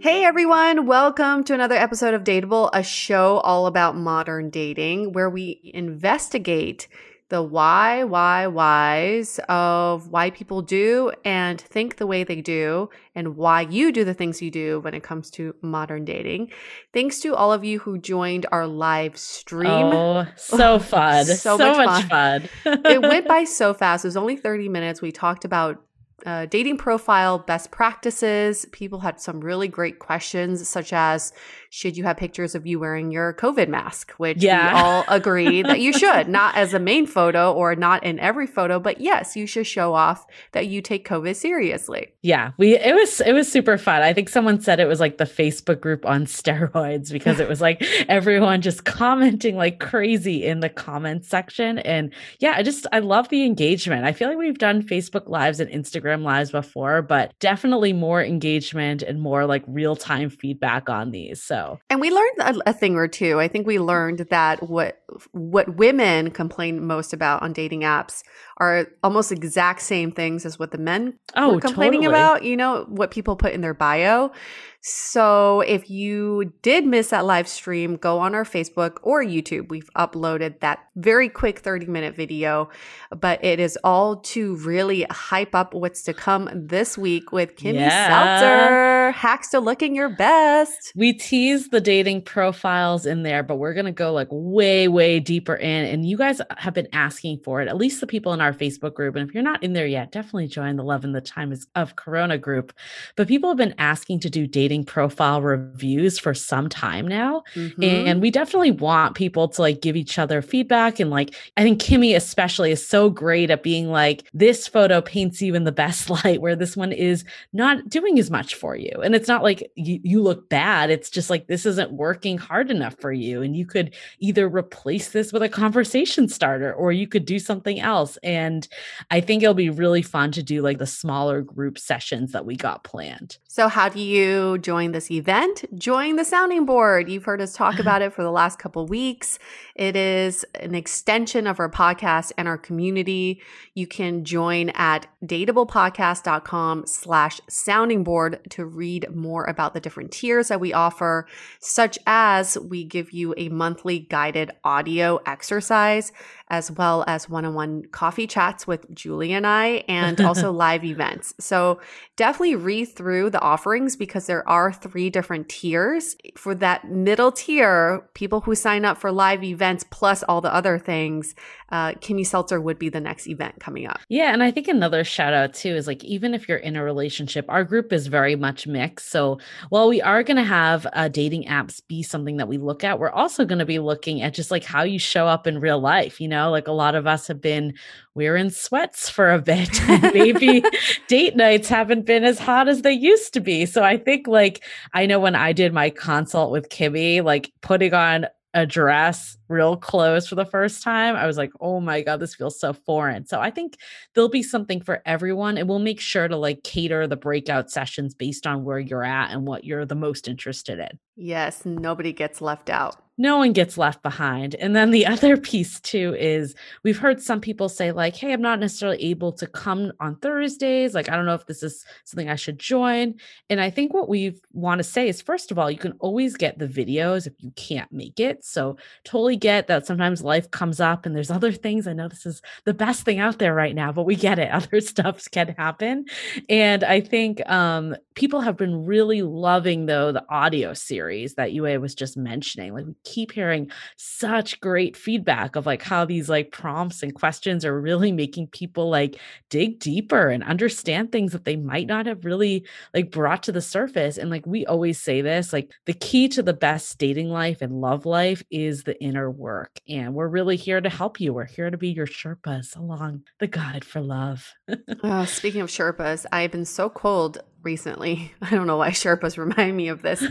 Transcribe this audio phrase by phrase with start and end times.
[0.00, 5.28] Hey everyone, welcome to another episode of Dateable, a show all about modern dating where
[5.28, 6.86] we investigate
[7.30, 13.36] the why, why, whys of why people do and think the way they do and
[13.36, 16.52] why you do the things you do when it comes to modern dating.
[16.94, 19.66] Thanks to all of you who joined our live stream.
[19.66, 21.24] Oh, so fun.
[21.26, 22.48] so, so, much, much fun.
[22.62, 22.86] fun.
[22.86, 24.04] it went by so fast.
[24.04, 25.02] It was only 30 minutes.
[25.02, 25.82] We talked about
[26.26, 28.66] uh, dating profile best practices.
[28.72, 31.32] People had some really great questions, such as
[31.70, 34.72] should you have pictures of you wearing your COVID mask, which yeah.
[34.72, 38.46] we all agree that you should, not as a main photo or not in every
[38.46, 42.12] photo, but yes, you should show off that you take COVID seriously.
[42.22, 44.02] Yeah, we it was it was super fun.
[44.02, 47.60] I think someone said it was like the Facebook group on steroids because it was
[47.60, 51.78] like everyone just commenting like crazy in the comments section.
[51.78, 54.04] And yeah, I just I love the engagement.
[54.04, 59.02] I feel like we've done Facebook lives and Instagram lives before, but definitely more engagement
[59.02, 61.42] and more like real-time feedback on these.
[61.42, 61.57] So
[61.90, 63.40] and we learned a, a, thing or two.
[63.40, 65.00] I think we learned that what
[65.32, 68.22] what women complain most about on dating apps
[68.58, 72.20] are almost exact same things as what the men oh, were complaining totally.
[72.20, 72.44] about.
[72.44, 74.32] You know what people put in their bio.
[74.80, 79.68] So if you did miss that live stream, go on our Facebook or YouTube.
[79.68, 82.70] We've uploaded that very quick 30 minute video,
[83.10, 87.80] but it is all to really hype up what's to come this week with Kimmy
[87.80, 88.38] yeah.
[88.38, 89.10] Seltzer.
[89.18, 90.92] Hacks to looking your best.
[90.94, 95.18] We tease the dating profiles in there, but we're going to go like way, way
[95.18, 95.86] deeper in.
[95.86, 98.94] And you guys have been asking for it, at least the people in our Facebook
[98.94, 99.16] group.
[99.16, 101.96] And if you're not in there yet, definitely join the Love and the Time of
[101.96, 102.72] Corona group.
[103.16, 107.42] But people have been asking to do dating dating profile reviews for some time now.
[107.54, 107.82] Mm-hmm.
[107.82, 111.00] And we definitely want people to like give each other feedback.
[111.00, 115.40] And like, I think Kimmy especially is so great at being like, this photo paints
[115.40, 117.24] you in the best light, where this one is
[117.54, 118.90] not doing as much for you.
[119.02, 120.90] And it's not like you, you look bad.
[120.90, 123.40] It's just like, this isn't working hard enough for you.
[123.40, 127.80] And you could either replace this with a conversation starter or you could do something
[127.80, 128.18] else.
[128.22, 128.68] And
[129.10, 132.54] I think it'll be really fun to do like the smaller group sessions that we
[132.54, 133.38] got planned.
[133.46, 135.64] So, how do you join this event?
[135.78, 137.08] Join the sounding board.
[137.08, 139.38] You've heard us talk about it for the last couple weeks.
[139.78, 143.40] It is an extension of our podcast and our community.
[143.74, 150.48] You can join at dateablepodcast.com slash sounding board to read more about the different tiers
[150.48, 151.28] that we offer,
[151.60, 156.10] such as we give you a monthly guided audio exercise
[156.50, 160.84] as well as one on one coffee chats with Julie and I, and also live
[160.84, 161.34] events.
[161.38, 161.80] So
[162.16, 166.16] definitely read through the offerings because there are three different tiers.
[166.36, 170.78] For that middle tier, people who sign up for live events plus all the other
[170.78, 171.34] things,
[171.70, 174.00] uh, Kimmy Seltzer would be the next event coming up.
[174.08, 174.32] Yeah.
[174.32, 177.44] And I think another shout out too is like, even if you're in a relationship,
[177.48, 179.10] our group is very much mixed.
[179.10, 179.38] So
[179.68, 182.98] while we are going to have uh, dating apps be something that we look at,
[182.98, 185.80] we're also going to be looking at just like how you show up in real
[185.80, 186.20] life.
[186.20, 187.74] You know, like a lot of us have been
[188.14, 189.68] wearing sweats for a bit.
[190.14, 190.62] Maybe
[191.06, 193.66] date nights haven't been as hot as they used to be.
[193.66, 194.64] So I think like,
[194.94, 198.26] I know when I did my consult with Kimmy, like putting on
[198.58, 202.34] a dress real close for the first time, I was like, oh my God, this
[202.34, 203.24] feels so foreign.
[203.26, 203.76] So I think
[204.14, 205.56] there'll be something for everyone.
[205.56, 209.30] And we'll make sure to like cater the breakout sessions based on where you're at
[209.30, 210.98] and what you're the most interested in.
[211.20, 214.54] Yes, nobody gets left out no one gets left behind.
[214.54, 216.54] And then the other piece too is
[216.84, 220.94] we've heard some people say like, "Hey, I'm not necessarily able to come on Thursdays.
[220.94, 223.16] Like, I don't know if this is something I should join."
[223.50, 226.36] And I think what we want to say is first of all, you can always
[226.36, 228.44] get the videos if you can't make it.
[228.44, 231.86] So, totally get that sometimes life comes up and there's other things.
[231.86, 234.50] I know this is the best thing out there right now, but we get it.
[234.58, 236.04] Other stuff can happen.
[236.48, 241.80] And I think um people have been really loving though the audio series that Yue
[241.80, 242.74] was just mentioning.
[242.74, 247.64] Like we keep hearing such great feedback of like how these like prompts and questions
[247.64, 249.18] are really making people like
[249.50, 253.60] dig deeper and understand things that they might not have really like brought to the
[253.60, 254.18] surface.
[254.18, 257.80] And like we always say this, like the key to the best dating life and
[257.80, 259.80] love life is the inner work.
[259.88, 261.32] And we're really here to help you.
[261.32, 264.54] We're here to be your Sherpas along the guide for love.
[265.02, 268.34] oh, speaking of Sherpas, I've been so cold recently.
[268.42, 270.24] I don't know why Sherpas remind me of this.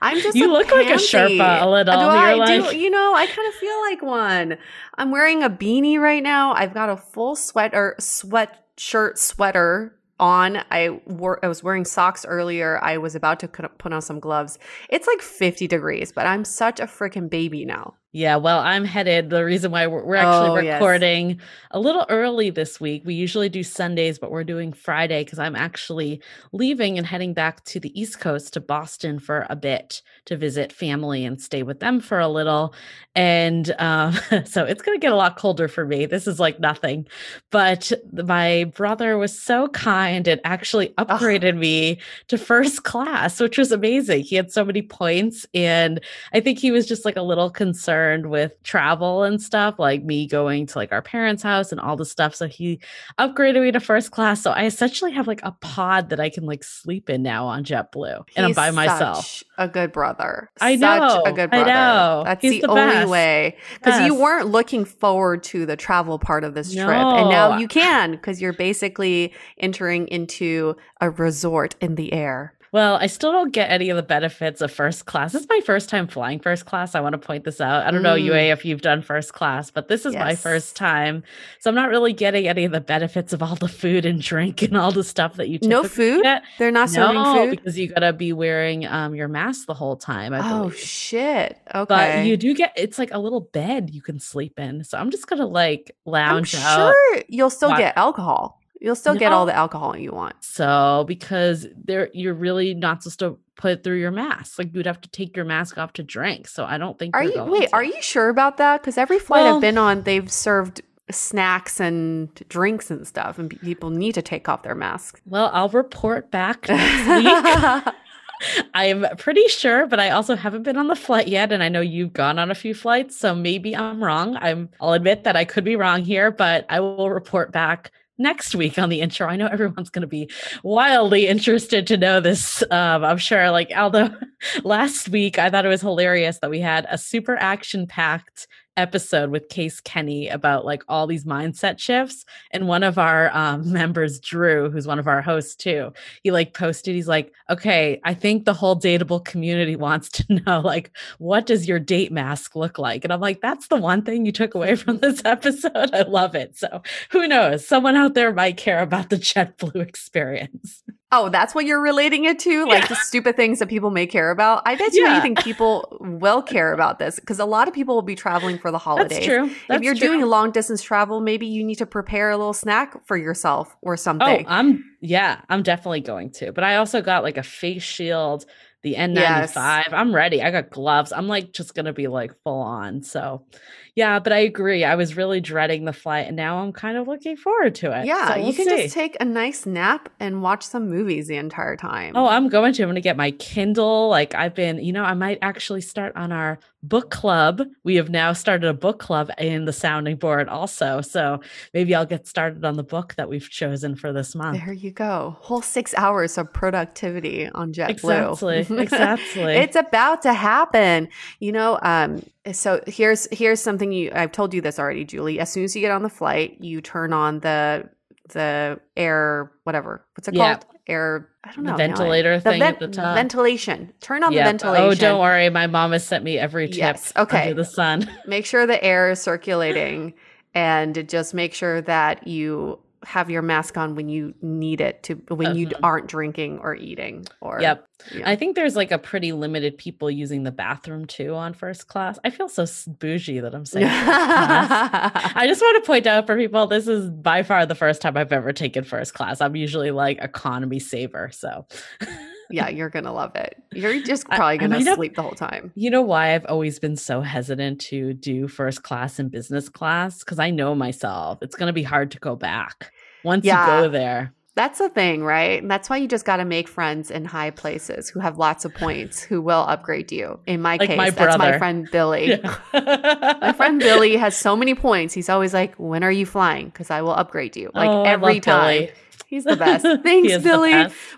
[0.00, 0.84] I'm just you look pansy.
[0.84, 1.94] like a Sherpa a little.
[1.94, 2.70] Do I like...
[2.70, 2.76] do?
[2.76, 4.58] You know, I kind of feel like one.
[4.96, 6.52] I'm wearing a beanie right now.
[6.52, 10.58] I've got a full sweater, sweatshirt, sweater on.
[10.70, 12.78] I wore I was wearing socks earlier.
[12.82, 14.58] I was about to put on some gloves.
[14.88, 17.94] It's like 50 degrees, but I'm such a freaking baby now.
[18.14, 19.30] Yeah, well, I'm headed.
[19.30, 21.38] The reason why we're, we're actually oh, recording yes.
[21.70, 23.04] a little early this week.
[23.06, 26.20] We usually do Sundays, but we're doing Friday because I'm actually
[26.52, 30.74] leaving and heading back to the East Coast to Boston for a bit to visit
[30.74, 32.74] family and stay with them for a little.
[33.14, 34.12] And um,
[34.44, 36.04] so it's going to get a lot colder for me.
[36.04, 37.06] This is like nothing.
[37.50, 41.58] But my brother was so kind and actually upgraded oh.
[41.58, 41.98] me
[42.28, 44.24] to first class, which was amazing.
[44.24, 45.46] He had so many points.
[45.54, 45.98] And
[46.34, 50.02] I think he was just like a little concerned concerned with travel and stuff, like
[50.02, 52.34] me going to like our parents' house and all the stuff.
[52.34, 52.80] So he
[53.18, 54.42] upgraded me to first class.
[54.42, 57.64] So I essentially have like a pod that I can like sleep in now on
[57.64, 59.42] JetBlue, and I'm by myself.
[59.58, 60.50] a good brother.
[60.60, 61.20] I know.
[61.24, 61.70] Such a good brother.
[61.70, 62.22] I know.
[62.24, 64.06] That's He's the, the only way because yes.
[64.06, 66.86] you weren't looking forward to the travel part of this no.
[66.86, 72.54] trip, and now you can because you're basically entering into a resort in the air.
[72.72, 75.32] Well, I still don't get any of the benefits of first class.
[75.32, 76.94] This is my first time flying first class.
[76.94, 77.86] I want to point this out.
[77.86, 78.04] I don't mm.
[78.04, 80.24] know, Yue, if you've done first class, but this is yes.
[80.24, 81.22] my first time.
[81.58, 84.62] So I'm not really getting any of the benefits of all the food and drink
[84.62, 86.22] and all the stuff that you No food?
[86.22, 86.44] Get.
[86.58, 87.50] They're not serving no, food?
[87.50, 90.32] because you got to be wearing um, your mask the whole time.
[90.32, 91.60] oh, shit.
[91.74, 91.84] Okay.
[91.86, 94.82] But you do get, it's like a little bed you can sleep in.
[94.84, 96.94] So I'm just going to like lounge I'm out.
[96.94, 98.61] sure you'll still get alcohol.
[98.82, 99.20] You'll still no.
[99.20, 100.34] get all the alcohol you want.
[100.40, 104.58] So because there you're really not supposed to put it through your mask.
[104.58, 106.48] Like you'd have to take your mask off to drink.
[106.48, 107.74] So I don't think Are you wait, to.
[107.74, 108.82] are you sure about that?
[108.82, 113.50] Because every flight well, I've been on, they've served snacks and drinks and stuff, and
[113.60, 115.20] people need to take off their masks.
[115.26, 117.94] Well, I'll report back next week.
[118.74, 121.80] I'm pretty sure, but I also haven't been on the flight yet, and I know
[121.80, 124.36] you've gone on a few flights, so maybe I'm wrong.
[124.36, 128.54] I'm I'll admit that I could be wrong here, but I will report back next
[128.54, 129.26] week on the intro.
[129.26, 130.30] I know everyone's going to be
[130.62, 132.62] wildly interested to know this.
[132.70, 134.10] Um, I'm sure, like, although
[134.64, 139.30] last week I thought it was hilarious that we had a super action packed episode
[139.30, 142.24] with Case Kenny about like all these mindset shifts.
[142.50, 146.54] And one of our um, members, Drew, who's one of our hosts too, he like
[146.54, 151.46] posted, he's like, okay, I think the whole dateable community wants to know, like, what
[151.46, 153.04] does your date mask look like?
[153.04, 155.94] And I'm like, that's the one thing you took away from this episode.
[155.94, 156.56] I love it.
[156.56, 157.66] So who knows?
[157.66, 160.82] Someone out there might care about the JetBlue experience.
[161.14, 162.64] Oh, that's what you're relating it to?
[162.64, 162.88] Like yeah.
[162.88, 164.62] the stupid things that people may care about?
[164.64, 165.20] I bet you yeah.
[165.20, 168.70] think people will care about this because a lot of people will be traveling for
[168.70, 169.18] the holidays.
[169.18, 169.50] That's true.
[169.68, 170.08] That's if you're true.
[170.08, 173.92] doing long distance travel, maybe you need to prepare a little snack for yourself or
[173.92, 174.46] oh, something.
[174.46, 176.50] Oh, I'm, yeah, I'm definitely going to.
[176.50, 178.46] But I also got like a face shield,
[178.80, 179.14] the N95.
[179.14, 179.56] Yes.
[179.92, 180.42] I'm ready.
[180.42, 181.12] I got gloves.
[181.12, 183.02] I'm like just going to be like full on.
[183.02, 183.44] So,
[183.94, 184.84] yeah, but I agree.
[184.84, 188.06] I was really dreading the flight and now I'm kind of looking forward to it.
[188.06, 188.82] Yeah, so we'll you can see.
[188.84, 192.16] just take a nice nap and watch some movies the entire time.
[192.16, 192.82] Oh, I'm going to.
[192.82, 194.08] I'm going to get my Kindle.
[194.08, 197.62] Like I've been, you know, I might actually start on our book club.
[197.84, 201.00] We have now started a book club in the sounding board also.
[201.00, 201.40] So
[201.72, 204.58] maybe I'll get started on the book that we've chosen for this month.
[204.64, 205.36] There you go.
[205.40, 207.90] Whole six hours of productivity on JetBlue.
[207.90, 208.66] Exactly.
[208.92, 209.54] Exactly.
[209.54, 211.08] it's about to happen.
[211.38, 215.38] You know, um, so here's here's something you I've told you this already, Julie.
[215.38, 217.88] As soon as you get on the flight, you turn on the
[218.30, 220.04] the air whatever.
[220.16, 220.54] What's it yeah.
[220.54, 220.66] called?
[220.88, 221.72] Air I don't know.
[221.72, 223.14] The ventilator thing the at the top.
[223.14, 223.92] Ventilation.
[224.00, 224.44] Turn on yep.
[224.44, 224.84] the ventilation.
[224.84, 225.48] Oh, don't worry.
[225.50, 227.12] My mom has sent me every tip yes.
[227.16, 227.50] okay.
[227.50, 228.10] under the sun.
[228.26, 230.14] make sure the air is circulating
[230.54, 235.14] and just make sure that you have your mask on when you need it to
[235.28, 235.56] when uh-huh.
[235.56, 237.86] you aren't drinking or eating or yep.
[238.14, 238.28] yeah.
[238.28, 242.18] i think there's like a pretty limited people using the bathroom too on first class.
[242.24, 246.66] I feel so bougie that i'm saying i just want to point out for people
[246.66, 249.40] this is by far the first time i've ever taken first class.
[249.40, 251.66] I'm usually like economy saver so
[252.52, 253.62] yeah, you're gonna love it.
[253.72, 255.72] You're just probably gonna I, sleep the whole time.
[255.74, 260.20] You know why I've always been so hesitant to do first class and business class?
[260.20, 262.92] Because I know myself, it's gonna be hard to go back
[263.24, 263.76] once yeah.
[263.76, 264.32] you go there.
[264.54, 265.62] That's the thing, right?
[265.62, 268.66] And that's why you just got to make friends in high places who have lots
[268.66, 270.40] of points who will upgrade you.
[270.46, 272.32] In my like case, my that's my friend Billy.
[272.32, 273.38] Yeah.
[273.40, 275.14] my friend Billy has so many points.
[275.14, 276.66] He's always like, "When are you flying?
[276.66, 278.80] Because I will upgrade you." Like oh, every time.
[278.80, 278.92] Billy.
[279.32, 279.82] He's the best.
[280.02, 280.72] Thanks, Billy.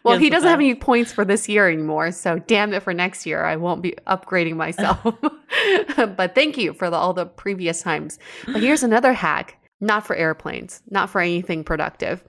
[0.04, 2.12] Well, he, he doesn't have any points for this year anymore.
[2.12, 3.44] So, damn it for next year.
[3.44, 5.02] I won't be upgrading myself.
[5.97, 8.21] but thank you for the, all the previous times.
[8.47, 12.23] But here's another hack not for airplanes, not for anything productive.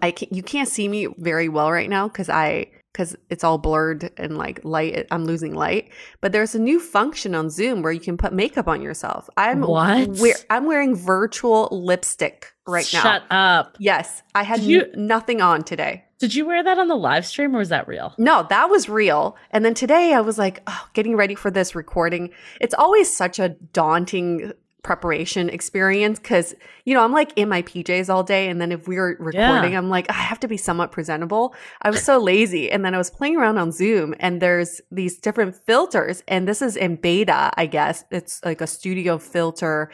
[0.00, 3.58] I can, you can't see me very well right now because I because it's all
[3.58, 5.06] blurred and like light.
[5.10, 5.90] I'm losing light.
[6.22, 9.28] But there's a new function on Zoom where you can put makeup on yourself.
[9.36, 10.08] I'm what?
[10.16, 13.10] Wear, I'm wearing virtual lipstick right Shut now.
[13.10, 13.76] Shut up.
[13.78, 16.04] Yes, I had you, n- nothing on today.
[16.18, 18.14] Did you wear that on the live stream or was that real?
[18.16, 19.36] No, that was real.
[19.50, 22.30] And then today I was like, oh, getting ready for this recording.
[22.62, 24.52] It's always such a daunting
[24.86, 28.86] preparation experience because you know i'm like in my pjs all day and then if
[28.86, 29.78] we are recording yeah.
[29.78, 32.98] i'm like i have to be somewhat presentable i was so lazy and then i
[32.98, 37.50] was playing around on zoom and there's these different filters and this is in beta
[37.56, 39.90] i guess it's like a studio filter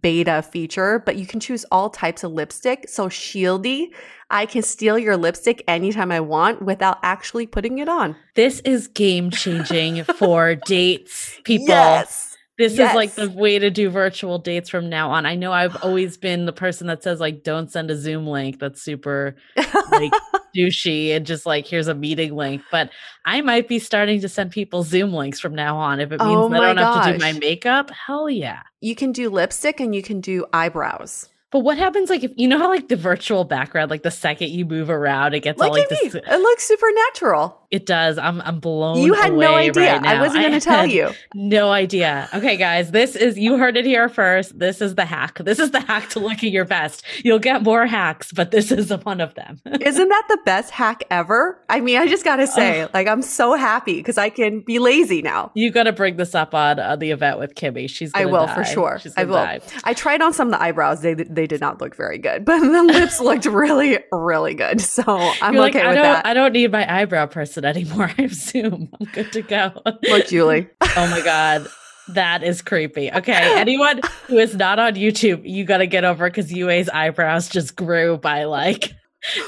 [0.00, 3.90] beta feature but you can choose all types of lipstick so shieldy
[4.34, 8.16] I can steal your lipstick anytime I want without actually putting it on.
[8.34, 11.68] This is game changing for dates, people.
[11.68, 12.31] Yes
[12.62, 12.90] this yes.
[12.90, 15.26] is like the way to do virtual dates from now on.
[15.26, 18.60] I know I've always been the person that says like don't send a Zoom link
[18.60, 19.34] that's super
[19.90, 20.12] like
[20.56, 22.90] douchey and just like here's a meeting link, but
[23.24, 26.48] I might be starting to send people Zoom links from now on if it oh
[26.48, 26.94] means oh I don't gosh.
[26.94, 27.90] have to do my makeup.
[27.90, 28.60] Hell yeah.
[28.80, 31.28] You can do lipstick and you can do eyebrows.
[31.50, 34.50] But what happens like if you know how like the virtual background, like the second
[34.50, 36.14] you move around, it gets Look all like this.
[36.14, 37.58] It looks supernatural.
[37.72, 38.18] It does.
[38.18, 38.98] I'm I'm blown.
[38.98, 39.06] Away.
[39.06, 39.94] You had no idea.
[39.94, 41.10] Right I wasn't going to tell you.
[41.34, 42.28] No idea.
[42.34, 44.58] Okay, guys, this is you heard it here first.
[44.58, 45.38] This is the hack.
[45.38, 47.02] This is the hack to looking your best.
[47.24, 49.58] You'll get more hacks, but this is one of them.
[49.80, 51.58] Isn't that the best hack ever?
[51.70, 54.78] I mean, I just got to say, like, I'm so happy because I can be
[54.78, 55.50] lazy now.
[55.54, 57.88] You got to bring this up on uh, the event with Kimmy.
[57.88, 58.10] She's.
[58.14, 58.54] I will die.
[58.54, 59.00] for sure.
[59.16, 59.32] I will.
[59.32, 59.60] Die.
[59.84, 61.00] I tried on some of the eyebrows.
[61.00, 64.82] They they did not look very good, but the lips looked really really good.
[64.82, 66.26] So I'm You're okay like, with I that.
[66.26, 68.10] I don't need my eyebrow person anymore.
[68.18, 68.88] I Zoom.
[69.00, 69.72] I'm good to go.
[70.08, 70.68] Look, Julie.
[70.80, 71.66] oh my God.
[72.08, 73.12] That is creepy.
[73.12, 73.32] Okay.
[73.58, 77.76] Anyone who is not on YouTube, you got to get over because Yue's eyebrows just
[77.76, 78.92] grew by like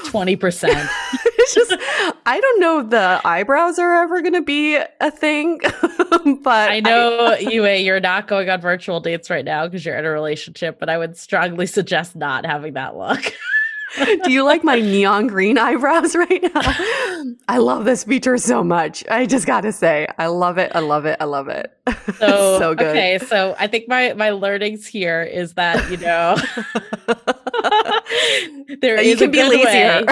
[0.05, 0.89] 20%.
[1.23, 1.75] it's just,
[2.25, 5.59] I don't know if the eyebrows are ever going to be a thing,
[6.43, 9.97] but I know, I, Yue, you're not going on virtual dates right now because you're
[9.97, 13.33] in a relationship, but I would strongly suggest not having that look.
[14.23, 17.35] Do you like my neon green eyebrows right now?
[17.47, 19.03] I love this feature so much.
[19.09, 20.71] I just got to say, I love it.
[20.75, 21.17] I love it.
[21.19, 21.71] I love it.
[22.17, 22.87] So, so good.
[22.87, 26.37] Okay, so I think my my learnings here is that you know
[28.81, 30.03] there you can be lazier.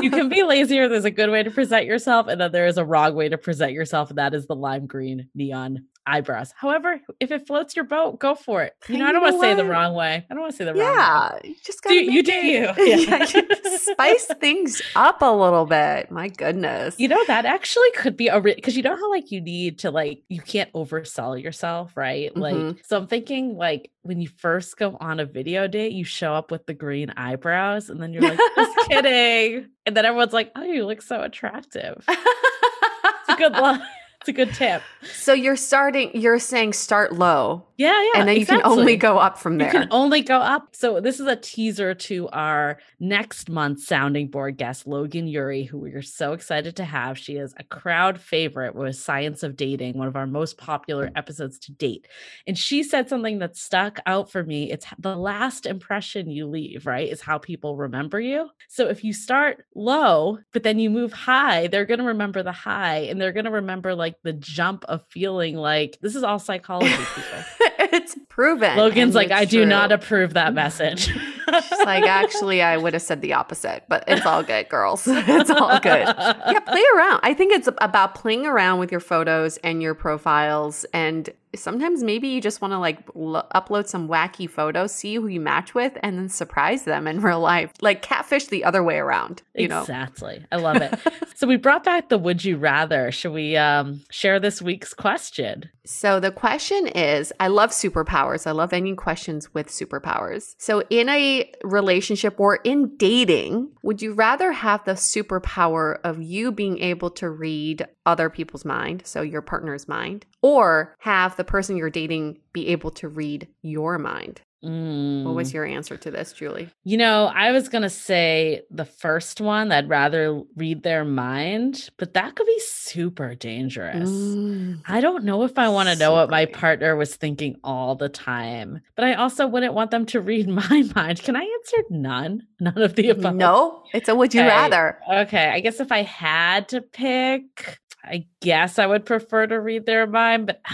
[0.00, 0.88] you can be lazier.
[0.88, 3.36] There's a good way to present yourself, and then there is a wrong way to
[3.36, 6.52] present yourself, and that is the lime green neon eyebrows.
[6.56, 8.74] However, if it floats your boat, go for it.
[8.88, 10.26] You know, I don't want to say the wrong way.
[10.30, 11.40] I don't want to say the yeah, wrong way.
[11.44, 12.70] Yeah, you just gotta do, you do you.
[12.78, 13.26] Yeah.
[13.34, 16.10] yeah spice things up a little bit.
[16.10, 16.98] My goodness.
[16.98, 19.90] You know that actually could be a because you know how like you need to
[19.90, 22.32] like you can't oversell yourself, right?
[22.34, 22.40] Mm-hmm.
[22.40, 26.34] Like so I'm thinking like when you first go on a video date, you show
[26.34, 29.68] up with the green eyebrows, and then you're like, just kidding.
[29.86, 32.02] And then everyone's like, oh, you look so attractive.
[32.08, 33.82] it's a good line.
[34.20, 34.82] It's a good tip.
[35.14, 37.64] So you're starting, you're saying start low.
[37.78, 38.20] Yeah, yeah.
[38.20, 38.56] And then exactly.
[38.58, 39.68] you can only go up from there.
[39.68, 40.76] You can only go up.
[40.76, 45.78] So this is a teaser to our next month's sounding board guest, Logan Ury, who
[45.78, 47.16] we are so excited to have.
[47.16, 51.58] She is a crowd favorite with Science of Dating, one of our most popular episodes
[51.60, 52.06] to date.
[52.46, 54.70] And she said something that stuck out for me.
[54.70, 57.08] It's the last impression you leave, right?
[57.08, 58.50] Is how people remember you.
[58.68, 62.52] So if you start low, but then you move high, they're going to remember the
[62.52, 66.38] high and they're going to remember like the jump of feeling like this is all
[66.38, 67.44] psychology people.
[67.92, 68.76] it's proven.
[68.76, 69.60] Logan's like, I true.
[69.60, 71.10] do not approve that message.
[71.54, 75.06] She's like, actually, I would have said the opposite, but it's all good, girls.
[75.40, 76.06] It's all good.
[76.06, 77.20] Yeah, play around.
[77.22, 82.28] I think it's about playing around with your photos and your profiles and sometimes maybe
[82.28, 85.96] you just want to like l- upload some wacky photos, see who you match with,
[86.02, 87.72] and then surprise them in real life.
[87.80, 89.42] Like catfish the other way around.
[89.54, 89.68] You exactly.
[89.68, 90.46] know exactly.
[90.52, 90.98] I love it.
[91.34, 93.10] so we brought back the would you rather.
[93.10, 95.70] Should we um, share this week's question?
[95.84, 98.46] So the question is, I love superpowers.
[98.46, 100.54] I love any questions with superpowers.
[100.58, 106.52] So in a relationship or in dating, would you rather have the superpower of you
[106.52, 111.76] being able to read other people's mind, so your partner's mind, or have the person
[111.76, 114.40] you're dating be able to read your mind?
[114.64, 115.24] Mm.
[115.24, 115.54] What was mm.
[115.54, 116.68] your answer to this, Julie?
[116.84, 119.72] You know, I was going to say the first one.
[119.72, 124.10] I'd rather read their mind, but that could be super dangerous.
[124.10, 124.82] Mm.
[124.86, 128.08] I don't know if I want to know what my partner was thinking all the
[128.08, 131.22] time, but I also wouldn't want them to read my mind.
[131.22, 132.46] Can I answer none?
[132.60, 133.34] None of the above?
[133.34, 134.48] No, it's a would you okay.
[134.48, 134.98] rather.
[135.10, 135.48] Okay.
[135.48, 140.06] I guess if I had to pick, I guess I would prefer to read their
[140.06, 140.60] mind, but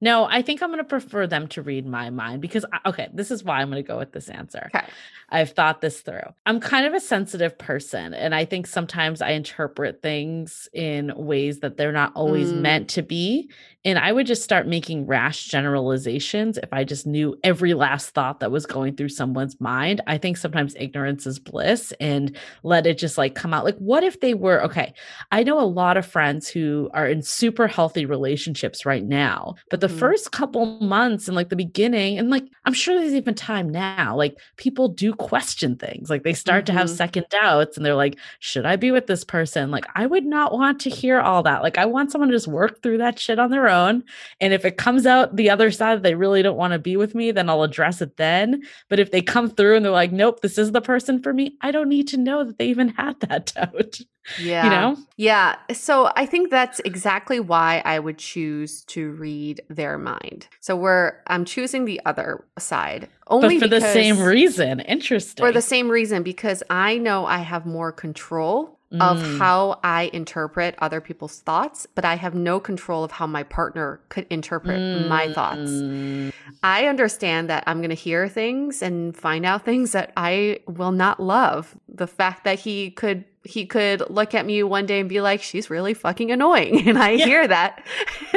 [0.00, 3.30] no, I think I'm going to prefer them to read my mind because, okay, this
[3.30, 4.70] is why I'm going to go with this answer.
[4.74, 4.86] Okay.
[5.30, 6.22] I've thought this through.
[6.46, 11.60] I'm kind of a sensitive person, and I think sometimes I interpret things in ways
[11.60, 12.60] that they're not always mm.
[12.60, 13.50] meant to be.
[13.84, 18.40] And I would just start making rash generalizations if I just knew every last thought
[18.40, 20.00] that was going through someone's mind.
[20.06, 23.64] I think sometimes ignorance is bliss and let it just like come out.
[23.64, 24.92] Like, what if they were okay?
[25.30, 29.80] I know a lot of friends who are in super healthy relationships right now, but
[29.80, 29.98] the mm.
[29.98, 34.16] first couple months and like the beginning, and like I'm sure there's even time now,
[34.16, 36.10] like people do question things.
[36.10, 36.74] Like they start mm-hmm.
[36.74, 36.96] to have mm-hmm.
[36.96, 39.70] second doubts and they're like, should I be with this person?
[39.70, 41.62] Like, I would not want to hear all that.
[41.62, 44.04] Like, I want someone to just work through that shit on their own.
[44.40, 47.14] And if it comes out the other side, they really don't want to be with
[47.14, 48.62] me, then I'll address it then.
[48.88, 51.56] But if they come through and they're like, nope, this is the person for me,
[51.60, 54.00] I don't need to know that they even had that doubt.
[54.40, 54.64] Yeah.
[54.64, 54.96] You know?
[55.16, 55.56] Yeah.
[55.72, 60.48] So I think that's exactly why I would choose to read their mind.
[60.60, 63.08] So we're I'm choosing the other side.
[63.28, 64.80] Only but for the same reason.
[64.80, 65.44] Interesting.
[65.44, 69.02] For the same reason, because I know I have more control Mm.
[69.02, 73.42] of how I interpret other people's thoughts, but I have no control of how my
[73.42, 75.06] partner could interpret mm.
[75.08, 75.72] my thoughts.
[75.72, 76.32] Mm.
[76.62, 80.92] I understand that I'm going to hear things and find out things that I will
[80.92, 81.76] not love.
[81.86, 85.42] The fact that he could he could look at me one day and be like
[85.42, 87.24] she's really fucking annoying and i yeah.
[87.24, 87.82] hear that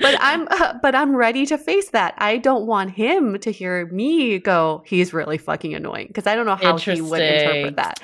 [0.00, 3.86] but i'm uh, but i'm ready to face that i don't want him to hear
[3.86, 8.00] me go he's really fucking annoying because i don't know how he would interpret that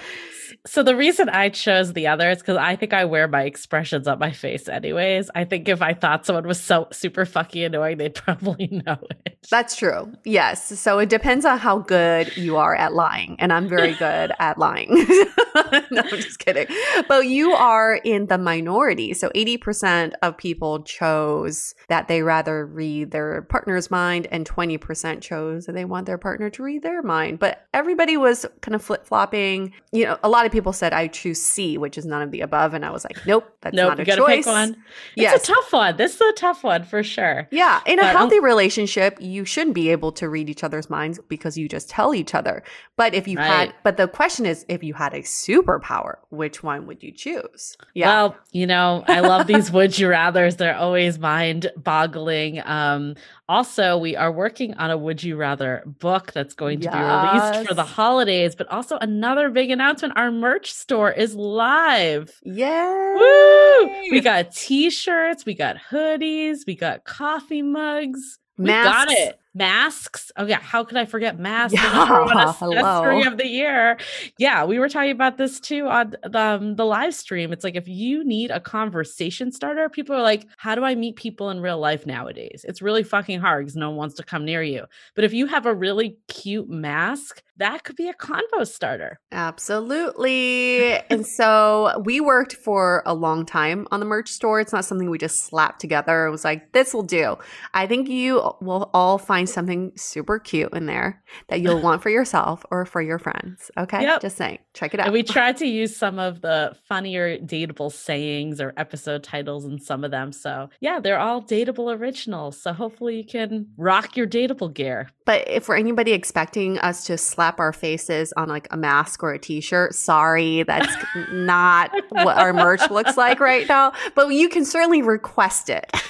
[0.67, 4.09] so the reason I chose the other is because I think I wear my expressions
[4.09, 5.31] on my face anyways.
[5.35, 9.39] I think if I thought someone was so super fucking annoying, they'd probably know it.
[9.51, 10.13] That's true.
[10.25, 10.79] Yes.
[10.79, 13.37] So it depends on how good you are at lying.
[13.39, 14.89] And I'm very good at lying.
[15.91, 16.67] no, I'm just kidding.
[17.09, 19.15] But you are in the minority.
[19.15, 25.67] So 80% of people chose that they rather read their partner's mind, and 20% chose
[25.67, 27.39] that they want their partner to read their mind.
[27.39, 29.73] But everybody was kind of flip flopping.
[29.93, 32.41] You know, a lot of people said I choose C, which is none of the
[32.41, 34.45] above, and I was like, nope, that's nope, not a you gotta choice.
[34.45, 34.77] Pick one.
[35.15, 35.37] Yes.
[35.37, 35.97] It's a tough one.
[35.99, 37.47] This is a tough one for sure.
[37.51, 41.21] Yeah, in but a healthy relationship, you shouldn't be able to read each other's minds
[41.29, 42.63] because you just tell each other.
[42.97, 43.47] But if you right.
[43.47, 47.77] had, but the question is, if you had a superpower, which one would you choose?
[47.93, 48.09] Yeah.
[48.09, 50.57] Well, you know, I love these would you rather's.
[50.57, 52.63] They're always mind boggling.
[52.65, 53.15] Um,
[53.49, 56.95] also, we are working on a Would You Rather book that's going to yes.
[56.95, 62.31] be released for the holidays, but also another big announcement our merch store is live.
[62.43, 63.15] Yay!
[63.17, 64.11] Woo!
[64.11, 68.39] We got t shirts, we got hoodies, we got coffee mugs.
[68.59, 70.31] We got it masks.
[70.37, 71.75] Oh yeah, how could I forget masks?
[71.75, 73.23] Yeah, hello.
[73.27, 73.99] of the year.
[74.39, 77.53] Yeah, we were talking about this too on the, um, the live stream.
[77.53, 81.17] It's like if you need a conversation starter, people are like, "How do I meet
[81.17, 84.45] people in real life nowadays?" It's really fucking hard because no one wants to come
[84.45, 84.85] near you.
[85.15, 89.19] But if you have a really cute mask, that could be a convo starter.
[89.33, 90.93] Absolutely.
[91.11, 94.61] and so we worked for a long time on the merch store.
[94.61, 96.27] It's not something we just slapped together.
[96.27, 97.37] It was like, this will do.
[97.73, 102.11] I think you will all find something super cute in there that you'll want for
[102.11, 103.71] yourself or for your friends.
[103.77, 104.03] Okay.
[104.03, 104.21] Yep.
[104.21, 105.07] Just saying, check it out.
[105.07, 109.81] And we tried to use some of the funnier dateable sayings or episode titles in
[109.81, 110.33] some of them.
[110.33, 112.61] So yeah, they're all dateable originals.
[112.61, 115.11] So hopefully you can rock your dateable gear.
[115.25, 119.33] But if we're anybody expecting us to slap our faces on like a mask or
[119.33, 120.95] a t-shirt, sorry, that's
[121.33, 123.93] not what our merch looks like right now.
[124.15, 125.91] But you can certainly request it.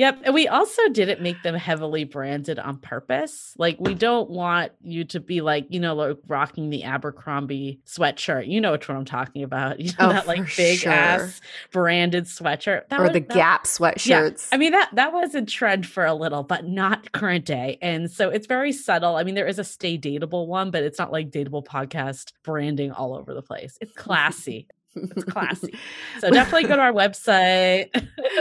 [0.00, 0.22] Yep.
[0.24, 3.54] And we also didn't make them heavily branded on purpose.
[3.58, 8.48] Like, we don't want you to be like, you know, like rocking the Abercrombie sweatshirt.
[8.48, 9.78] You know what I'm talking about.
[9.90, 10.92] You know, oh, that like big sure.
[10.92, 11.40] ass
[11.72, 12.88] branded sweatshirt.
[12.88, 14.48] That or was, the that, Gap sweatshirts.
[14.50, 14.54] Yeah.
[14.54, 17.76] I mean, that that was a trend for a little, but not current day.
[17.82, 19.16] And so it's very subtle.
[19.16, 22.92] I mean, there is a stay dateable one, but it's not like dateable podcast branding
[22.92, 23.76] all over the place.
[23.80, 24.68] It's classy.
[24.94, 25.74] It's classy.
[26.18, 27.90] so definitely go to our website.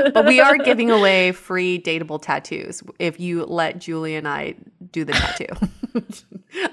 [0.13, 4.55] but we are giving away free dateable tattoos if you let Julie and I
[4.91, 5.45] do the tattoo.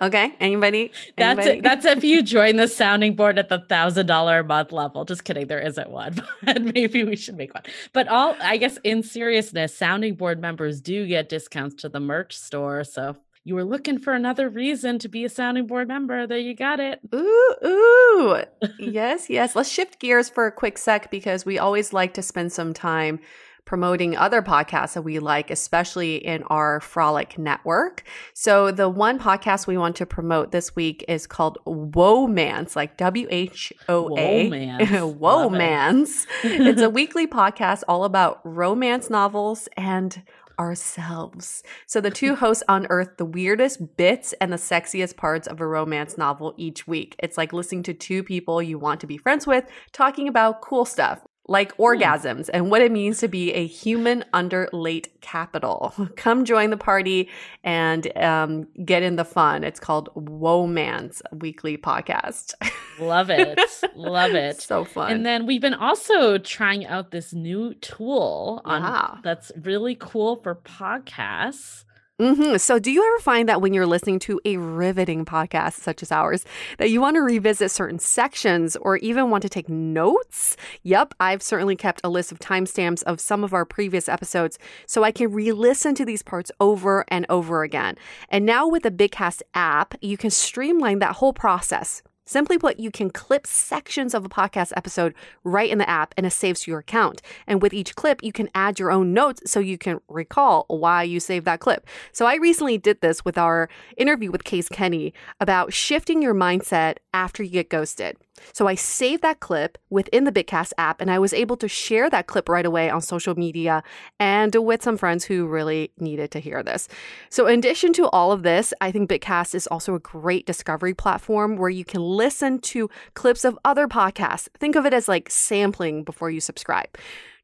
[0.00, 0.34] okay?
[0.40, 0.92] Anybody?
[1.16, 1.60] That's Anybody?
[1.60, 5.04] that's if you join the sounding board at the thousand dollar a month level.
[5.04, 7.64] Just kidding, there isn't one, but maybe we should make one.
[7.92, 12.36] But all I guess in seriousness, sounding board members do get discounts to the merch
[12.36, 12.84] store.
[12.84, 16.26] So you were looking for another reason to be a sounding board member.
[16.26, 16.98] There you got it.
[17.14, 18.42] Ooh, ooh.
[18.80, 19.54] yes, yes.
[19.54, 23.20] Let's shift gears for a quick sec because we always like to spend some time
[23.64, 28.02] promoting other podcasts that we like, especially in our Frolic network.
[28.34, 33.28] So the one podcast we want to promote this week is called Whoamance, like W
[33.30, 34.50] H O A.
[34.50, 36.26] Whoamance.
[36.42, 40.20] it's a weekly podcast all about romance novels and
[40.58, 41.62] ourselves.
[41.86, 46.16] So the two hosts unearth the weirdest bits and the sexiest parts of a romance
[46.16, 47.16] novel each week.
[47.18, 50.84] It's like listening to two people you want to be friends with talking about cool
[50.84, 51.82] stuff like hmm.
[51.82, 55.94] orgasms and what it means to be a human under late capital.
[56.16, 57.28] Come join the party
[57.64, 59.64] and um, get in the fun.
[59.64, 62.54] It's called Whoamance Weekly Podcast.
[62.98, 63.58] Love it.
[63.94, 64.56] Love it.
[64.66, 65.12] So fun.
[65.12, 69.18] And then we've been also trying out this new tool on wow.
[69.22, 71.84] that's really cool for podcasts.
[72.18, 72.56] Mm-hmm.
[72.56, 76.10] So, do you ever find that when you're listening to a riveting podcast such as
[76.10, 76.46] ours,
[76.78, 80.56] that you want to revisit certain sections or even want to take notes?
[80.82, 85.04] Yep, I've certainly kept a list of timestamps of some of our previous episodes so
[85.04, 87.96] I can re listen to these parts over and over again.
[88.30, 92.02] And now with the Bitcast app, you can streamline that whole process.
[92.26, 96.26] Simply put, you can clip sections of a podcast episode right in the app and
[96.26, 97.22] it saves to your account.
[97.46, 101.04] And with each clip, you can add your own notes so you can recall why
[101.04, 101.86] you saved that clip.
[102.10, 106.96] So I recently did this with our interview with Case Kenny about shifting your mindset
[107.14, 108.16] after you get ghosted.
[108.52, 112.08] So I saved that clip within the Bitcast app and I was able to share
[112.10, 113.82] that clip right away on social media
[114.18, 116.88] and with some friends who really needed to hear this.
[117.30, 120.94] So, in addition to all of this, I think Bitcast is also a great discovery
[120.94, 124.48] platform where you can listen to clips of other podcasts.
[124.58, 126.88] Think of it as like sampling before you subscribe.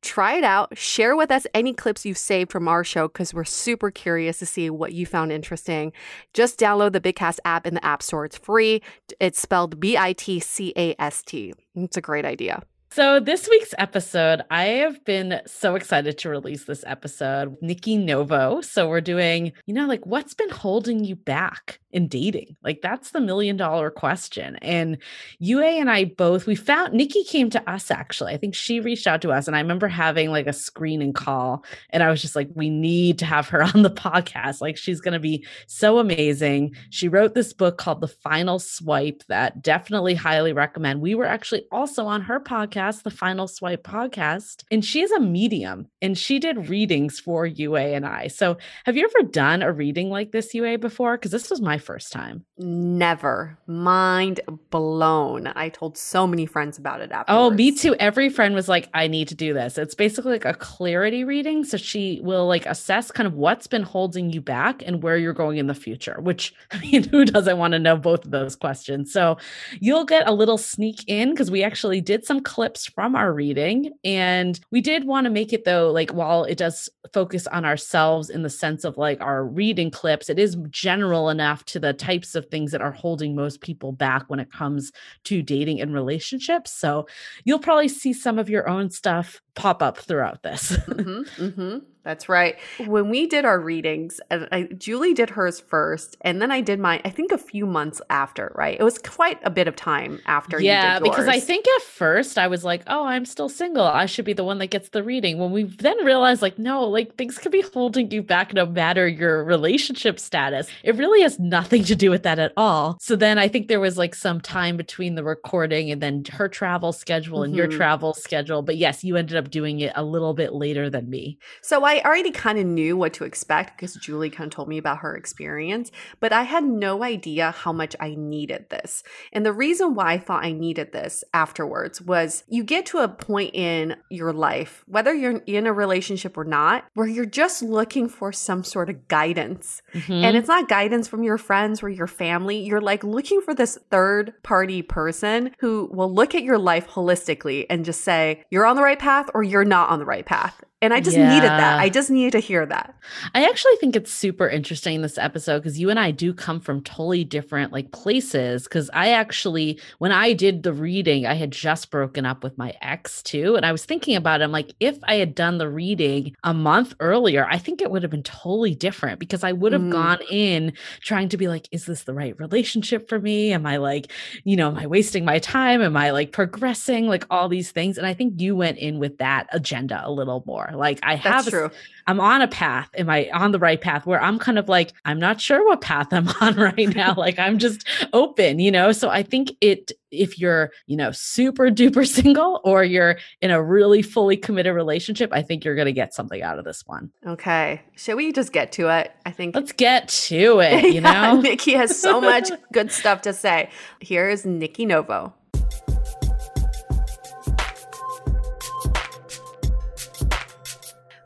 [0.03, 0.77] Try it out.
[0.77, 4.47] Share with us any clips you've saved from our show because we're super curious to
[4.47, 5.93] see what you found interesting.
[6.35, 8.25] Just download the Bitcast app in the App Store.
[8.25, 8.83] It's free.
[9.21, 11.55] It's spelled B I T C A S T.
[11.77, 12.63] It's a great idea.
[12.95, 17.53] So, this week's episode, I have been so excited to release this episode.
[17.53, 18.61] With Nikki Novo.
[18.61, 22.55] So, we're doing, you know, like what's been holding you back in dating?
[22.63, 24.57] Like, that's the million dollar question.
[24.57, 24.99] And
[25.39, 28.35] Yue and I both, we found Nikki came to us actually.
[28.35, 29.47] I think she reached out to us.
[29.47, 31.65] And I remember having like a screening call.
[31.91, 34.61] And I was just like, we need to have her on the podcast.
[34.61, 36.77] Like, she's going to be so amazing.
[36.91, 41.01] She wrote this book called The Final Swipe that definitely highly recommend.
[41.01, 45.11] We were actually also on her podcast podcast, the Final Swipe podcast, and she is
[45.13, 48.29] a medium and she did readings for Yue and I.
[48.29, 51.17] So, have you ever done a reading like this, Yue, before?
[51.17, 52.45] Because this was my first time.
[52.59, 53.59] Never.
[53.67, 54.41] Mind
[54.71, 55.47] blown.
[55.49, 57.33] I told so many friends about it after.
[57.33, 57.95] Oh, me too.
[57.97, 59.79] Every friend was like, I need to do this.
[59.79, 61.65] It's basically like a clarity reading.
[61.65, 65.33] So, she will like assess kind of what's been holding you back and where you're
[65.33, 68.57] going in the future, which I mean, who doesn't want to know both of those
[68.57, 69.13] questions?
[69.13, 69.39] So,
[69.81, 73.35] you'll get a little sneak in because we actually did some clips clips from our
[73.35, 73.93] reading.
[74.03, 78.31] And we did want to make it though, like while it does focus on ourselves
[78.31, 82.35] in the sense of like our reading clips, it is general enough to the types
[82.35, 84.91] of things that are holding most people back when it comes
[85.25, 86.73] to dating and relationships.
[86.73, 87.07] So
[87.45, 90.73] you'll probably see some of your own stuff pop up throughout this.
[90.77, 91.79] mm-hmm, mm-hmm.
[92.05, 92.59] That's right.
[92.87, 96.81] When we did our readings, and I, Julie did hers first, and then I did
[96.81, 97.01] mine.
[97.05, 98.53] I think a few months after.
[98.57, 98.79] Right?
[98.79, 100.61] It was quite a bit of time after.
[100.61, 103.85] Yeah, because I think at first I was like, "Oh, I'm still single.
[103.85, 106.83] I should be the one that gets the reading." When we then realized, like, no,
[106.83, 110.67] like things could be holding you back no matter your relationship status.
[110.83, 112.99] It really has nothing to do with that at all.
[113.01, 116.49] So then I think there was like some time between the recording and then her
[116.49, 117.45] travel schedule mm-hmm.
[117.45, 117.77] and your mm-hmm.
[117.77, 118.63] travel schedule.
[118.63, 121.39] But yes, you ended up doing it a little bit later than me.
[121.63, 124.79] So I already kind of knew what to expect because Julie kind of told me
[124.79, 129.03] about her experience, but I had no idea how much I needed this.
[129.33, 133.09] And the reason why I thought I needed this afterwards was you get to a
[133.09, 138.09] point in your life, whether you're in a relationship or not, where you're just looking
[138.09, 139.83] for some sort of guidance.
[139.95, 140.13] Mm-hmm.
[140.13, 142.59] And it's not guidance from your friends or your family.
[142.59, 147.67] You're like looking for this third party person who will look at your life holistically
[147.69, 150.63] and just say, you're on the right path or you're not on the right path.
[150.83, 151.33] And I just yeah.
[151.33, 151.79] needed that.
[151.79, 152.93] I just needed to hear that.
[153.37, 156.83] I actually think it's super interesting this episode because you and I do come from
[156.83, 158.67] totally different like places.
[158.67, 162.75] Cause I actually, when I did the reading, I had just broken up with my
[162.83, 163.55] ex too.
[163.55, 164.45] And I was thinking about it.
[164.45, 168.03] I'm like, if I had done the reading a month earlier, I think it would
[168.03, 169.93] have been totally different because I would have mm.
[169.93, 173.53] gone in trying to be like, is this the right relationship for me?
[173.53, 174.11] Am I like,
[174.43, 175.81] you know, am I wasting my time?
[175.81, 177.07] Am I like progressing?
[177.07, 177.99] Like all these things.
[177.99, 180.69] And I think you went in with that agenda a little more.
[180.75, 181.71] Like I have, true.
[182.09, 182.91] I'm on a path.
[182.99, 184.05] Am I on the right path?
[184.05, 187.15] Where I'm kind of like, I'm not sure what path I'm on right now.
[187.17, 188.91] like I'm just open, you know.
[188.91, 193.63] So I think it, if you're, you know, super duper single or you're in a
[193.63, 197.13] really fully committed relationship, I think you're gonna get something out of this one.
[197.25, 199.13] Okay, shall we just get to it?
[199.25, 200.83] I think let's get to it.
[200.87, 203.71] You yeah, know, Nikki has so much good stuff to say.
[204.01, 205.33] Here is Nikki Novo.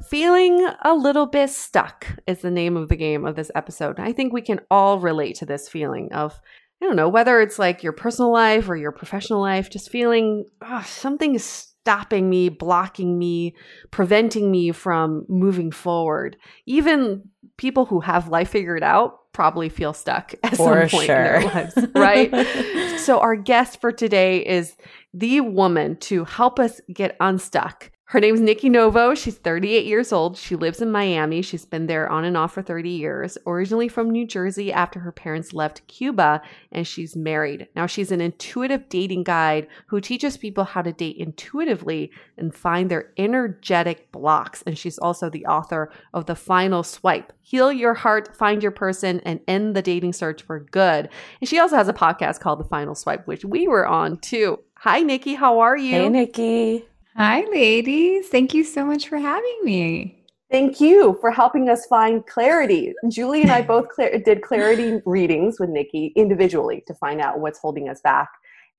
[0.09, 3.99] Feeling a little bit stuck is the name of the game of this episode.
[3.99, 6.39] I think we can all relate to this feeling of,
[6.81, 10.45] I don't know, whether it's like your personal life or your professional life, just feeling
[10.63, 13.57] oh, something is stopping me, blocking me,
[13.91, 16.37] preventing me from moving forward.
[16.67, 21.17] Even people who have life figured out probably feel stuck at for some point sure.
[21.17, 22.99] in their lives, right?
[23.01, 24.77] so, our guest for today is
[25.13, 29.17] the woman to help us get unstuck her name's Nikki Novo.
[29.17, 30.37] She's 38 years old.
[30.37, 31.43] She lives in Miami.
[31.43, 33.37] She's been there on and off for 30 years.
[33.49, 36.41] Originally from New Jersey after her parents left Cuba,
[36.71, 37.67] and she's married.
[37.75, 42.89] Now, she's an intuitive dating guide who teaches people how to date intuitively and find
[42.89, 44.63] their energetic blocks.
[44.63, 49.19] And she's also the author of The Final Swipe Heal Your Heart, Find Your Person,
[49.25, 51.09] and End the Dating Search for Good.
[51.41, 54.61] And she also has a podcast called The Final Swipe, which we were on too.
[54.77, 55.35] Hi, Nikki.
[55.35, 55.93] How are you?
[55.93, 56.85] Hey, Nikki.
[57.17, 58.29] Hi, ladies.
[58.29, 60.23] Thank you so much for having me.
[60.51, 62.93] Thank you for helping us find clarity.
[63.09, 67.59] Julie and I both cl- did clarity readings with Nikki individually to find out what's
[67.59, 68.29] holding us back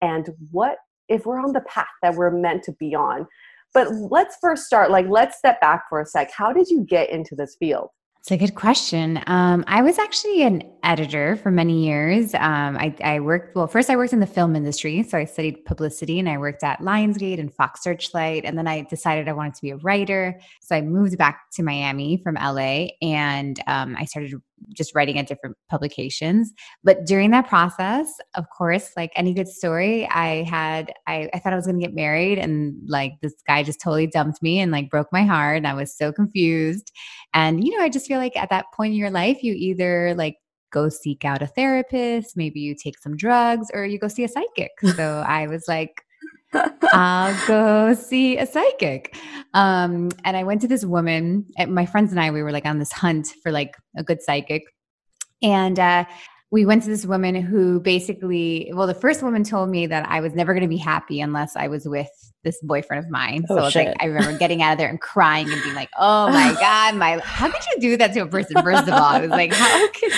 [0.04, 0.78] and what
[1.10, 3.26] if we're on the path that we're meant to be on.
[3.74, 6.30] But let's first start, like, let's step back for a sec.
[6.32, 7.90] How did you get into this field?
[8.28, 9.24] It's a good question.
[9.26, 12.34] Um, I was actually an editor for many years.
[12.34, 15.02] Um, I, I, worked, well, first I worked in the film industry.
[15.04, 18.44] So I studied publicity and I worked at Lionsgate and Fox Searchlight.
[18.44, 20.38] And then I decided I wanted to be a writer.
[20.60, 24.34] So I moved back to Miami from LA and um, I started
[24.74, 26.54] just writing at different publications.
[26.84, 31.54] But during that process, of course, like any good story, I had, I, I thought
[31.54, 34.72] I was going to get married and like this guy just totally dumped me and
[34.72, 35.58] like broke my heart.
[35.58, 36.92] And I was so confused.
[37.34, 40.14] And, you know, I just feel like at that point in your life, you either
[40.16, 40.36] like
[40.72, 44.28] go seek out a therapist, maybe you take some drugs, or you go see a
[44.28, 44.72] psychic.
[44.96, 46.04] So I was like,
[46.54, 49.16] I'll go see a psychic.
[49.54, 52.80] Um, and I went to this woman, my friends and I, we were like on
[52.80, 54.64] this hunt for like a good psychic.
[55.42, 56.06] And uh,
[56.50, 60.22] we went to this woman who basically, well, the first woman told me that I
[60.22, 62.10] was never going to be happy unless I was with
[62.44, 63.44] this boyfriend of mine.
[63.50, 65.90] Oh, so was like, I remember getting out of there and crying and being like,
[66.00, 69.04] "Oh my god, my how could you do that to a person?" First of all,
[69.04, 70.14] I was like, "How could?"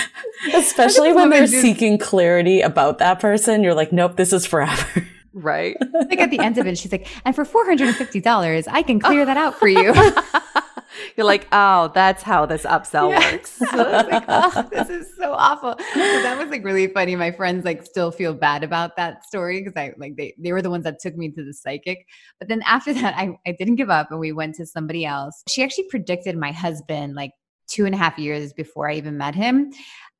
[0.54, 5.06] Especially how when they're seeking clarity about that person, you're like, "Nope, this is forever."
[5.32, 5.76] Right.
[5.92, 9.36] like at the end of it, she's like, and for $450, I can clear that
[9.36, 9.94] out for you.
[11.16, 13.32] You're like, oh, that's how this upsell yeah.
[13.32, 13.50] works.
[13.58, 15.76] so I was like, oh, this is so awful.
[15.78, 17.16] So that was like really funny.
[17.16, 20.62] My friends like still feel bad about that story because I like they they were
[20.62, 22.06] the ones that took me to the psychic.
[22.38, 25.42] But then after that, I, I didn't give up and we went to somebody else.
[25.48, 27.32] She actually predicted my husband like
[27.70, 29.72] two and a half years before I even met him.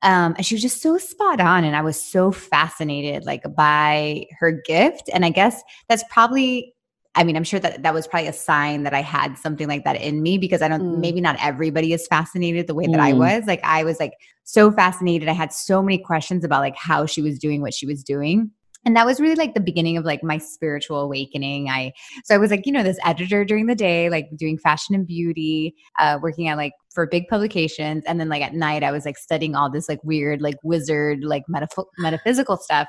[0.03, 1.63] Um, and she was just so spot on.
[1.63, 5.09] And I was so fascinated like by her gift.
[5.13, 6.73] And I guess that's probably
[7.13, 9.83] I mean, I'm sure that that was probably a sign that I had something like
[9.83, 10.97] that in me because I don't, mm.
[10.99, 13.01] maybe not everybody is fascinated the way that mm.
[13.01, 13.43] I was.
[13.47, 14.13] Like, I was like
[14.45, 15.27] so fascinated.
[15.27, 18.51] I had so many questions about like how she was doing what she was doing
[18.85, 21.69] and that was really like the beginning of like my spiritual awakening.
[21.69, 21.93] I
[22.25, 25.05] so i was like you know this editor during the day like doing fashion and
[25.05, 28.03] beauty uh working at like for big publications.
[28.07, 31.23] And then like at night i was like studying all this like weird like wizard
[31.23, 32.87] like metaph- metaphysical stuff.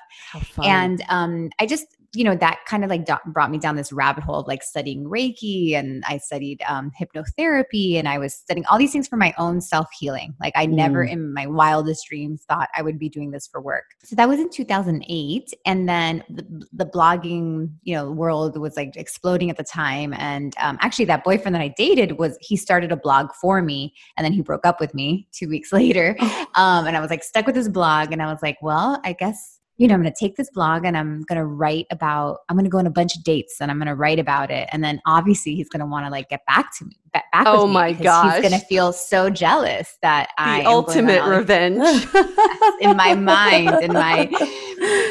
[0.63, 3.93] And um i just you know that kind of like do- brought me down this
[3.93, 8.65] rabbit hole of like studying reiki and i studied um, hypnotherapy and i was studying
[8.67, 10.73] all these things for my own self-healing like i mm.
[10.73, 14.29] never in my wildest dreams thought i would be doing this for work so that
[14.29, 19.57] was in 2008 and then the, the blogging you know world was like exploding at
[19.57, 23.33] the time and um, actually that boyfriend that i dated was he started a blog
[23.41, 26.47] for me and then he broke up with me two weeks later oh.
[26.57, 29.13] um, and i was like stuck with his blog and i was like well i
[29.13, 32.39] guess you know, I'm going to take this blog and I'm going to write about,
[32.49, 34.49] I'm going to go on a bunch of dates and I'm going to write about
[34.53, 34.69] it.
[34.71, 37.47] And then obviously he's going to want to like get back to me, back, back
[37.49, 38.35] oh my gosh.
[38.35, 41.79] He's going to feel so jealous that the I ultimate revenge
[42.81, 44.31] in my mind, in my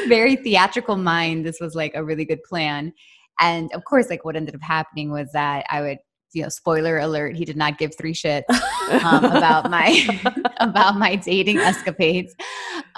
[0.08, 1.44] very theatrical mind.
[1.44, 2.94] This was like a really good plan.
[3.40, 5.98] And of course, like what ended up happening was that I would
[6.32, 8.44] you know, spoiler alert, he did not give three shits
[9.04, 10.06] um, about my
[10.60, 12.34] about my dating escapades.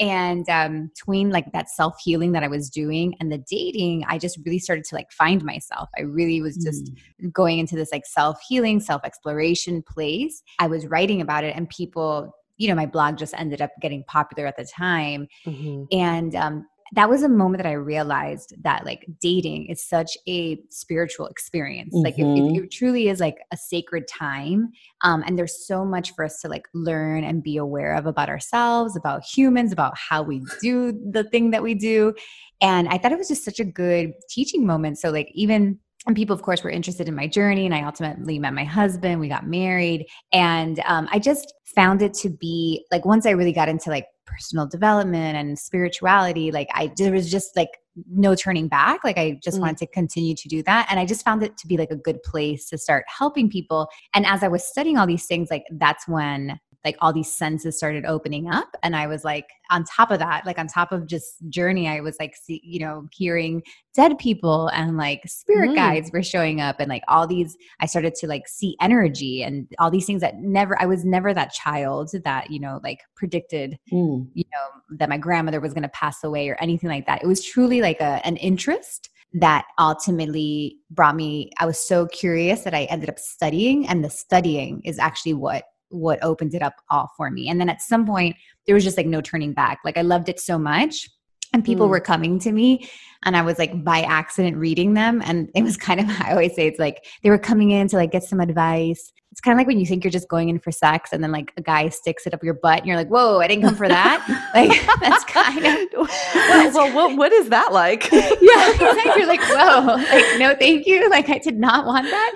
[0.00, 4.18] And um, between like that self healing that I was doing and the dating, I
[4.18, 5.88] just really started to like find myself.
[5.98, 6.92] I really was just
[7.22, 7.32] mm.
[7.32, 10.42] going into this like self healing, self exploration place.
[10.58, 14.04] I was writing about it, and people you know my blog just ended up getting
[14.04, 15.84] popular at the time mm-hmm.
[15.90, 20.60] and um, that was a moment that I realized that like dating is such a
[20.70, 21.94] spiritual experience.
[21.94, 22.04] Mm-hmm.
[22.04, 22.64] Like it, it, mm-hmm.
[22.64, 24.70] it, truly is like a sacred time.
[25.02, 28.28] Um, and there's so much for us to like learn and be aware of about
[28.28, 32.14] ourselves, about humans, about how we do the thing that we do.
[32.60, 34.98] And I thought it was just such a good teaching moment.
[34.98, 38.38] So like even and people of course were interested in my journey and i ultimately
[38.38, 43.04] met my husband we got married and um, i just found it to be like
[43.04, 47.56] once i really got into like personal development and spirituality like i there was just
[47.56, 47.68] like
[48.10, 49.60] no turning back like i just mm.
[49.60, 51.96] wanted to continue to do that and i just found it to be like a
[51.96, 55.64] good place to start helping people and as i was studying all these things like
[55.72, 60.10] that's when like all these senses started opening up and i was like on top
[60.10, 63.62] of that like on top of just journey i was like see, you know hearing
[63.94, 65.74] dead people and like spirit mm.
[65.74, 69.66] guides were showing up and like all these i started to like see energy and
[69.78, 73.78] all these things that never i was never that child that you know like predicted
[73.92, 74.26] mm.
[74.34, 77.26] you know that my grandmother was going to pass away or anything like that it
[77.26, 82.74] was truly like a, an interest that ultimately brought me i was so curious that
[82.74, 87.10] i ended up studying and the studying is actually what what opened it up all
[87.16, 87.48] for me.
[87.48, 89.80] And then at some point, there was just like no turning back.
[89.84, 91.08] Like I loved it so much.
[91.52, 91.90] And people mm.
[91.90, 92.88] were coming to me,
[93.24, 95.22] and I was like by accident reading them.
[95.24, 97.96] And it was kind of, I always say it's like they were coming in to
[97.96, 100.60] like get some advice it's kind of like when you think you're just going in
[100.60, 103.08] for sex and then like a guy sticks it up your butt and you're like,
[103.08, 104.24] whoa, I didn't come for that.
[104.54, 104.70] like
[105.00, 108.12] that's kind of well, well what, what is that like?
[108.12, 109.12] yeah, exactly.
[109.16, 111.10] You're like, whoa, like no, thank you.
[111.10, 112.34] Like I did not want that.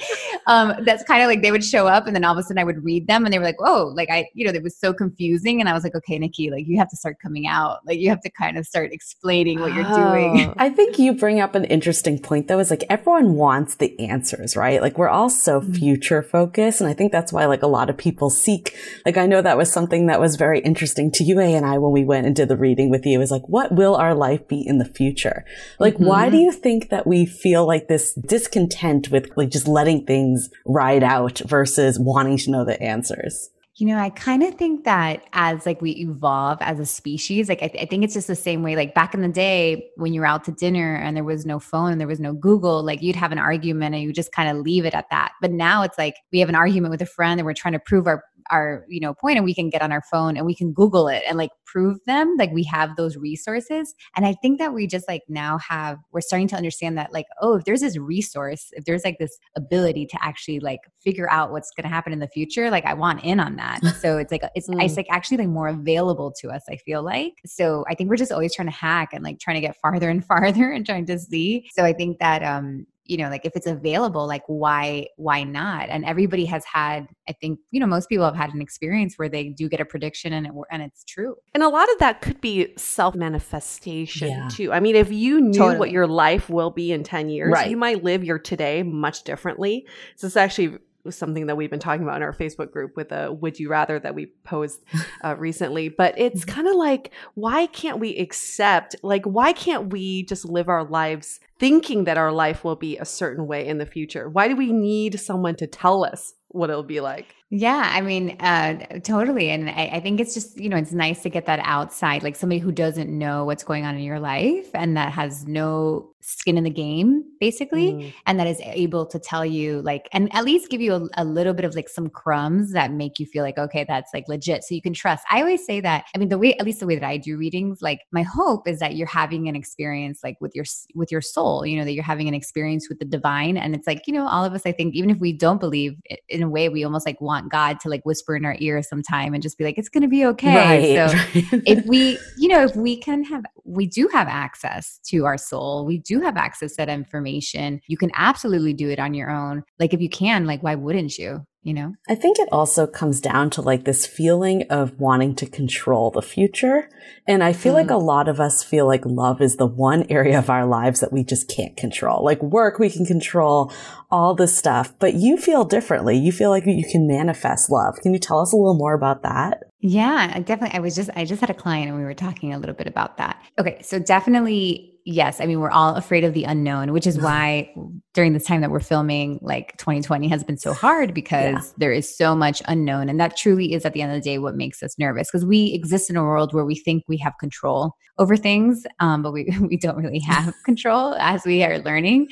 [0.49, 2.59] Um, that's kind of like they would show up and then all of a sudden
[2.59, 4.77] I would read them and they were like, whoa, like I, you know, it was
[4.77, 7.87] so confusing and I was like, okay, Nikki, like you have to start coming out.
[7.87, 10.53] Like you have to kind of start explaining what you're oh, doing.
[10.57, 12.59] I think you bring up an interesting point though.
[12.59, 14.83] Is like everyone wants the answers, right?
[14.83, 15.75] Like we're all so mm-hmm.
[15.75, 16.81] future focused.
[16.81, 19.43] And And I think that's why like a lot of people seek, like I know
[19.43, 22.27] that was something that was very interesting to you, A and I, when we went
[22.27, 24.85] and did the reading with you is like, what will our life be in the
[24.85, 25.45] future?
[25.79, 26.07] Like, mm-hmm.
[26.07, 30.51] why do you think that we feel like this discontent with like just letting things
[30.65, 33.51] ride out versus wanting to know the answers?
[33.81, 37.63] You know, I kind of think that as like we evolve as a species, like
[37.63, 38.75] I, th- I, think it's just the same way.
[38.75, 41.61] Like back in the day when you were out to dinner and there was no
[41.61, 44.51] phone and there was no Google, like you'd have an argument and you just kind
[44.51, 45.31] of leave it at that.
[45.41, 47.79] But now it's like we have an argument with a friend and we're trying to
[47.79, 50.55] prove our our you know point and we can get on our phone and we
[50.55, 53.95] can google it and like prove them like we have those resources.
[54.17, 57.27] And i think that we just like now have we're starting to understand that like
[57.41, 61.51] oh if there's this resource if there's like this ability to actually like figure out
[61.51, 63.81] what's going to happen in the future like i want in on that.
[63.99, 64.83] So it's like it's, mm.
[64.83, 67.35] it's like actually like more available to us i feel like.
[67.47, 70.09] So i think we're just always trying to hack and like trying to get farther
[70.09, 71.69] and farther and trying to see.
[71.75, 75.89] So i think that um you know like if it's available like why why not
[75.89, 79.29] and everybody has had i think you know most people have had an experience where
[79.29, 82.21] they do get a prediction and it and it's true and a lot of that
[82.21, 84.49] could be self manifestation yeah.
[84.49, 85.79] too i mean if you knew totally.
[85.79, 87.71] what your life will be in 10 years right.
[87.71, 89.87] you might live your today much differently
[90.17, 90.79] so it's actually
[91.15, 93.99] something that we've been talking about in our Facebook group with a would you rather
[93.99, 94.81] that we posed
[95.25, 95.89] uh, recently.
[95.89, 96.55] But it's mm-hmm.
[96.55, 101.41] kind of like, why can't we accept, like, why can't we just live our lives
[101.59, 104.29] thinking that our life will be a certain way in the future?
[104.29, 107.35] Why do we need someone to tell us what it'll be like?
[107.51, 109.49] Yeah, I mean, uh, totally.
[109.49, 112.37] And I, I, think it's just, you know, it's nice to get that outside, like
[112.37, 116.59] somebody who doesn't know what's going on in your life and that has no skin
[116.59, 118.13] in the game, basically, mm.
[118.27, 121.25] and that is able to tell you, like, and at least give you a, a,
[121.25, 124.63] little bit of like some crumbs that make you feel like, okay, that's like legit.
[124.65, 125.25] So you can trust.
[125.31, 127.39] I always say that, I mean, the way, at least the way that I do
[127.39, 131.23] readings, like, my hope is that you're having an experience like with your, with your
[131.23, 133.57] soul, you know, that you're having an experience with the divine.
[133.57, 135.97] And it's like, you know, all of us, I think, even if we don't believe
[136.29, 138.83] in a way, we almost like want want God to like whisper in our ear
[138.83, 140.97] sometime and just be like, it's going to be okay.
[140.97, 141.11] Right.
[141.11, 145.39] So if we, you know, if we can have, we do have access to our
[145.39, 147.81] soul, we do have access to that information.
[147.87, 149.63] You can absolutely do it on your own.
[149.79, 151.47] Like if you can, like, why wouldn't you?
[151.63, 151.95] You know?
[152.09, 156.23] I think it also comes down to like this feeling of wanting to control the
[156.23, 156.89] future.
[157.27, 157.77] And I feel mm.
[157.77, 161.01] like a lot of us feel like love is the one area of our lives
[161.01, 162.25] that we just can't control.
[162.25, 163.73] Like work, we can control
[164.11, 166.17] all this stuff, but you feel differently.
[166.17, 167.97] You feel like you can manifest love.
[168.03, 169.65] Can you tell us a little more about that?
[169.81, 170.77] Yeah, definitely.
[170.77, 172.87] I was just, I just had a client and we were talking a little bit
[172.87, 173.43] about that.
[173.59, 173.81] Okay.
[173.83, 177.75] So definitely yes, I mean, we're all afraid of the unknown, which is why
[178.13, 181.73] during this time that we're filming, like 2020 has been so hard because yeah.
[181.79, 183.09] there is so much unknown.
[183.09, 185.47] And that truly is at the end of the day what makes us nervous because
[185.47, 189.33] we exist in a world where we think we have control over things, um, but
[189.33, 192.29] we, we don't really have control as we are learning.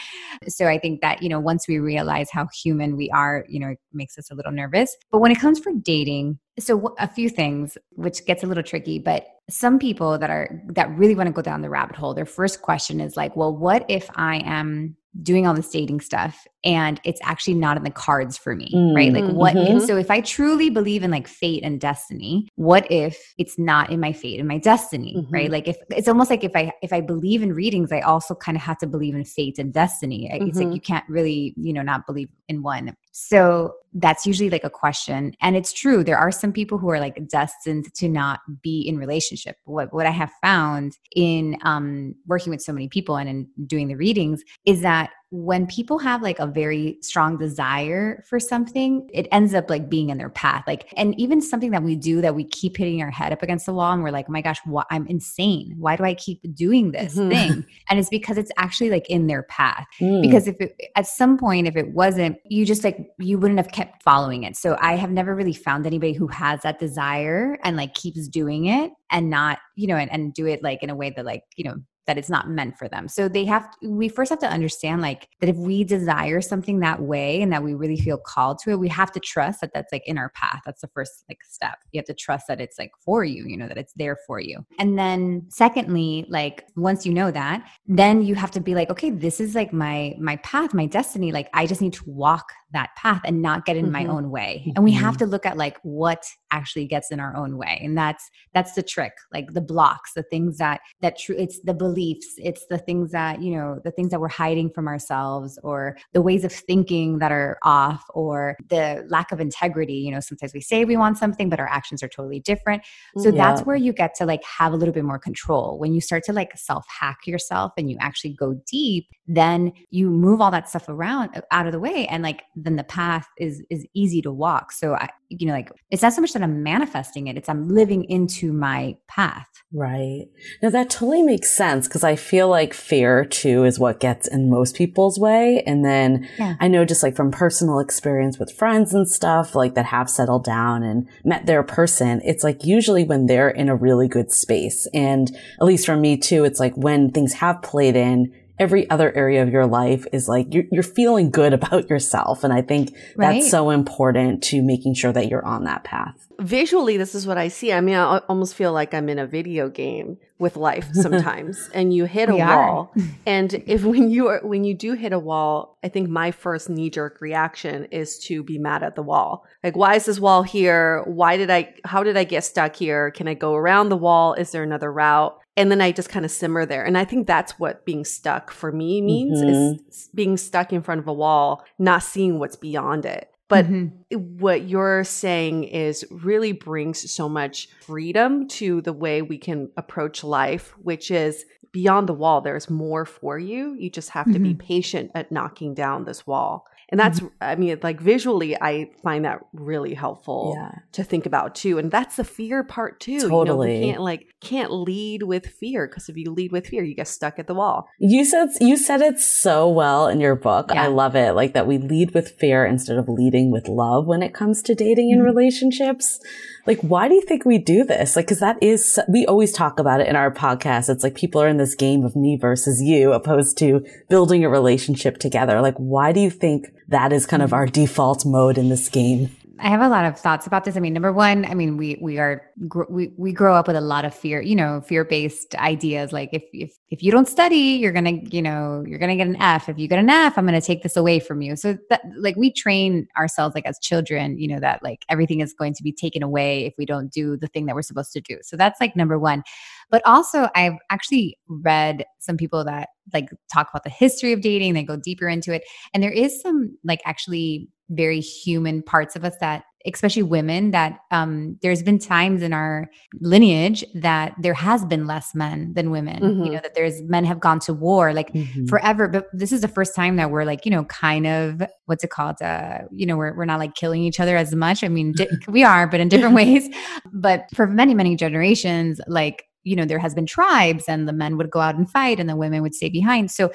[0.47, 3.69] So I think that, you know, once we realize how human we are, you know,
[3.69, 4.95] it makes us a little nervous.
[5.11, 8.99] But when it comes for dating, so a few things which gets a little tricky
[8.99, 12.27] but some people that are that really want to go down the rabbit hole their
[12.27, 17.01] first question is like well what if i am doing all this dating stuff and
[17.05, 19.79] it's actually not in the cards for me mm, right like what mm-hmm.
[19.79, 24.01] so if i truly believe in like fate and destiny what if it's not in
[24.01, 25.33] my fate and my destiny mm-hmm.
[25.33, 28.35] right like if it's almost like if i if i believe in readings i also
[28.35, 30.49] kind of have to believe in fate and destiny mm-hmm.
[30.49, 30.75] it's like mm-hmm.
[30.75, 35.33] you can't really you know not believe in one so that's usually like a question
[35.41, 38.99] and it's true there are some people who are like destined to not be in
[38.99, 43.49] relationship what what i have found in um working with so many people and in
[43.67, 49.09] doing the readings is that when people have like a very strong desire for something,
[49.13, 50.63] it ends up like being in their path.
[50.69, 53.67] Like, and even something that we do that we keep hitting our head up against
[53.67, 55.75] the wall and we're like, oh my gosh, what, I'm insane.
[55.79, 57.31] Why do I keep doing this mm-hmm.
[57.31, 57.67] thing?
[57.91, 59.87] And it's because it's actually like in their path.
[60.01, 60.23] Mm.
[60.23, 63.73] Because if it, at some point, if it wasn't, you just like, you wouldn't have
[63.73, 64.57] kept following it.
[64.57, 68.67] So I have never really found anybody who has that desire and like keeps doing
[68.67, 71.43] it and not, you know, and, and do it like in a way that like,
[71.57, 71.77] you know,
[72.07, 73.09] that it's not meant for them.
[73.09, 76.81] So they have to, we first have to understand like that if we desire something
[76.81, 79.73] that way and that we really feel called to it, we have to trust that
[79.75, 80.63] that's like in our path.
[80.65, 81.79] That's the first like step.
[81.93, 84.41] You have to trust that it's like for you, you know, that it's there for
[84.41, 84.65] you.
[84.79, 89.11] And then secondly, like once you know that, then you have to be like, okay,
[89.11, 91.33] this is like my my path, my destiny.
[91.33, 93.93] Like I just need to walk that path and not get in mm-hmm.
[93.93, 94.73] my own way.
[94.77, 95.25] And we have mm-hmm.
[95.25, 97.81] to look at like what actually gets in our own way.
[97.83, 99.13] And that's that's the trick.
[99.33, 103.43] Like the blocks, the things that that true it's the beliefs it's the things that
[103.43, 107.33] you know the things that we're hiding from ourselves or the ways of thinking that
[107.33, 111.49] are off or the lack of integrity you know sometimes we say we want something
[111.49, 112.83] but our actions are totally different
[113.19, 113.33] so yeah.
[113.33, 116.23] that's where you get to like have a little bit more control when you start
[116.25, 120.69] to like self hack yourself and you actually go deep then you move all that
[120.69, 124.33] stuff around out of the way and like then the path is is easy to
[124.33, 124.73] walk.
[124.73, 127.69] So i you know like it's not so much that i'm manifesting it it's i'm
[127.69, 129.49] living into my path.
[129.73, 130.27] Right.
[130.63, 134.51] Now that totally makes sense because i feel like fear too is what gets in
[134.51, 135.63] most people's way.
[135.67, 136.55] And then yeah.
[136.61, 140.45] i know just like from personal experience with friends and stuff like that have settled
[140.45, 144.87] down and met their person it's like usually when they're in a really good space.
[144.95, 149.15] And at least for me too it's like when things have played in every other
[149.15, 152.45] area of your life is like you're, you're feeling good about yourself.
[152.45, 153.41] And I think right.
[153.41, 156.15] that's so important to making sure that you're on that path.
[156.39, 157.73] Visually, this is what I see.
[157.73, 161.95] I mean, I almost feel like I'm in a video game with life sometimes and
[161.95, 162.93] you hit a we wall.
[163.27, 166.69] and if when you are, when you do hit a wall, I think my first
[166.69, 169.47] knee jerk reaction is to be mad at the wall.
[169.65, 171.03] Like, why is this wall here?
[171.07, 173.11] Why did I, how did I get stuck here?
[173.11, 174.35] Can I go around the wall?
[174.35, 175.39] Is there another route?
[175.57, 176.85] And then I just kind of simmer there.
[176.85, 179.89] And I think that's what being stuck for me means mm-hmm.
[179.89, 183.31] is being stuck in front of a wall, not seeing what's beyond it.
[183.49, 184.17] But mm-hmm.
[184.39, 190.25] what you're saying is really brings so much freedom to the way we can approach
[190.25, 193.75] life, which is beyond the wall, there's more for you.
[193.79, 194.43] You just have to mm-hmm.
[194.43, 196.67] be patient at knocking down this wall.
[196.89, 197.35] And that's, mm-hmm.
[197.41, 200.83] I mean, like visually, I find that really helpful yeah.
[200.93, 201.79] to think about too.
[201.79, 203.29] And that's the fear part too.
[203.29, 203.73] Totally.
[203.73, 206.85] You know, we can't like, can't lead with fear because if you lead with fear,
[206.85, 207.89] you get stuck at the wall.
[207.99, 210.71] You said, you said it so well in your book.
[210.73, 210.85] Yeah.
[210.85, 211.33] I love it.
[211.33, 214.75] Like that we lead with fear instead of leading with love when it comes to
[214.77, 215.37] dating and mm-hmm.
[215.37, 216.21] relationships.
[216.67, 218.17] Like, why do you think we do this?
[218.17, 220.89] Like, cause that is, we always talk about it in our podcast.
[220.89, 224.49] It's like people are in this game of me versus you opposed to building a
[224.49, 225.61] relationship together.
[225.61, 227.55] Like, why do you think that is kind of hmm.
[227.55, 229.31] our default mode in this game?
[229.59, 230.77] I have a lot of thoughts about this.
[230.77, 232.43] I mean, number one, I mean, we we are
[232.91, 236.13] we we grow up with a lot of fear, you know, fear based ideas.
[236.13, 239.37] Like if if if you don't study, you're gonna, you know, you're gonna get an
[239.41, 239.69] F.
[239.69, 241.57] If you get an F, I'm gonna take this away from you.
[241.57, 245.55] So that like we train ourselves like as children, you know, that like everything is
[245.55, 248.21] going to be taken away if we don't do the thing that we're supposed to
[248.21, 248.39] do.
[248.43, 249.43] So that's like number one.
[249.91, 254.75] But also, I've actually read some people that like talk about the history of dating.
[254.75, 259.25] They go deeper into it, and there is some like actually very human parts of
[259.25, 262.89] us that especially women that um, there's been times in our
[263.21, 266.45] lineage that there has been less men than women mm-hmm.
[266.45, 268.67] you know that there's men have gone to war like mm-hmm.
[268.67, 272.03] forever but this is the first time that we're like you know kind of what's
[272.03, 274.89] it called uh, you know we're, we're not like killing each other as much i
[274.89, 276.69] mean di- we are but in different ways
[277.13, 281.37] but for many many generations like you know there has been tribes and the men
[281.37, 283.51] would go out and fight and the women would stay behind so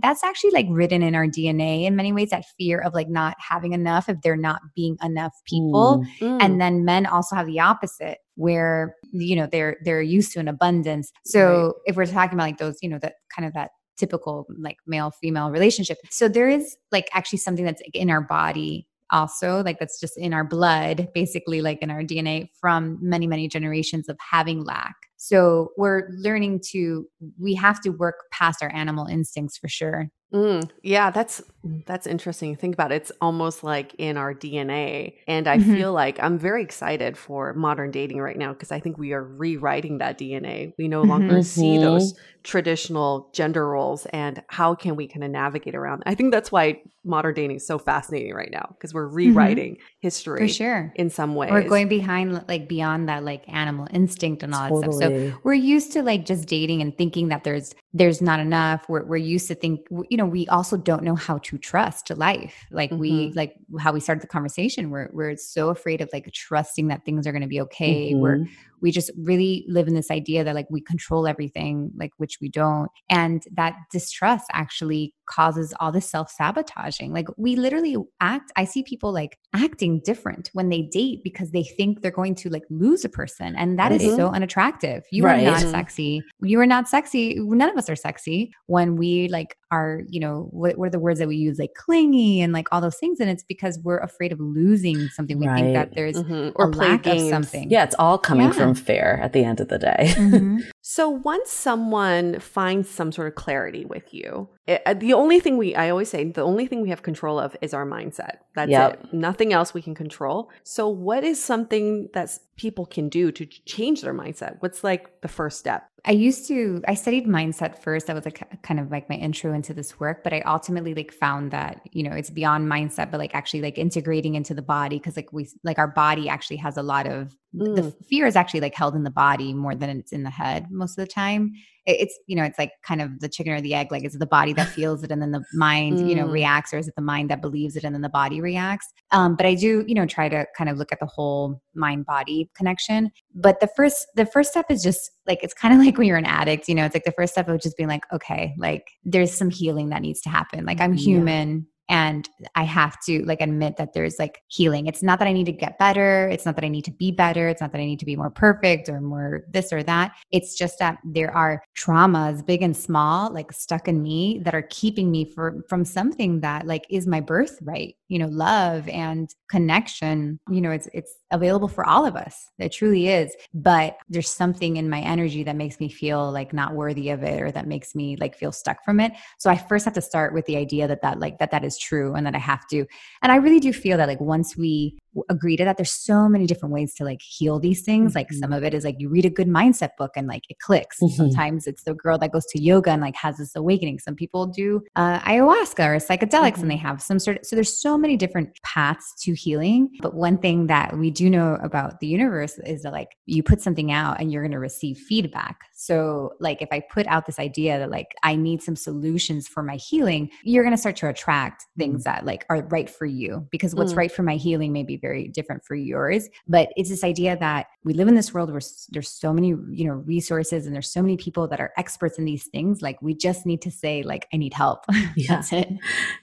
[0.00, 3.36] that's actually like written in our dna in many ways that fear of like not
[3.38, 6.38] having enough if there not being enough people mm.
[6.42, 10.48] and then men also have the opposite where you know they're they're used to an
[10.48, 11.72] abundance so right.
[11.86, 15.10] if we're talking about like those you know that kind of that typical like male
[15.10, 20.00] female relationship so there is like actually something that's in our body also like that's
[20.00, 24.64] just in our blood basically like in our dna from many many generations of having
[24.64, 27.06] lack so we're learning to
[27.38, 31.42] we have to work past our animal instincts for sure Mm, yeah, that's
[31.86, 32.56] that's interesting.
[32.56, 32.96] Think about it.
[32.96, 35.14] It's almost like in our DNA.
[35.28, 35.74] And I mm-hmm.
[35.74, 39.22] feel like I'm very excited for modern dating right now because I think we are
[39.22, 40.72] rewriting that DNA.
[40.78, 41.42] We no longer mm-hmm.
[41.42, 46.02] see those traditional gender roles and how can we kind of navigate around.
[46.06, 49.16] I think that's why modern dating is so fascinating right now because we're mm-hmm.
[49.16, 49.84] rewriting mm-hmm.
[50.00, 51.50] history for sure in some ways.
[51.50, 54.86] We're going behind like beyond that like animal instinct and all totally.
[54.86, 55.32] that stuff.
[55.32, 58.88] So we're used to like just dating and thinking that there's there's not enough.
[58.88, 62.66] We're we're used to think you know, we also don't know how to trust life.
[62.70, 63.00] Like mm-hmm.
[63.00, 64.90] we like how we started the conversation.
[64.90, 68.12] We're we're so afraid of like trusting that things are gonna be okay.
[68.12, 68.20] Mm-hmm.
[68.20, 68.46] We're
[68.82, 72.48] we just really live in this idea that like we control everything like which we
[72.48, 72.90] don't.
[73.08, 77.12] And that distrust actually causes all this self-sabotaging.
[77.12, 81.62] Like we literally act i see people like acting different when they date because they
[81.62, 83.54] think they're going to like lose a person.
[83.56, 84.08] And that mm-hmm.
[84.08, 85.04] is so unattractive.
[85.10, 85.46] You right.
[85.46, 86.22] are not sexy.
[86.40, 87.36] You are not sexy.
[87.38, 90.98] None of us are sexy when we like are you know what, what are the
[91.00, 93.98] words that we use like clingy and like all those things and it's because we're
[93.98, 95.62] afraid of losing something we right.
[95.62, 96.50] think that there's mm-hmm.
[96.54, 97.22] or a lack games.
[97.22, 98.52] of something yeah it's all coming yeah.
[98.52, 100.12] from fear at the end of the day.
[100.12, 100.60] Mm-hmm.
[100.84, 105.56] So once someone finds some sort of clarity with you, it, uh, the only thing
[105.56, 108.38] we I always say the only thing we have control of is our mindset.
[108.56, 108.94] That's yep.
[109.04, 109.14] it.
[109.14, 110.50] Nothing else we can control.
[110.64, 114.56] So what is something that people can do to change their mindset?
[114.58, 115.88] What's like the first step?
[116.04, 118.08] I used to I studied mindset first.
[118.08, 121.12] That was like kind of like my intro into this work, but I ultimately like
[121.12, 124.98] found that, you know, it's beyond mindset but like actually like integrating into the body
[124.98, 127.76] because like we like our body actually has a lot of mm.
[127.76, 130.66] the fear is actually like held in the body more than it's in the head
[130.70, 131.52] most of the time
[131.84, 134.18] it's you know it's like kind of the chicken or the egg like is it
[134.18, 136.08] the body that feels it and then the mind mm.
[136.08, 136.32] you know mm.
[136.32, 139.34] reacts or is it the mind that believes it and then the body reacts um,
[139.34, 142.48] but i do you know try to kind of look at the whole mind body
[142.56, 146.06] connection but the first the first step is just like it's kind of like when
[146.06, 148.54] you're an addict you know it's like the first step of just being like okay
[148.58, 153.22] like there's some healing that needs to happen like i'm human and i have to
[153.26, 154.86] like admit that there's like healing.
[154.86, 156.28] It's not that i need to get better.
[156.28, 157.48] It's not that i need to be better.
[157.48, 160.12] It's not that i need to be more perfect or more this or that.
[160.30, 164.66] It's just that there are traumas big and small like stuck in me that are
[164.70, 170.40] keeping me for, from something that like is my birthright you know love and connection.
[170.50, 172.50] You know it's it's available for all of us.
[172.58, 173.34] It truly is.
[173.52, 177.42] But there's something in my energy that makes me feel like not worthy of it
[177.42, 179.12] or that makes me like feel stuck from it.
[179.38, 181.78] So i first have to start with the idea that that like that that is
[181.78, 182.86] true and that I have to.
[183.22, 184.98] And I really do feel that like once we
[185.28, 188.18] agree to that there's so many different ways to like heal these things mm-hmm.
[188.18, 188.52] like some mm-hmm.
[188.54, 191.14] of it is like you read a good mindset book and like it clicks mm-hmm.
[191.14, 194.46] sometimes it's the girl that goes to yoga and like has this awakening some people
[194.46, 196.62] do uh, ayahuasca or psychedelics mm-hmm.
[196.62, 196.86] and they mm-hmm.
[196.86, 200.66] have some sort of so there's so many different paths to healing but one thing
[200.66, 204.32] that we do know about the universe is that like you put something out and
[204.32, 208.14] you're going to receive feedback so like if i put out this idea that like
[208.22, 212.16] i need some solutions for my healing you're going to start to attract things mm-hmm.
[212.16, 213.96] that like are right for you because what's mm.
[213.96, 217.66] right for my healing may be very different for yours but it's this idea that
[217.82, 218.60] we live in this world where
[218.90, 222.24] there's so many you know resources and there's so many people that are experts in
[222.24, 224.84] these things like we just need to say like i need help
[225.16, 225.36] yeah.
[225.36, 225.68] that's it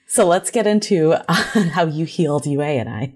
[0.07, 1.33] so let's get into uh,
[1.73, 3.13] how you healed Yue and i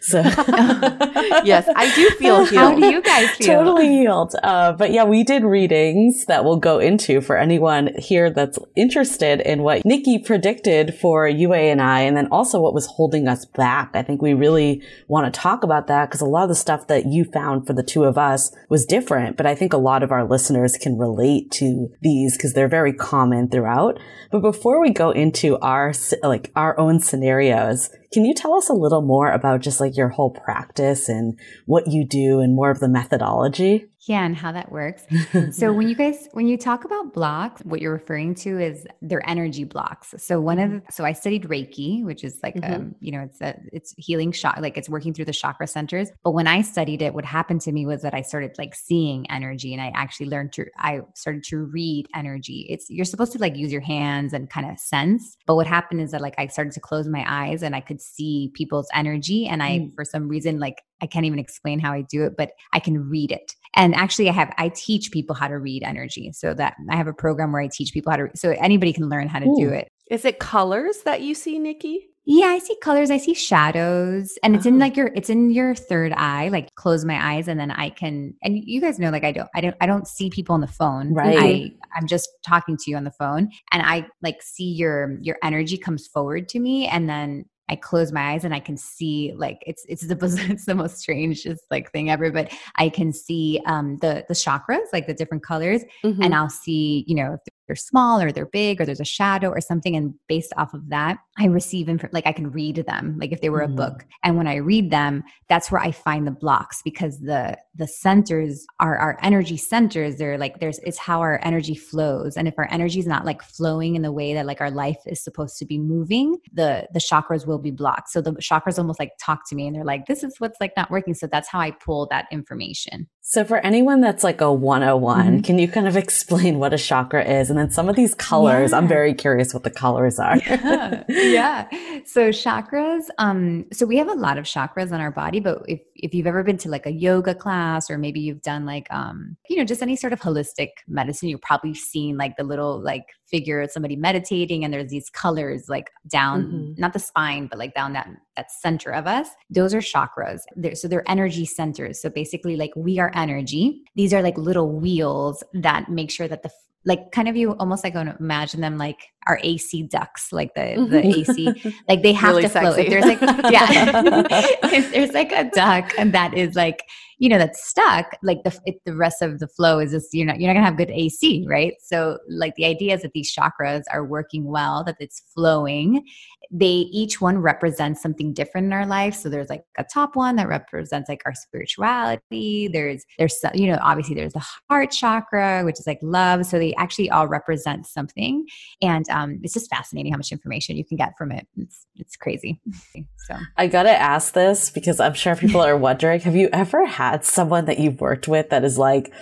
[0.00, 0.20] so
[1.44, 2.50] yes, I do feel healed.
[2.54, 3.46] How do you guys feel?
[3.46, 4.34] Totally healed.
[4.42, 9.40] Uh, but yeah, we did readings that we'll go into for anyone here that's interested
[9.40, 13.44] in what Nikki predicted for Yue and I, and then also what was holding us
[13.44, 13.90] back.
[13.94, 16.86] I think we really want to talk about that because a lot of the stuff
[16.86, 20.02] that you found for the two of us was different, but I think a lot
[20.02, 23.98] of our listeners can relate to these because they're very common throughout.
[24.30, 25.92] But before we go into our,
[26.22, 30.08] like our own scenarios, can you tell us a little more about just like your
[30.08, 33.86] whole practice and what you do and more of the methodology?
[34.06, 35.04] Yeah, and how that works.
[35.50, 39.28] so when you guys when you talk about blocks, what you're referring to is their
[39.28, 40.14] energy blocks.
[40.18, 40.92] So one of the, mm-hmm.
[40.92, 42.72] so I studied Reiki, which is like mm-hmm.
[42.72, 46.10] um, you know, it's a it's healing shot like it's working through the chakra centers.
[46.22, 49.28] But when I studied it, what happened to me was that I started like seeing
[49.28, 52.66] energy and I actually learned to I started to read energy.
[52.70, 55.36] It's you're supposed to like use your hands and kind of sense.
[55.46, 58.00] But what happened is that like I started to close my eyes and I could
[58.00, 59.94] see people's energy and I mm.
[59.96, 63.08] for some reason like I can't even explain how I do it, but I can
[63.08, 63.54] read it.
[63.76, 67.06] And actually, I have I teach people how to read energy, so that I have
[67.06, 68.28] a program where I teach people how to.
[68.34, 69.56] So anybody can learn how to Ooh.
[69.56, 69.88] do it.
[70.10, 72.08] Is it colors that you see, Nikki?
[72.28, 73.10] Yeah, I see colors.
[73.12, 74.80] I see shadows, and it's in uh-huh.
[74.80, 76.48] like your it's in your third eye.
[76.48, 78.34] Like close my eyes, and then I can.
[78.42, 80.66] And you guys know, like I don't, I don't, I don't see people on the
[80.66, 81.14] phone.
[81.14, 81.38] Right.
[81.38, 85.36] I, I'm just talking to you on the phone, and I like see your your
[85.44, 89.32] energy comes forward to me, and then I close my eyes and I can see
[89.36, 90.16] like it's it's the
[90.50, 94.86] it's the most strangest like thing ever, but I can see um the the chakras
[94.92, 96.22] like the different colors, mm-hmm.
[96.22, 99.60] and I'll see you know they're small or they're big or there's a shadow or
[99.60, 103.32] something, and based off of that, I receive info like I can read them like
[103.32, 103.72] if they were mm-hmm.
[103.72, 107.58] a book, and when I read them, that's where I find the blocks because the
[107.74, 110.16] the centers are our energy centers.
[110.16, 113.42] They're like there's it's how our energy flows, and if our energy is not like
[113.42, 117.00] flowing in the way that like our life is supposed to be moving, the the
[117.00, 118.10] chakras will will be blocked.
[118.10, 120.72] So the chakras almost like talk to me and they're like, this is what's like
[120.76, 121.14] not working.
[121.14, 123.08] So that's how I pull that information.
[123.22, 125.40] So for anyone that's like a 101, mm-hmm.
[125.40, 127.50] can you kind of explain what a chakra is?
[127.56, 128.76] And then some of these colors, yeah.
[128.76, 130.36] I'm very curious what the colors are.
[130.46, 131.04] yeah.
[131.08, 131.68] yeah.
[132.04, 135.80] So chakras, um, so we have a lot of chakras on our body, but if,
[135.94, 139.38] if you've ever been to like a yoga class or maybe you've done like, um,
[139.48, 143.06] you know, just any sort of holistic medicine, you've probably seen like the little like
[143.26, 146.72] figure of somebody meditating and there's these colors like down, mm-hmm.
[146.76, 150.74] not the spine, but like down that that center of us those are chakras they're,
[150.74, 155.42] so they're energy centers so basically like we are energy these are like little wheels
[155.54, 156.50] that make sure that the
[156.86, 160.54] like kind of you almost like going to imagine them like our AC ducks, like
[160.54, 160.90] the mm-hmm.
[160.90, 162.72] the AC, like they have really to flow.
[162.72, 163.20] If there's like
[163.52, 164.22] yeah,
[164.72, 166.84] if there's like a duck and that is like
[167.18, 170.26] you know that's stuck like the it, the rest of the flow is just you're
[170.26, 171.74] not you're not gonna have good ac right?
[171.80, 176.04] So like the idea is that these chakras are working well that it's flowing.
[176.50, 179.14] They each one represents something different in our life.
[179.14, 182.68] So there's like a top one that represents like our spirituality.
[182.68, 186.46] There's there's you know obviously there's the heart chakra which is like love.
[186.46, 188.46] So they actually all represent something.
[188.82, 191.46] And um, it's just fascinating how much information you can get from it.
[191.56, 192.60] It's it's crazy.
[193.26, 197.05] So i gotta ask this because i'm sure people are wondering have you ever had
[197.24, 199.12] someone that you've worked with that is like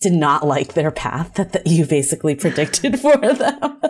[0.00, 3.80] did not like their path that, that you basically predicted for them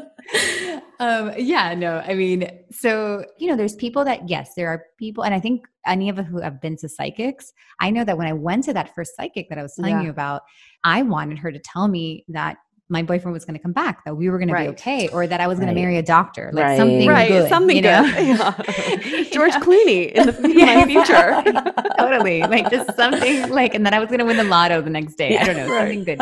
[1.01, 5.25] um, yeah, no, I mean, so, you know, there's people that, yes, there are people,
[5.25, 8.27] and I think any of us who have been to psychics, I know that when
[8.27, 10.03] I went to that first psychic that I was telling yeah.
[10.03, 10.43] you about,
[10.85, 12.59] I wanted her to tell me that
[12.91, 15.26] my boyfriend was going to come back, that we were going to be okay, or
[15.26, 16.76] that I was going to marry a doctor, like right.
[16.76, 17.28] something right.
[17.28, 18.03] good, something you know?
[18.03, 18.20] good.
[18.41, 19.24] Yeah.
[19.30, 19.61] George yeah.
[19.61, 20.74] Clooney in the yeah.
[20.74, 24.45] my future, totally, like just something like, and then I was going to win the
[24.45, 25.38] lotto the next day.
[25.38, 26.20] I don't know, something good,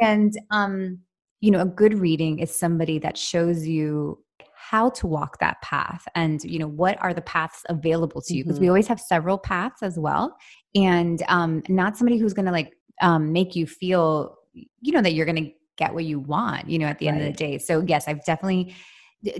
[0.00, 0.98] and um
[1.40, 4.18] you know a good reading is somebody that shows you
[4.56, 8.42] how to walk that path and you know what are the paths available to you
[8.42, 8.64] because mm-hmm.
[8.64, 10.34] we always have several paths as well
[10.74, 12.72] and um not somebody who's going to like
[13.02, 16.78] um make you feel you know that you're going to get what you want you
[16.78, 17.14] know at the right.
[17.14, 18.74] end of the day so yes i've definitely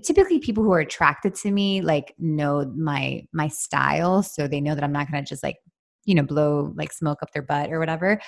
[0.03, 4.75] typically people who are attracted to me like know my my style so they know
[4.75, 5.57] that i'm not going to just like
[6.05, 8.21] you know blow like smoke up their butt or whatever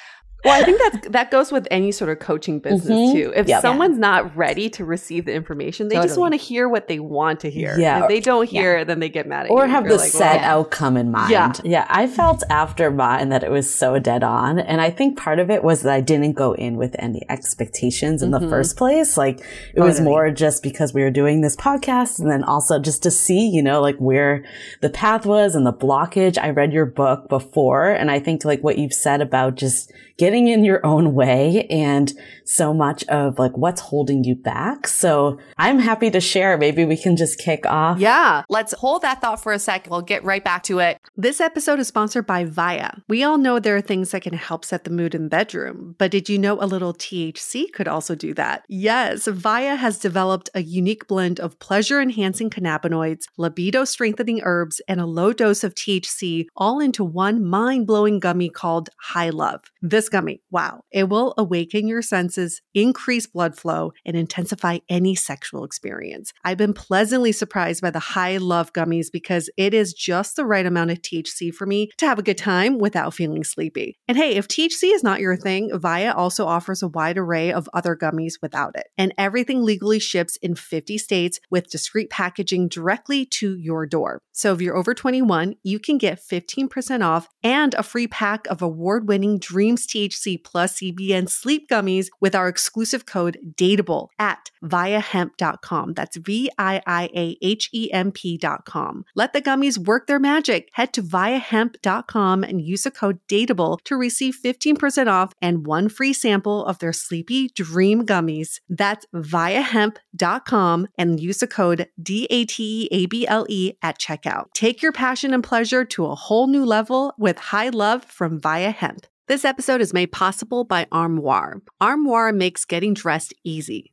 [0.46, 3.16] well, I think that that goes with any sort of coaching business mm-hmm.
[3.16, 3.32] too.
[3.34, 3.62] If yep.
[3.62, 6.08] someone's not ready to receive the information, they totally.
[6.08, 7.78] just want to hear what they want to hear.
[7.78, 8.02] Yeah.
[8.02, 8.84] If they don't hear, yeah.
[8.84, 9.64] then they get mad at or you.
[9.64, 11.30] Or have the like, set well, outcome in mind.
[11.30, 11.52] Yeah.
[11.64, 11.86] Yeah.
[11.88, 14.58] I felt after mine that it was so dead on.
[14.58, 18.22] And I think part of it was that I didn't go in with any expectations
[18.22, 18.44] in mm-hmm.
[18.44, 19.16] the first place.
[19.16, 19.44] Like it
[19.76, 19.88] totally.
[19.88, 23.48] was more just because we were doing this podcast and then also just to see,
[23.48, 24.44] you know, like where
[24.80, 26.38] the path was and the blockage.
[26.38, 30.48] I read your book before and I think like what you've said about just getting
[30.48, 32.12] in your own way and
[32.44, 34.86] so much of like what's holding you back.
[34.86, 36.56] So I'm happy to share.
[36.56, 37.98] Maybe we can just kick off.
[37.98, 38.44] Yeah.
[38.48, 39.88] Let's hold that thought for a sec.
[39.90, 40.98] We'll get right back to it.
[41.16, 43.02] This episode is sponsored by Viia.
[43.08, 45.94] We all know there are things that can help set the mood in the bedroom,
[45.98, 48.64] but did you know a little THC could also do that?
[48.68, 49.26] Yes.
[49.26, 55.06] Viia has developed a unique blend of pleasure enhancing cannabinoids, libido strengthening herbs, and a
[55.06, 59.62] low dose of THC all into one mind blowing gummy called High Love.
[59.82, 65.64] This gummy, wow, it will awaken your senses, increase blood flow, and intensify any sexual
[65.64, 66.32] experience.
[66.44, 70.66] I've been pleasantly surprised by the high love gummies because it is just the right
[70.66, 73.98] amount of THC for me to have a good time without feeling sleepy.
[74.08, 77.68] And hey, if THC is not your thing, Viia also offers a wide array of
[77.74, 78.88] other gummies without it.
[78.96, 84.20] And everything legally ships in 50 states with discreet packaging directly to your door.
[84.32, 88.62] So if you're over 21, you can get 15% off and a free pack of
[88.62, 95.94] award winning Dreams THC plus CBN sleep gummies with our exclusive code DATEABLE at viiahemp.com.
[95.94, 99.04] That's V I I A H E M P.com.
[99.14, 100.68] Let the gummies work their magic.
[100.72, 106.12] Head to viiahemp.com and use the code DATEABLE to receive 15% off and one free
[106.12, 108.60] sample of their Sleepy Dream gummies.
[108.68, 113.98] That's viiahemp.com and use the code D A T E A B L E at
[113.98, 114.46] checkout.
[114.54, 118.74] Take your passion and pleasure to a whole new level with high love from Viia
[118.74, 119.06] Hemp.
[119.28, 121.60] This episode is made possible by Armoire.
[121.80, 123.92] Armoire makes getting dressed easy.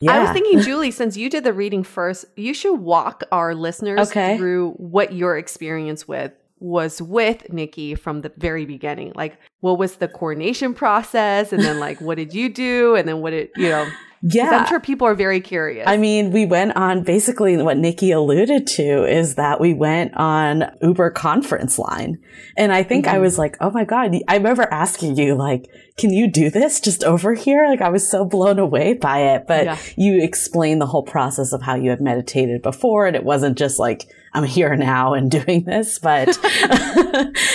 [0.00, 0.12] Yeah.
[0.12, 4.10] I was thinking, Julie, since you did the reading first, you should walk our listeners
[4.10, 4.36] okay.
[4.36, 9.12] through what your experience with was with Nikki from the very beginning.
[9.14, 11.52] Like, what was the coordination process?
[11.52, 12.94] And then, like, what did you do?
[12.94, 13.88] And then, what did, you know,
[14.22, 14.50] yeah.
[14.50, 15.86] I'm sure people are very curious.
[15.88, 20.64] I mean, we went on basically what Nikki alluded to is that we went on
[20.82, 22.18] Uber conference line.
[22.56, 23.16] And I think mm-hmm.
[23.16, 26.80] I was like, oh my God, I remember asking you, like, can you do this
[26.80, 27.66] just over here?
[27.66, 29.46] Like I was so blown away by it.
[29.46, 29.78] But yeah.
[29.96, 33.06] you explained the whole process of how you had meditated before.
[33.06, 35.98] And it wasn't just like, I'm here now and doing this.
[35.98, 36.38] But,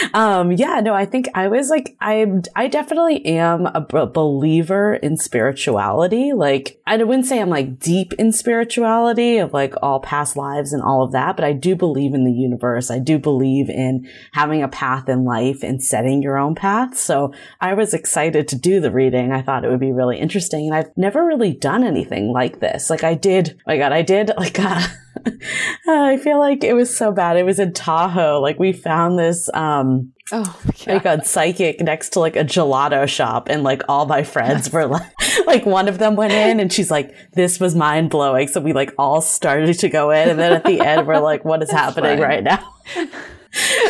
[0.14, 4.96] um, yeah, no, I think I was like, I, I definitely am a b- believer
[4.96, 6.34] in spirituality.
[6.34, 10.82] Like, I wouldn't say I'm like deep in spirituality of like all past lives and
[10.82, 12.92] all of that, but I do believe in the universe.
[12.92, 16.98] I do believe in having a path in life and setting your own path.
[16.98, 19.32] So I was excited to do the reading.
[19.32, 20.68] I thought it would be really interesting.
[20.68, 22.90] And I've never really done anything like this.
[22.90, 24.82] Like I did, oh my God, I did like, a,
[25.88, 27.38] I feel like it was so bad.
[27.38, 28.40] It was in Tahoe.
[28.42, 33.48] Like we found this, um, oh like a psychic next to like a gelato shop
[33.50, 35.12] and like all my friends were like,
[35.48, 38.48] like one of them went in and she's like, this was mind blowing.
[38.48, 40.30] So we like all started to go in.
[40.30, 42.28] And then at the end, we're like, what is happening fun.
[42.28, 42.74] right now?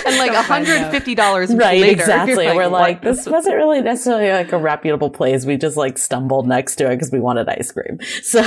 [0.06, 4.58] and like $150 right later, exactly like, we're like this wasn't really necessarily like a
[4.58, 8.44] reputable place we just like stumbled next to it because we wanted ice cream so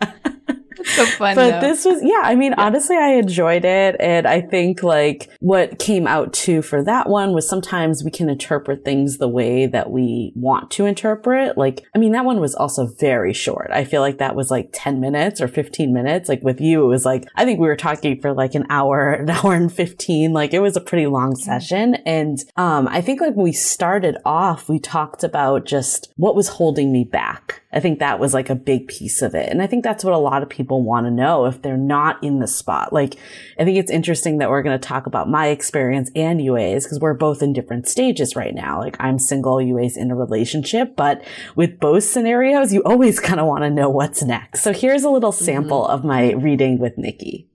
[0.84, 1.34] so fun.
[1.34, 1.68] But though.
[1.68, 2.64] this was, yeah, I mean, yeah.
[2.64, 3.96] honestly, I enjoyed it.
[4.00, 8.28] And I think like what came out too for that one was sometimes we can
[8.28, 11.56] interpret things the way that we want to interpret.
[11.56, 13.70] Like, I mean, that one was also very short.
[13.72, 16.28] I feel like that was like 10 minutes or 15 minutes.
[16.28, 19.10] Like with you, it was like, I think we were talking for like an hour,
[19.20, 20.32] an hour and 15.
[20.32, 21.96] Like it was a pretty long session.
[22.06, 26.48] And, um, I think like when we started off, we talked about just what was
[26.48, 27.59] holding me back.
[27.72, 29.48] I think that was like a big piece of it.
[29.48, 32.22] And I think that's what a lot of people want to know if they're not
[32.22, 32.92] in the spot.
[32.92, 33.16] Like,
[33.58, 36.98] I think it's interesting that we're going to talk about my experience and Yue's because
[36.98, 38.80] we're both in different stages right now.
[38.80, 41.22] Like, I'm single, Yue's in a relationship, but
[41.54, 44.62] with both scenarios, you always kind of want to know what's next.
[44.62, 45.92] So here's a little sample mm-hmm.
[45.92, 47.49] of my reading with Nikki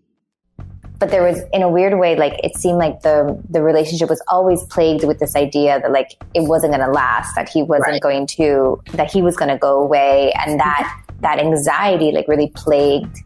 [1.00, 4.22] but there was in a weird way like it seemed like the the relationship was
[4.28, 7.88] always plagued with this idea that like it wasn't going to last that he wasn't
[7.88, 8.02] right.
[8.02, 12.52] going to that he was going to go away and that that anxiety like really
[12.56, 13.18] plagued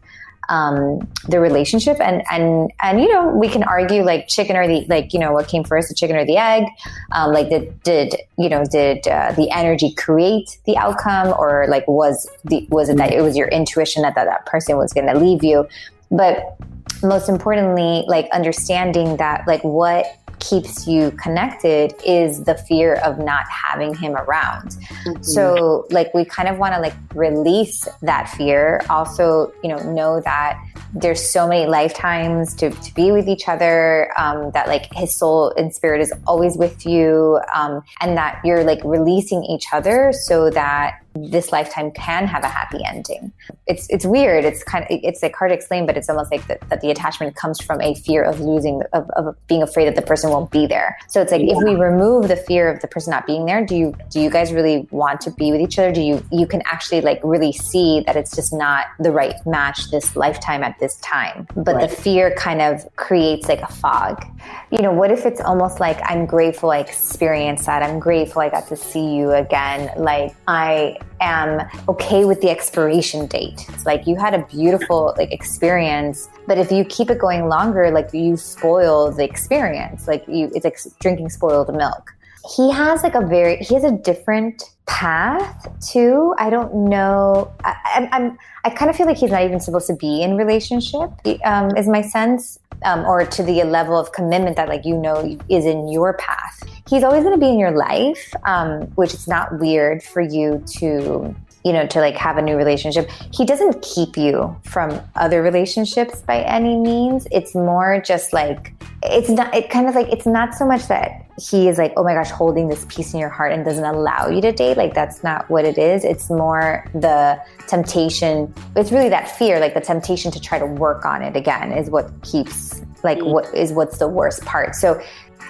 [0.50, 0.98] um,
[1.28, 1.98] the relationship.
[2.00, 5.32] And and and you know we can argue like chicken or the like you know
[5.32, 6.64] what came first the chicken or the egg?
[7.12, 11.28] Um, like did did you know did uh, the energy create the outcome?
[11.38, 14.76] Or like was the was it that it was your intuition that that, that person
[14.76, 15.66] was going to leave you
[16.10, 16.56] but
[17.02, 20.06] most importantly, like understanding that, like, what
[20.40, 24.70] keeps you connected is the fear of not having him around.
[24.70, 25.22] Mm-hmm.
[25.22, 28.80] So, like, we kind of want to like release that fear.
[28.88, 30.58] Also, you know, know that
[30.94, 35.52] there's so many lifetimes to, to be with each other, um, that like his soul
[35.56, 40.50] and spirit is always with you, um, and that you're like releasing each other so
[40.50, 43.32] that this lifetime can have a happy ending.
[43.66, 44.44] It's it's weird.
[44.44, 46.90] It's kind of it's like hard to explain, but it's almost like that, that the
[46.90, 50.50] attachment comes from a fear of losing of, of being afraid that the person won't
[50.50, 50.96] be there.
[51.08, 51.56] So it's like yeah.
[51.56, 54.30] if we remove the fear of the person not being there, do you do you
[54.30, 55.92] guys really want to be with each other?
[55.92, 59.90] Do you you can actually like really see that it's just not the right match
[59.90, 61.46] this lifetime at this time.
[61.56, 61.90] But right.
[61.90, 64.24] the fear kind of creates like a fog.
[64.70, 67.82] You know, what if it's almost like I'm grateful I experienced that.
[67.82, 69.90] I'm grateful I got to see you again.
[69.96, 73.66] Like I am okay with the expiration date.
[73.68, 77.90] It's like you had a beautiful like experience, but if you keep it going longer,
[77.90, 80.08] like you spoil the experience.
[80.08, 82.12] Like you, it's like drinking spoiled milk.
[82.56, 86.34] he has like a very he has a different path too.
[86.38, 87.52] I don't know.
[87.64, 90.36] I, I'm, I'm I kind of feel like he's not even supposed to be in
[90.36, 91.10] relationship.
[91.44, 95.38] Um, is my sense, um, or to the level of commitment that like you know
[95.48, 96.62] is in your path.
[96.88, 100.62] He's always going to be in your life, um, which is not weird for you
[100.78, 103.10] to you know, to like have a new relationship.
[103.32, 107.26] He doesn't keep you from other relationships by any means.
[107.30, 108.72] It's more just like,
[109.02, 112.04] it's not, it kind of like, it's not so much that he is like, oh
[112.04, 114.76] my gosh, holding this piece in your heart and doesn't allow you to date.
[114.76, 116.04] Like, that's not what it is.
[116.04, 118.52] It's more the temptation.
[118.76, 121.88] It's really that fear, like the temptation to try to work on it again is
[121.88, 123.32] what keeps, like, mm.
[123.32, 124.74] what is what's the worst part.
[124.74, 125.00] So,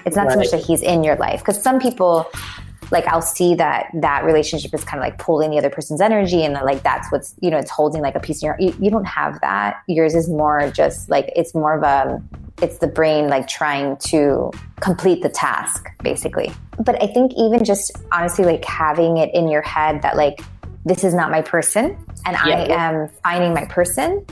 [0.07, 0.32] it's not right.
[0.32, 2.26] so much that he's in your life because some people
[2.91, 6.45] like I'll see that that relationship is kind of like pulling the other person's energy
[6.45, 8.74] and that like that's what's you know it's holding like a piece of your you,
[8.80, 12.22] you don't have that yours is more just like it's more of a
[12.62, 16.51] it's the brain like trying to complete the task basically
[16.84, 20.41] but I think even just honestly like having it in your head that like
[20.84, 22.57] this is not my person and yeah.
[22.57, 24.24] I am finding my person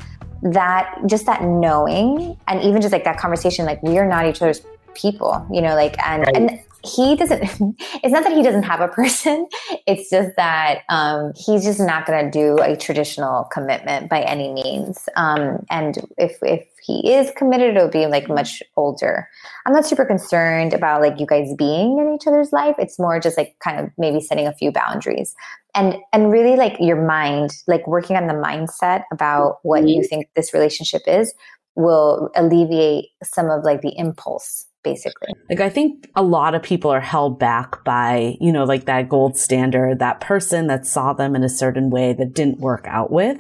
[0.43, 4.41] that just that knowing and even just like that conversation like we are not each
[4.41, 4.63] other's
[4.95, 6.37] people you know like and right.
[6.37, 7.43] and he doesn't
[8.03, 9.47] it's not that he doesn't have a person
[9.89, 14.53] it's just that um, he's just not going to do a traditional commitment by any
[14.53, 15.09] means.
[15.16, 19.29] Um, and if if he is committed it'll be like much older.
[19.66, 22.76] I'm not super concerned about like you guys being in each other's life.
[22.79, 25.35] It's more just like kind of maybe setting a few boundaries.
[25.74, 30.07] And and really like your mind like working on the mindset about what you mm-hmm.
[30.07, 31.33] think this relationship is
[31.76, 35.29] will alleviate some of like the impulse basically.
[35.49, 39.09] Like I think a lot of people are held back by, you know, like that
[39.09, 43.11] gold standard, that person that saw them in a certain way that didn't work out
[43.11, 43.39] with.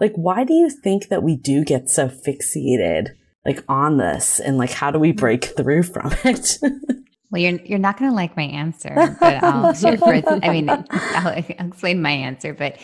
[0.00, 3.08] Like why do you think that we do get so fixated
[3.46, 5.20] like on this and like how do we mm-hmm.
[5.20, 6.58] break through from it?
[7.30, 10.68] Well, you're you're not going to like my answer, but um, I'll for I mean,
[10.68, 12.76] I'll, I'll explain my answer, but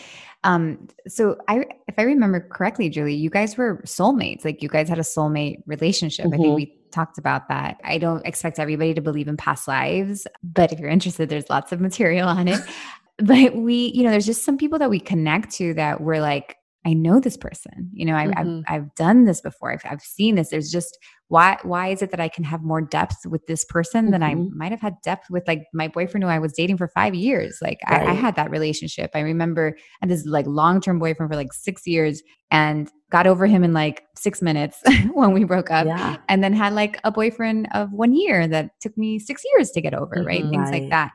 [0.43, 4.45] um, so I, if I remember correctly, Julie, you guys were soulmates.
[4.45, 6.25] Like you guys had a soulmate relationship.
[6.25, 6.33] Mm-hmm.
[6.33, 6.55] I think mm-hmm.
[6.55, 7.79] we talked about that.
[7.83, 11.71] I don't expect everybody to believe in past lives, but if you're interested, there's lots
[11.71, 12.61] of material on it.
[13.17, 16.55] but we, you know, there's just some people that we connect to that we're like,
[16.87, 17.89] I know this person.
[17.91, 18.61] You know, I, mm-hmm.
[18.69, 19.73] I've, I've done this before.
[19.73, 20.49] I've, I've seen this.
[20.49, 24.05] There's just why why is it that I can have more depth with this person
[24.05, 24.11] mm-hmm.
[24.13, 24.57] than I mm-hmm.
[24.57, 27.57] might have had depth with like my boyfriend who I was dating for five years?
[27.61, 28.07] Like right.
[28.07, 29.11] I, I, had that relationship.
[29.13, 33.27] I remember I had this like long term boyfriend for like six years and got
[33.27, 34.81] over him in like six minutes
[35.13, 36.15] when we broke up, yeah.
[36.29, 39.81] and then had like a boyfriend of one year that took me six years to
[39.81, 40.15] get over.
[40.15, 40.27] Mm-hmm.
[40.27, 40.83] Right, things right.
[40.83, 41.11] like that,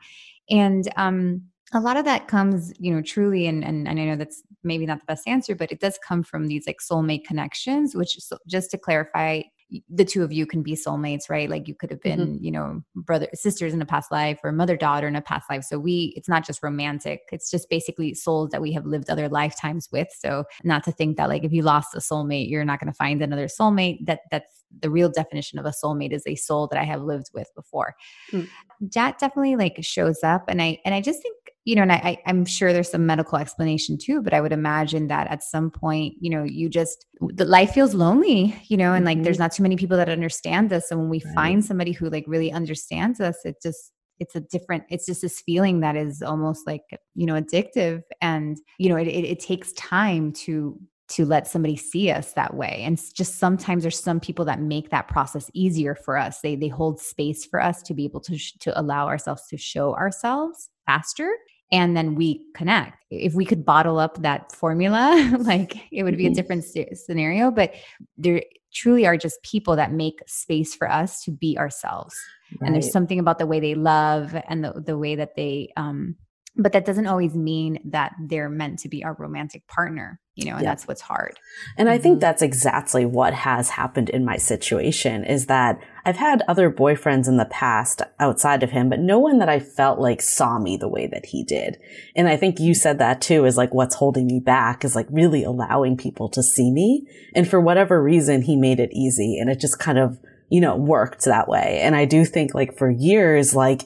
[0.51, 1.41] and um
[1.73, 4.85] a lot of that comes you know truly and, and, and i know that's maybe
[4.85, 8.17] not the best answer but it does come from these like soulmate connections which
[8.47, 9.41] just to clarify
[9.89, 11.49] the two of you can be soulmates, right?
[11.49, 12.43] Like you could have been, mm-hmm.
[12.43, 15.63] you know, brother sisters in a past life or mother daughter in a past life.
[15.63, 17.21] So we it's not just romantic.
[17.31, 20.09] It's just basically souls that we have lived other lifetimes with.
[20.15, 22.97] So not to think that like if you lost a soulmate, you're not going to
[22.97, 24.05] find another soulmate.
[24.05, 27.29] That that's the real definition of a soulmate is a soul that I have lived
[27.33, 27.95] with before.
[28.31, 28.47] Mm.
[28.93, 32.21] That definitely like shows up and I and I just think you know, and I,
[32.25, 36.15] I'm sure there's some medical explanation too, but I would imagine that at some point,
[36.19, 39.23] you know, you just, the life feels lonely, you know, and like mm-hmm.
[39.23, 40.91] there's not too many people that understand this.
[40.91, 41.33] And when we right.
[41.33, 45.41] find somebody who like really understands us, it just, it's a different, it's just this
[45.41, 46.83] feeling that is almost like,
[47.15, 48.01] you know, addictive.
[48.21, 50.77] And, you know, it, it, it takes time to
[51.09, 54.89] to let somebody see us that way and just sometimes there's some people that make
[54.89, 58.37] that process easier for us they they hold space for us to be able to
[58.37, 61.29] sh- to allow ourselves to show ourselves faster
[61.73, 63.03] and then we connect.
[63.09, 66.35] If we could bottle up that formula, like it would be a mm-hmm.
[66.35, 66.65] different
[66.95, 67.73] scenario, but
[68.15, 72.15] there truly are just people that make space for us to be ourselves.
[72.59, 72.67] Right.
[72.67, 76.15] And there's something about the way they love and the, the way that they um
[76.55, 80.53] but that doesn't always mean that they're meant to be our romantic partner you know
[80.53, 80.69] and yeah.
[80.69, 81.39] that's what's hard
[81.77, 82.21] and i think mm-hmm.
[82.21, 87.37] that's exactly what has happened in my situation is that i've had other boyfriends in
[87.37, 90.87] the past outside of him but no one that i felt like saw me the
[90.87, 91.77] way that he did
[92.15, 95.07] and i think you said that too is like what's holding me back is like
[95.09, 99.49] really allowing people to see me and for whatever reason he made it easy and
[99.49, 102.89] it just kind of you know worked that way and i do think like for
[102.89, 103.83] years like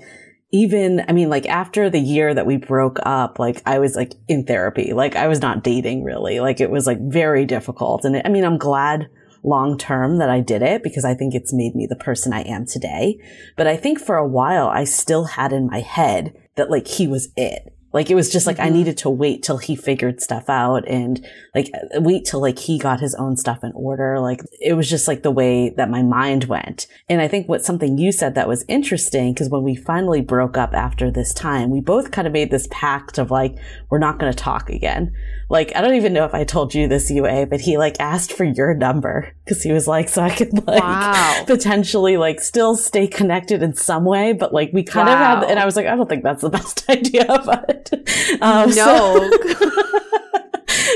[0.52, 4.14] even, I mean, like after the year that we broke up, like I was like
[4.28, 6.39] in therapy, like I was not dating really.
[6.39, 8.06] Like it was like very difficult.
[8.06, 9.10] And it, I mean, I'm glad
[9.43, 12.41] long term that I did it because I think it's made me the person I
[12.41, 13.20] am today.
[13.56, 17.08] But I think for a while I still had in my head that like he
[17.08, 18.68] was it Like it was just like mm-hmm.
[18.68, 21.26] I needed to wait till he figured stuff out and
[21.56, 24.20] like wait till like he got his own stuff in order.
[24.20, 26.86] Like it was just like the way that my mind went.
[27.10, 30.58] And I think what something you said that was interesting because when we finally broke
[30.58, 33.58] up after this time, we both kind of made this pact of like
[33.89, 35.12] we're not going to talk again.
[35.50, 38.32] Like I don't even know if I told you this Yue, but he like asked
[38.32, 41.45] for your number because he was like so I could like wow.
[41.48, 45.14] potentially like still stay connected in some way, but like we kind wow.
[45.14, 47.87] of had and I was like I don't think that's the best idea, but
[48.42, 49.30] um, no.
[49.30, 49.32] So,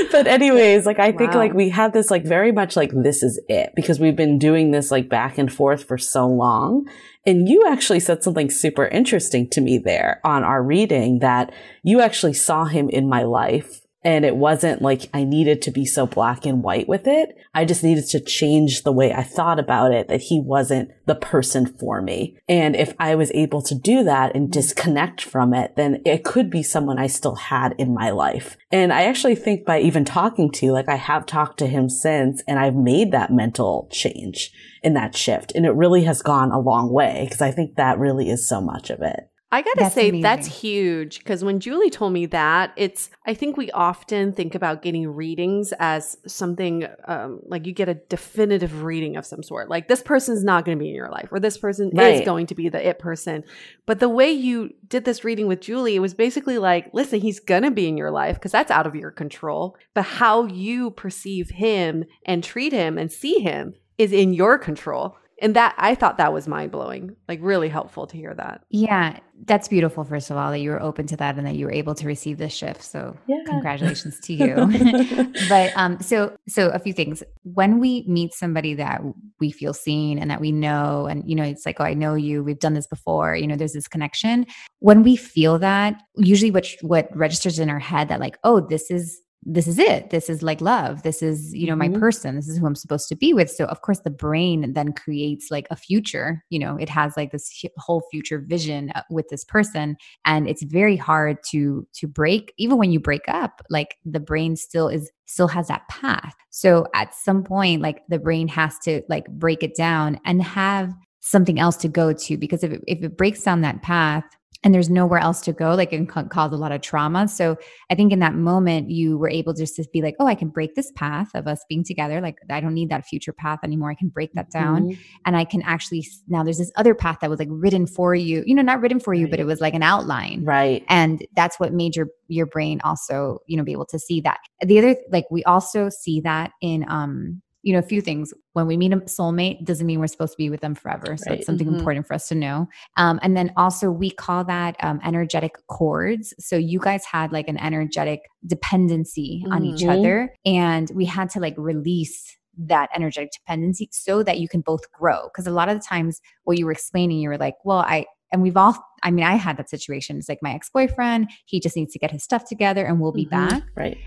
[0.12, 1.18] but anyways, like I wow.
[1.18, 4.38] think like we had this like very much like this is it because we've been
[4.38, 6.88] doing this like back and forth for so long.
[7.24, 12.00] And you actually said something super interesting to me there on our reading that you
[12.00, 16.06] actually saw him in my life and it wasn't like I needed to be so
[16.06, 17.36] black and white with it.
[17.54, 21.14] I just needed to change the way I thought about it, that he wasn't the
[21.14, 22.36] person for me.
[22.48, 26.50] And if I was able to do that and disconnect from it, then it could
[26.50, 28.56] be someone I still had in my life.
[28.70, 32.42] And I actually think by even talking to like I have talked to him since
[32.48, 34.50] and I've made that mental change
[34.82, 35.52] in that shift.
[35.54, 38.60] And it really has gone a long way because I think that really is so
[38.60, 39.28] much of it.
[39.52, 40.22] I got to say, amazing.
[40.22, 44.80] that's huge because when Julie told me that, it's, I think we often think about
[44.80, 49.68] getting readings as something um, like you get a definitive reading of some sort.
[49.68, 52.14] Like this person's not going to be in your life or this person right.
[52.14, 53.44] is going to be the it person.
[53.84, 57.38] But the way you did this reading with Julie, it was basically like, listen, he's
[57.38, 59.76] going to be in your life because that's out of your control.
[59.92, 65.18] But how you perceive him and treat him and see him is in your control
[65.42, 68.62] and that I thought that was mind blowing, like really helpful to hear that.
[68.70, 70.04] Yeah, that's beautiful.
[70.04, 72.06] First of all, that you were open to that and that you were able to
[72.06, 72.80] receive this shift.
[72.80, 73.42] So yeah.
[73.44, 75.34] congratulations to you.
[75.48, 77.24] but um, so so a few things.
[77.42, 79.02] When we meet somebody that
[79.40, 82.14] we feel seen and that we know, and you know, it's like, oh, I know
[82.14, 82.44] you.
[82.44, 83.34] We've done this before.
[83.34, 84.46] You know, there's this connection.
[84.78, 88.92] When we feel that, usually what what registers in our head that like, oh, this
[88.92, 90.10] is this is it.
[90.10, 91.02] This is like love.
[91.02, 92.00] This is you know my mm-hmm.
[92.00, 92.36] person.
[92.36, 93.50] This is who i'm supposed to be with.
[93.50, 97.32] So of course the brain then creates like a future you know it has like
[97.32, 102.52] this whole future vision uh, with this person and it's very hard to to break.
[102.56, 106.34] Even when you break up like the brain still is still has that path.
[106.50, 110.92] So at some point like the brain has to like break it down and have
[111.20, 114.24] something else to go to because if it, if it breaks down that path
[114.64, 117.28] and there's nowhere else to go like it can cause a lot of trauma.
[117.28, 117.56] So
[117.90, 120.48] i think in that moment you were able just to be like oh i can
[120.48, 122.20] break this path of us being together.
[122.20, 123.90] Like i don't need that future path anymore.
[123.90, 124.82] I can break that down.
[124.82, 125.00] Mm-hmm.
[125.26, 128.42] and i can actually now there's this other path that was like written for you
[128.46, 129.30] you know not written for you right.
[129.30, 130.44] but it was like an outline.
[130.44, 130.84] Right.
[130.88, 134.40] And that's what made your your brain also you know be able to see that.
[134.64, 138.32] The other like we also see that in um you know, a few things.
[138.52, 141.16] When we meet a soulmate, doesn't mean we're supposed to be with them forever.
[141.16, 141.38] So right.
[141.38, 141.78] it's something mm-hmm.
[141.78, 142.68] important for us to know.
[142.96, 146.34] Um, and then also, we call that um, energetic cords.
[146.38, 149.52] So you guys had like an energetic dependency mm-hmm.
[149.52, 150.00] on each mm-hmm.
[150.00, 154.90] other, and we had to like release that energetic dependency so that you can both
[154.92, 155.24] grow.
[155.24, 158.06] Because a lot of the times, what you were explaining, you were like, well, I,
[158.32, 161.76] and we've all i mean i had that situation it's like my ex-boyfriend he just
[161.76, 163.48] needs to get his stuff together and we'll be mm-hmm.
[163.48, 163.98] back right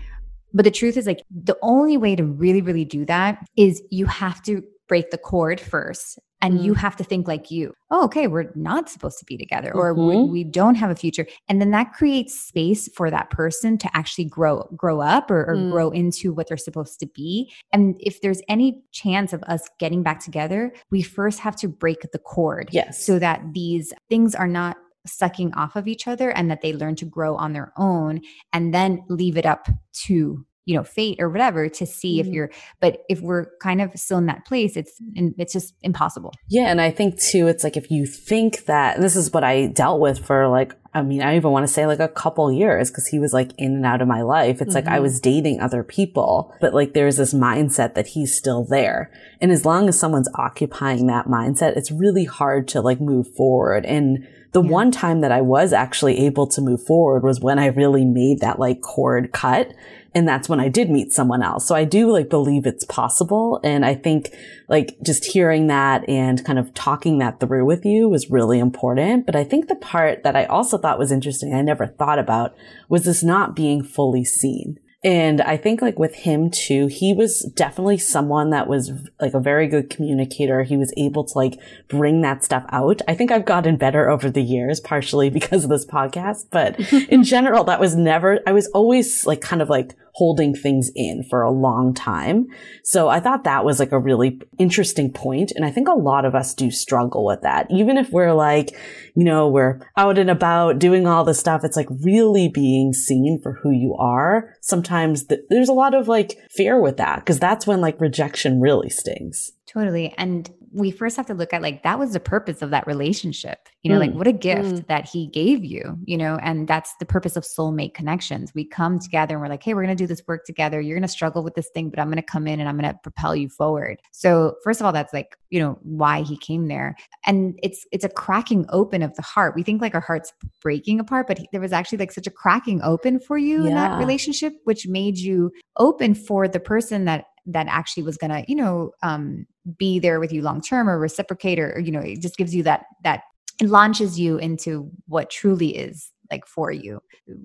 [0.56, 4.06] but the truth is, like, the only way to really, really do that is you
[4.06, 6.62] have to break the cord first and mm.
[6.62, 9.94] you have to think like you oh okay we're not supposed to be together or
[9.94, 10.30] mm-hmm.
[10.30, 13.88] we, we, don't have a future and then that creates space for that person to
[13.94, 15.70] actually grow grow up or, or mm.
[15.72, 20.02] grow into what they're supposed to be and if there's any chance of us getting
[20.02, 24.48] back together we first have to break the cord yes so that these things are
[24.48, 24.76] not
[25.08, 28.20] sucking off of each other and that they learn to grow on their own
[28.52, 32.28] and then leave it up to you know fate or whatever to see mm-hmm.
[32.28, 32.50] if you're
[32.80, 36.80] but if we're kind of still in that place it's it's just impossible yeah and
[36.80, 40.18] i think too it's like if you think that this is what i dealt with
[40.18, 43.18] for like i mean i even want to say like a couple years because he
[43.18, 44.74] was like in and out of my life it's mm-hmm.
[44.74, 45.02] like i mm-hmm.
[45.02, 49.64] was dating other people but like there's this mindset that he's still there and as
[49.64, 54.62] long as someone's occupying that mindset it's really hard to like move forward and the
[54.62, 54.70] yeah.
[54.70, 58.40] one time that I was actually able to move forward was when I really made
[58.40, 59.72] that like cord cut.
[60.14, 61.68] And that's when I did meet someone else.
[61.68, 63.60] So I do like believe it's possible.
[63.62, 64.34] And I think
[64.66, 69.26] like just hearing that and kind of talking that through with you was really important.
[69.26, 72.56] But I think the part that I also thought was interesting, I never thought about
[72.88, 74.78] was this not being fully seen.
[75.06, 78.90] And I think like with him too, he was definitely someone that was
[79.20, 80.64] like a very good communicator.
[80.64, 83.02] He was able to like bring that stuff out.
[83.06, 87.22] I think I've gotten better over the years, partially because of this podcast, but in
[87.22, 91.42] general, that was never, I was always like kind of like holding things in for
[91.42, 92.46] a long time.
[92.82, 95.52] So I thought that was like a really interesting point.
[95.54, 97.66] And I think a lot of us do struggle with that.
[97.70, 98.74] Even if we're like,
[99.14, 103.38] you know, we're out and about doing all this stuff, it's like really being seen
[103.42, 104.54] for who you are.
[104.62, 108.58] Sometimes th- there's a lot of like fear with that because that's when like rejection
[108.58, 109.52] really stings.
[109.66, 110.14] Totally.
[110.16, 113.68] And we first have to look at like that was the purpose of that relationship
[113.82, 114.06] you know mm.
[114.06, 114.86] like what a gift mm.
[114.88, 118.98] that he gave you you know and that's the purpose of soulmate connections we come
[118.98, 121.08] together and we're like hey we're going to do this work together you're going to
[121.08, 123.34] struggle with this thing but i'm going to come in and i'm going to propel
[123.34, 127.58] you forward so first of all that's like you know why he came there and
[127.62, 131.26] it's it's a cracking open of the heart we think like our heart's breaking apart
[131.26, 133.68] but he, there was actually like such a cracking open for you yeah.
[133.68, 138.30] in that relationship which made you open for the person that that actually was going
[138.30, 139.46] to you know um,
[139.78, 142.54] be there with you long term or reciprocate or, or you know it just gives
[142.54, 143.22] you that that
[143.60, 147.00] it launches you into what truly is like for you.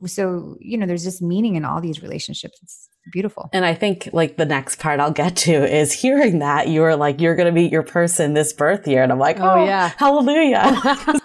[0.06, 2.60] So you know there's just meaning in all these relationships.
[2.62, 3.50] It's beautiful.
[3.54, 7.20] And i think like the next part i'll get to is hearing that you're like
[7.20, 9.04] you're gonna meet your person this birth year.
[9.04, 9.92] And i'm like oh, oh yeah.
[9.98, 10.98] hallelujah.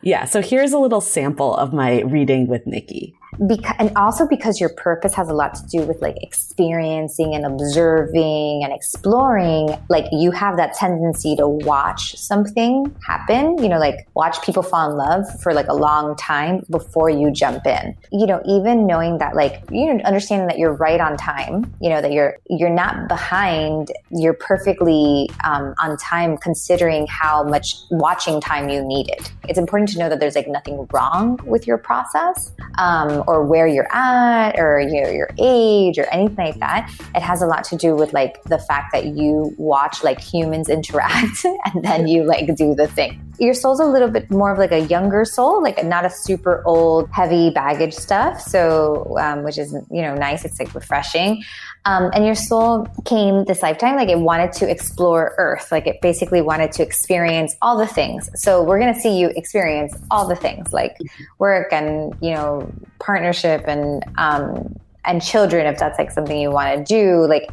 [0.00, 4.60] Yeah so here's a little sample of my reading with nikki because, and also because
[4.60, 10.06] your purpose has a lot to do with like experiencing and observing and exploring like
[10.12, 14.96] you have that tendency to watch something happen you know like watch people fall in
[14.96, 17.96] love for like a long time before you jump in.
[18.10, 21.90] You know even knowing that like you know understanding that you're right on time you
[21.90, 28.40] know that you're you're not behind you're perfectly um, on time considering how much watching
[28.40, 29.30] time you needed.
[29.48, 33.66] It's important to know that there's like nothing wrong with your process um, or where
[33.66, 36.90] you're at or you know, your age or anything like that.
[37.14, 40.68] It has a lot to do with like the fact that you watch like humans
[40.78, 43.22] interact and then you like do the thing.
[43.38, 46.62] Your soul's a little bit more of like a younger soul, like not a super
[46.64, 48.40] old, heavy baggage stuff.
[48.40, 50.44] So, um, which is, you know, nice.
[50.44, 51.44] It's like refreshing.
[51.88, 56.02] Um, and your soul came this lifetime, like it wanted to explore Earth, like it
[56.02, 58.28] basically wanted to experience all the things.
[58.34, 60.98] So we're going to see you experience all the things, like
[61.38, 66.76] work and you know partnership and um, and children, if that's like something you want
[66.76, 67.26] to do.
[67.26, 67.48] Like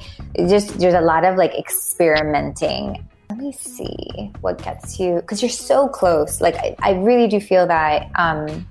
[0.50, 3.08] just there's a lot of like experimenting.
[3.30, 6.42] Let me see what gets you because you're so close.
[6.42, 8.68] Like I, I really do feel that um,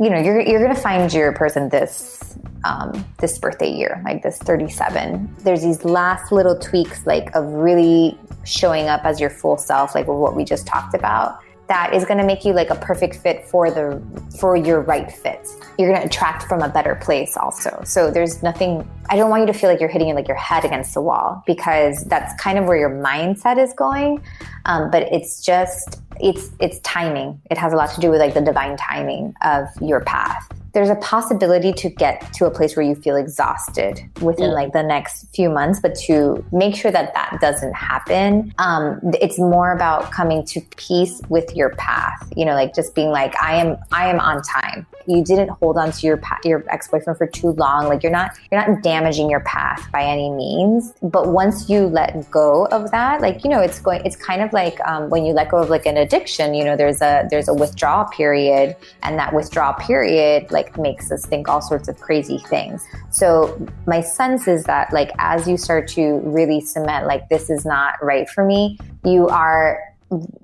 [0.00, 2.29] you know you're you're going to find your person this
[2.64, 5.36] um, this birthday year, like this 37.
[5.40, 10.06] There's these last little tweaks, like of really showing up as your full self, like
[10.06, 11.40] what we just talked about.
[11.68, 14.02] That is going to make you like a perfect fit for the
[14.40, 15.46] for your right fit.
[15.78, 17.80] You're going to attract from a better place also.
[17.84, 18.88] So there's nothing.
[19.08, 21.44] I don't want you to feel like you're hitting like your head against the wall
[21.46, 24.20] because that's kind of where your mindset is going.
[24.64, 27.40] Um, but it's just it's it's timing.
[27.52, 30.90] It has a lot to do with like the divine timing of your path there's
[30.90, 34.54] a possibility to get to a place where you feel exhausted within mm.
[34.54, 39.38] like the next few months, but to make sure that that doesn't happen, um, it's
[39.38, 42.32] more about coming to peace with your path.
[42.36, 44.86] You know, like just being like, I am, I am on time.
[45.10, 47.88] You didn't hold on to your pa- your ex boyfriend for too long.
[47.88, 50.92] Like you're not, you're not damaging your path by any means.
[51.02, 54.52] But once you let go of that, like you know, it's going, it's kind of
[54.52, 56.54] like um, when you let go of like an addiction.
[56.54, 61.26] You know, there's a there's a withdrawal period, and that withdrawal period, like makes us
[61.26, 62.84] think all sorts of crazy things.
[63.10, 67.64] So my sense is that like as you start to really cement like this is
[67.64, 69.80] not right for me, you are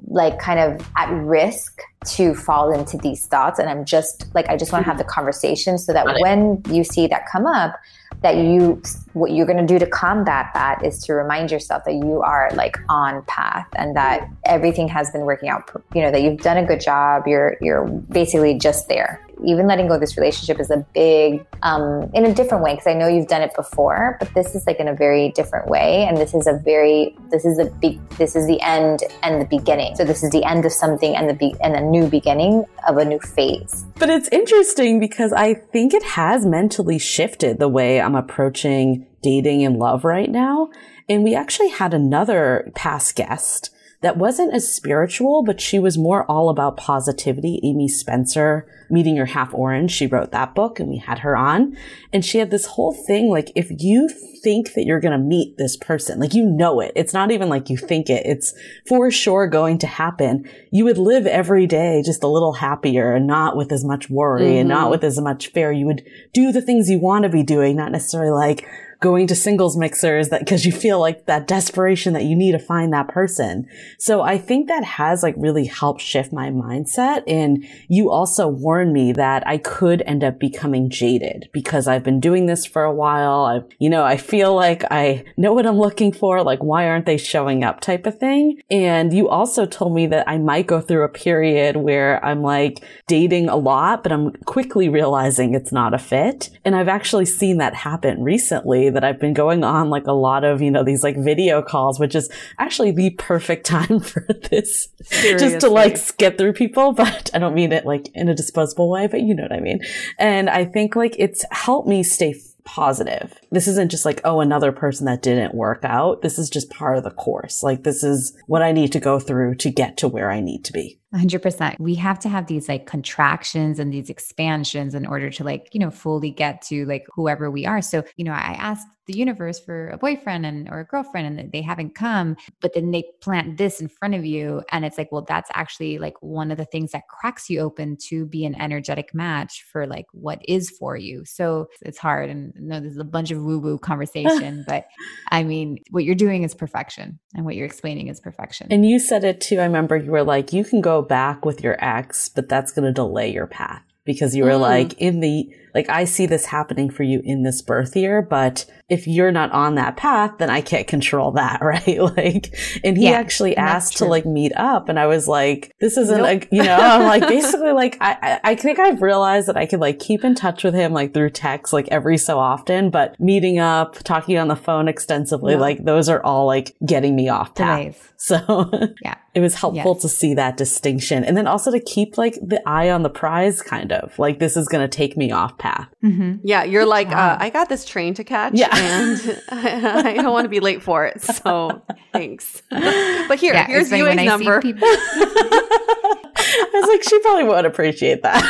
[0.06, 3.58] like kind of at risk to fall into these thoughts.
[3.58, 6.84] And i'm just like i just want to have the conversation so that when you
[6.84, 7.76] see that come up
[8.22, 8.80] that you
[9.12, 12.50] what you're going to do to combat that is to remind yourself that you are
[12.54, 16.56] like on path and that everything has been working out you know that you've done
[16.56, 17.26] a good job.
[17.26, 22.10] You're you're basically just there even letting go of this relationship is a big, um,
[22.14, 24.80] in a different way, because I know you've done it before, but this is like
[24.80, 26.04] in a very different way.
[26.08, 29.44] And this is a very, this is a big, this is the end and the
[29.46, 29.94] beginning.
[29.96, 32.96] So this is the end of something and the, be- and a new beginning of
[32.96, 33.84] a new phase.
[33.98, 39.64] But it's interesting because I think it has mentally shifted the way I'm approaching dating
[39.64, 40.70] and love right now.
[41.08, 43.70] And we actually had another past guest
[44.02, 47.60] that wasn't as spiritual, but she was more all about positivity.
[47.64, 51.76] Amy Spencer, Meeting Your Half Orange, she wrote that book and we had her on.
[52.12, 54.08] And she had this whole thing like, if you
[54.42, 57.48] think that you're going to meet this person, like you know it, it's not even
[57.48, 58.54] like you think it, it's
[58.86, 60.48] for sure going to happen.
[60.70, 64.42] You would live every day just a little happier and not with as much worry
[64.42, 64.58] mm-hmm.
[64.58, 64.90] and not mm-hmm.
[64.90, 65.72] with as much fear.
[65.72, 66.04] You would
[66.34, 68.68] do the things you want to be doing, not necessarily like,
[69.00, 72.58] going to singles mixers that because you feel like that desperation that you need to
[72.58, 73.68] find that person.
[73.98, 77.22] So I think that has like really helped shift my mindset.
[77.26, 82.20] And you also warned me that I could end up becoming jaded because I've been
[82.20, 83.44] doing this for a while.
[83.44, 86.42] I, you know, I feel like I know what I'm looking for.
[86.42, 88.60] Like, why aren't they showing up type of thing?
[88.70, 92.82] And you also told me that I might go through a period where I'm like
[93.06, 96.50] dating a lot, but I'm quickly realizing it's not a fit.
[96.64, 100.44] And I've actually seen that happen recently that I've been going on like a lot
[100.44, 104.88] of, you know, these like video calls, which is actually the perfect time for this
[105.02, 105.48] Seriously.
[105.48, 106.94] just to like skip through people.
[107.06, 109.60] But I don't mean it like in a disposable way, but you know what I
[109.60, 109.80] mean.
[110.18, 112.34] And I think like it's helped me stay
[112.66, 113.38] positive.
[113.50, 116.20] This isn't just like, oh, another person that didn't work out.
[116.20, 117.62] This is just part of the course.
[117.62, 120.64] Like, this is what I need to go through to get to where I need
[120.66, 120.98] to be.
[121.16, 121.78] 100%.
[121.78, 125.80] We have to have these like contractions and these expansions in order to like, you
[125.80, 127.82] know, fully get to like whoever we are.
[127.82, 131.52] So, you know, I asked the universe for a boyfriend and or a girlfriend and
[131.52, 135.10] they haven't come but then they plant this in front of you and it's like
[135.12, 138.54] well that's actually like one of the things that cracks you open to be an
[138.60, 143.04] energetic match for like what is for you so it's hard and no there's a
[143.04, 144.86] bunch of woo woo conversation but
[145.30, 148.98] i mean what you're doing is perfection and what you're explaining is perfection and you
[148.98, 152.28] said it too i remember you were like you can go back with your ex
[152.28, 154.60] but that's going to delay your path because you were mm.
[154.60, 158.64] like in the like I see this happening for you in this birth year, but
[158.88, 162.00] if you're not on that path, then I can't control that, right?
[162.16, 165.98] like, and he yeah, actually asked to like meet up, and I was like, this
[165.98, 166.44] isn't nope.
[166.50, 169.80] a, you know, I'm like basically like I I think I've realized that I could
[169.80, 173.58] like keep in touch with him like through text like every so often, but meeting
[173.58, 178.14] up, talking on the phone extensively, like those are all like getting me off path.
[178.26, 178.70] So
[179.04, 180.02] yeah, it was helpful yes.
[180.02, 183.60] to see that distinction, and then also to keep like the eye on the prize,
[183.60, 185.88] kind of like this is going to take me off path path.
[186.04, 186.34] Mm-hmm.
[186.44, 188.68] Yeah, you're like, uh, I got this train to catch, yeah.
[188.72, 191.20] and I, don't want to be late for it.
[191.22, 191.82] So
[192.12, 192.62] thanks.
[192.70, 194.60] But here, yeah, here's Yue's number.
[194.60, 194.88] People-
[195.88, 198.42] I was like, she probably won't appreciate that.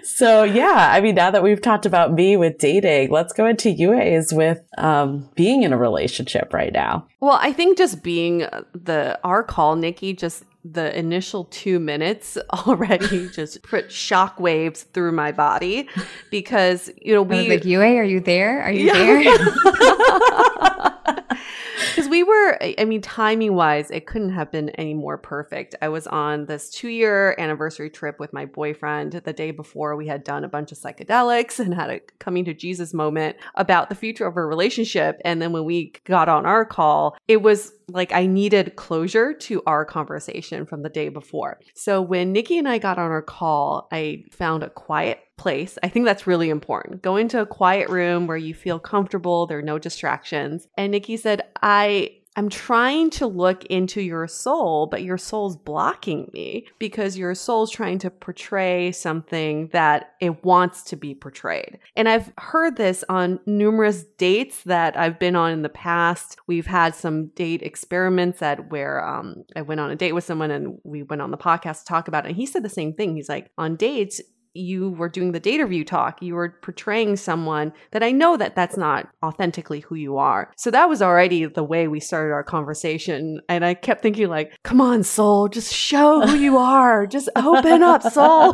[0.04, 3.70] so yeah, I mean, now that we've talked about me with dating, let's go into
[3.70, 7.06] Yue's with um, being in a relationship right now.
[7.20, 8.40] Well, I think just being
[8.74, 12.36] the our call, Nikki, just the initial two minutes
[12.66, 15.88] already just put shock waves through my body
[16.30, 18.62] because you know we like Yue, are you there?
[18.62, 18.92] Are you yeah.
[18.92, 20.94] there?
[21.88, 25.74] because we were i mean timing wise it couldn't have been any more perfect.
[25.80, 30.06] I was on this two year anniversary trip with my boyfriend the day before we
[30.06, 33.94] had done a bunch of psychedelics and had a coming to jesus moment about the
[33.94, 35.20] future of our relationship.
[35.24, 39.62] And then when we got on our call it was like I needed closure to
[39.66, 41.58] our conversation from the day before.
[41.74, 45.78] So when Nikki and I got on our call, I found a quiet place.
[45.82, 47.02] I think that's really important.
[47.02, 50.68] Go into a quiet room where you feel comfortable, there are no distractions.
[50.76, 56.30] And Nikki said, I I'm trying to look into your soul, but your soul's blocking
[56.32, 61.80] me because your soul's trying to portray something that it wants to be portrayed.
[61.96, 66.38] And I've heard this on numerous dates that I've been on in the past.
[66.46, 70.52] We've had some date experiments that where um, I went on a date with someone
[70.52, 72.28] and we went on the podcast to talk about it.
[72.28, 73.16] And he said the same thing.
[73.16, 74.20] He's like, on dates,
[74.54, 78.54] you were doing the data review talk, you were portraying someone that I know that
[78.54, 80.52] that's not authentically who you are.
[80.56, 83.40] So that was already the way we started our conversation.
[83.48, 87.06] And I kept thinking like, come on, soul, just show who you are.
[87.06, 88.52] Just open up, soul.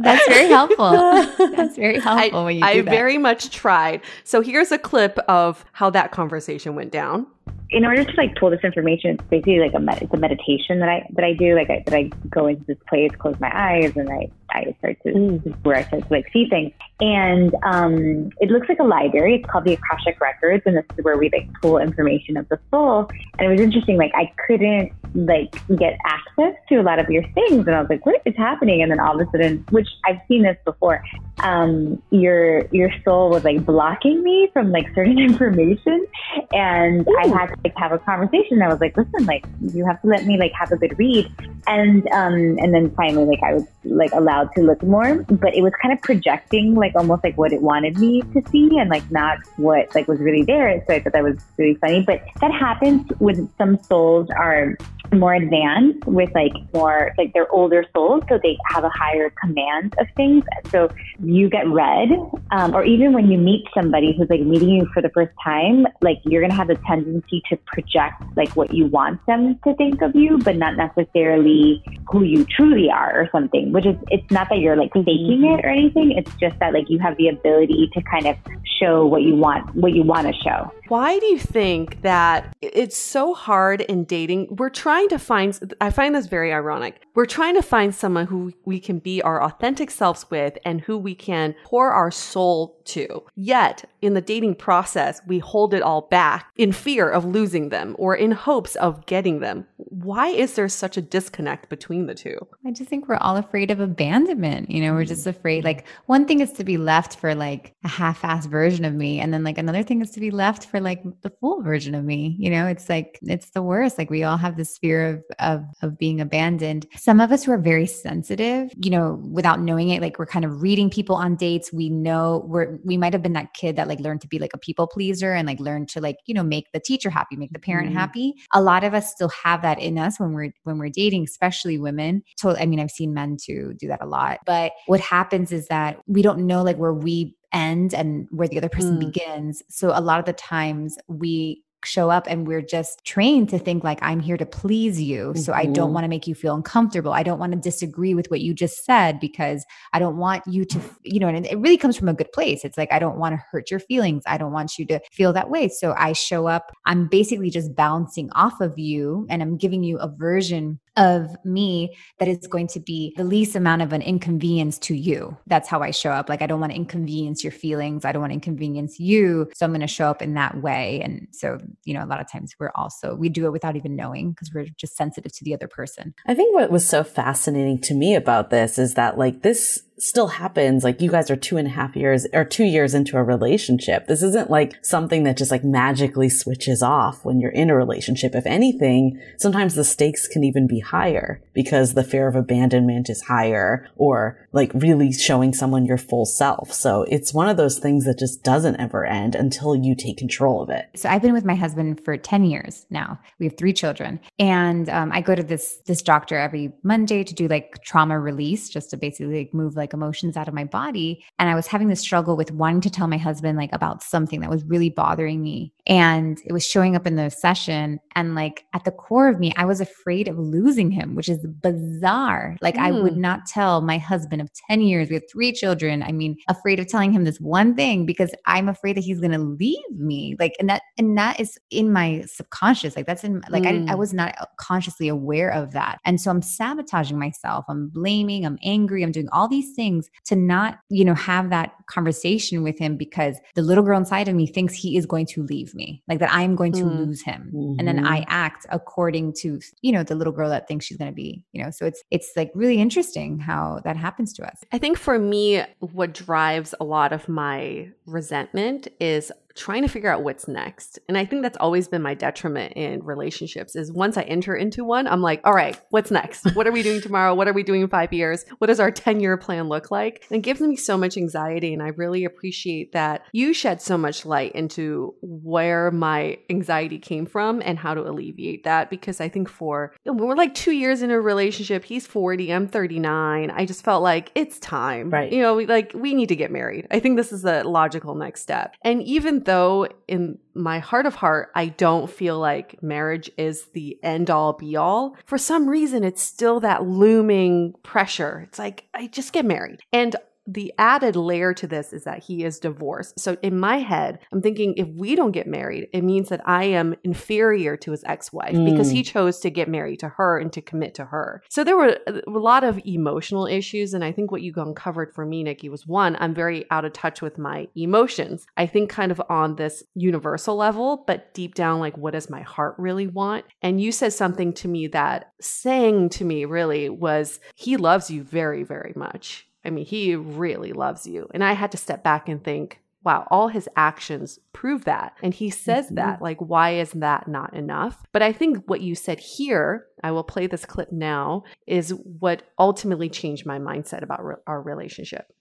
[0.00, 0.90] That's very helpful.
[0.90, 2.90] That's very helpful I, when you I do that.
[2.90, 4.02] very much tried.
[4.24, 7.26] So here's a clip of how that conversation went down
[7.70, 10.80] in order to like pull this information, it's basically like a med- it's a meditation
[10.80, 11.54] that I that I do.
[11.54, 14.98] Like I, that I go into this place, close my eyes, and I I start
[15.04, 15.64] to mm.
[15.64, 16.72] where I start to like see things.
[17.00, 19.36] And um, it looks like a library.
[19.36, 22.58] It's called the Akashic Records, and this is where we like pull information of the
[22.70, 23.08] soul.
[23.38, 23.96] And it was interesting.
[23.96, 27.88] Like I couldn't like get access to a lot of your things, and I was
[27.88, 28.82] like, what is happening?
[28.82, 31.02] And then all of a sudden, which I've seen this before,
[31.42, 36.06] um, your your soul was like blocking me from like certain information,
[36.52, 37.16] and Ooh.
[37.18, 38.60] I had to like have a conversation.
[38.62, 41.32] I was like, listen, like you have to let me like have a good read,
[41.66, 45.62] and um, and then finally, like I was like allowed to look more, but it
[45.62, 49.08] was kind of projecting like almost like what it wanted me to see, and like
[49.10, 50.82] not what like was really there.
[50.86, 52.02] So I thought that was really funny.
[52.02, 54.76] But that happens when some souls are
[55.12, 59.94] more advanced with like more like they're older souls so they have a higher command
[59.98, 60.88] of things so
[61.22, 62.08] you get read
[62.52, 65.86] um, or even when you meet somebody who's like meeting you for the first time
[66.00, 70.00] like you're gonna have a tendency to project like what you want them to think
[70.02, 74.48] of you but not necessarily who you truly are or something which is it's not
[74.48, 75.66] that you're like faking it mm-hmm.
[75.66, 78.36] or anything it's just that like you have the ability to kind of
[78.80, 80.72] show what you want, what you want to show.
[80.88, 84.56] Why do you think that it's so hard in dating?
[84.56, 87.02] We're trying to find, I find this very ironic.
[87.14, 90.98] We're trying to find someone who we can be our authentic selves with and who
[90.98, 93.22] we can pour our soul to.
[93.34, 97.96] Yet, in the dating process, we hold it all back in fear of losing them
[97.98, 99.66] or in hopes of getting them.
[99.76, 102.38] Why is there such a disconnect between the two?
[102.66, 104.70] I just think we're all afraid of abandonment.
[104.70, 105.30] You know, we're just mm.
[105.30, 105.64] afraid.
[105.64, 109.20] Like, one thing is to be left for like a half assed version of me.
[109.20, 112.04] And then, like, another thing is to be left for like the full version of
[112.04, 112.36] me.
[112.38, 113.98] You know, it's like, it's the worst.
[113.98, 116.86] Like, we all have this fear of, of, of being abandoned.
[116.96, 120.44] Some of us who are very sensitive, you know, without knowing it, like, we're kind
[120.44, 121.72] of reading people on dates.
[121.72, 124.52] We know we're, we might have been that kid that like learned to be like
[124.54, 127.52] a people pleaser and like learned to like, you know, make the teacher happy, make
[127.52, 127.98] the parent mm-hmm.
[127.98, 128.34] happy.
[128.54, 131.78] A lot of us still have that in us when we're, when we're dating, especially
[131.78, 132.22] women.
[132.36, 134.38] So, I mean, I've seen men too do that a lot.
[134.46, 138.58] But what happens is that we don't know like where we end and where the
[138.58, 139.12] other person mm.
[139.12, 139.62] begins.
[139.68, 143.82] So a lot of the times we show up and we're just trained to think
[143.82, 145.60] like i'm here to please you so mm-hmm.
[145.60, 145.94] i don't mm-hmm.
[145.94, 148.84] want to make you feel uncomfortable i don't want to disagree with what you just
[148.84, 152.14] said because i don't want you to you know and it really comes from a
[152.14, 154.86] good place it's like i don't want to hurt your feelings i don't want you
[154.86, 159.26] to feel that way so i show up i'm basically just bouncing off of you
[159.30, 163.56] and i'm giving you a version of me that is going to be the least
[163.56, 165.36] amount of an inconvenience to you.
[165.46, 166.28] That's how I show up.
[166.28, 168.04] Like, I don't want to inconvenience your feelings.
[168.04, 169.50] I don't want to inconvenience you.
[169.54, 171.00] So I'm going to show up in that way.
[171.02, 173.96] And so, you know, a lot of times we're also, we do it without even
[173.96, 176.14] knowing because we're just sensitive to the other person.
[176.26, 180.28] I think what was so fascinating to me about this is that, like, this still
[180.28, 180.84] happens.
[180.84, 184.06] Like you guys are two and a half years or two years into a relationship.
[184.06, 188.34] This isn't like something that just like magically switches off when you're in a relationship.
[188.34, 193.22] If anything, sometimes the stakes can even be higher because the fear of abandonment is
[193.22, 196.72] higher or like really showing someone your full self.
[196.72, 200.62] So it's one of those things that just doesn't ever end until you take control
[200.62, 200.88] of it.
[200.96, 203.20] So I've been with my husband for 10 years now.
[203.38, 207.34] We have three children and um, I go to this, this doctor every Monday to
[207.34, 210.64] do like trauma release, just to basically like move like like emotions out of my
[210.64, 211.24] body.
[211.38, 214.40] And I was having this struggle with wanting to tell my husband like about something
[214.40, 215.72] that was really bothering me.
[215.86, 217.98] And it was showing up in the session.
[218.14, 221.44] And like at the core of me, I was afraid of losing him, which is
[221.46, 222.56] bizarre.
[222.60, 222.82] Like mm.
[222.82, 223.20] I would hmm.
[223.20, 226.02] not tell my husband of 10 years, we have three children.
[226.02, 229.32] I mean, afraid of telling him this one thing because I'm afraid that he's going
[229.32, 230.36] to leave me.
[230.38, 232.96] Like, and that, and that is in my subconscious.
[232.96, 233.88] Like that's in, like, mm.
[233.88, 235.98] I, I was not consciously aware of that.
[236.04, 237.64] And so I'm sabotaging myself.
[237.68, 239.79] I'm blaming, I'm angry, I'm doing all these things
[240.26, 244.34] to not, you know, have that conversation with him because the little girl inside of
[244.34, 246.98] me thinks he is going to leave me, like that I'm going to mm.
[246.98, 247.50] lose him.
[247.54, 247.78] Mm-hmm.
[247.78, 248.30] And then I mm-hmm.
[248.30, 251.62] act according to, you know, the little girl that thinks she's going to be, you
[251.62, 254.58] know, so it's, it's like really interesting how that happens to us.
[254.72, 260.10] I think for me, what drives a lot of my resentment is trying to figure
[260.10, 260.98] out what's next.
[261.08, 264.84] And I think that's always been my detriment in relationships is once I enter into
[264.84, 266.54] one, I'm like, all right, what's next?
[266.54, 267.34] What are we doing tomorrow?
[267.34, 268.44] What are we doing in five years?
[268.58, 270.26] What does our 10 year plan look like?
[270.30, 271.72] And it gives me so much anxiety.
[271.72, 277.26] And I really appreciate that you shed so much light into where my anxiety came
[277.26, 278.90] from and how to alleviate that.
[278.90, 282.52] Because I think for, you know, we're like two years in a relationship, he's 40,
[282.52, 283.50] I'm 39.
[283.50, 285.10] I just felt like it's time.
[285.10, 285.32] Right.
[285.32, 286.86] You know, we, like we need to get married.
[286.90, 288.74] I think this is the logical next step.
[288.82, 293.98] And even though in my heart of heart, I don't feel like marriage is the
[294.02, 298.44] end all be all, for some reason, it's still that looming pressure.
[298.46, 299.80] It's like, I just get married.
[299.92, 303.18] And the added layer to this is that he is divorced.
[303.20, 306.64] So in my head, I'm thinking if we don't get married, it means that I
[306.64, 308.70] am inferior to his ex-wife mm.
[308.70, 311.42] because he chose to get married to her and to commit to her.
[311.48, 313.94] So there were a lot of emotional issues.
[313.94, 316.92] And I think what you uncovered for me, Nikki, was one, I'm very out of
[316.92, 318.46] touch with my emotions.
[318.56, 322.42] I think kind of on this universal level, but deep down, like what does my
[322.42, 323.44] heart really want?
[323.62, 328.22] And you said something to me that saying to me really was, he loves you
[328.22, 331.28] very, very much I mean, he really loves you.
[331.34, 335.14] And I had to step back and think, wow, all his actions prove that.
[335.22, 335.94] And he says mm-hmm.
[335.96, 338.02] that, like, why is that not enough?
[338.12, 342.42] But I think what you said here, I will play this clip now, is what
[342.58, 345.32] ultimately changed my mindset about re- our relationship.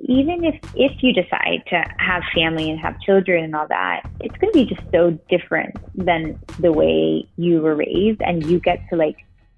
[0.00, 4.36] Even if, if you decide to have family and have children and all that, it's
[4.38, 8.20] going to be just so different than the way you were raised.
[8.22, 9.16] And you get to like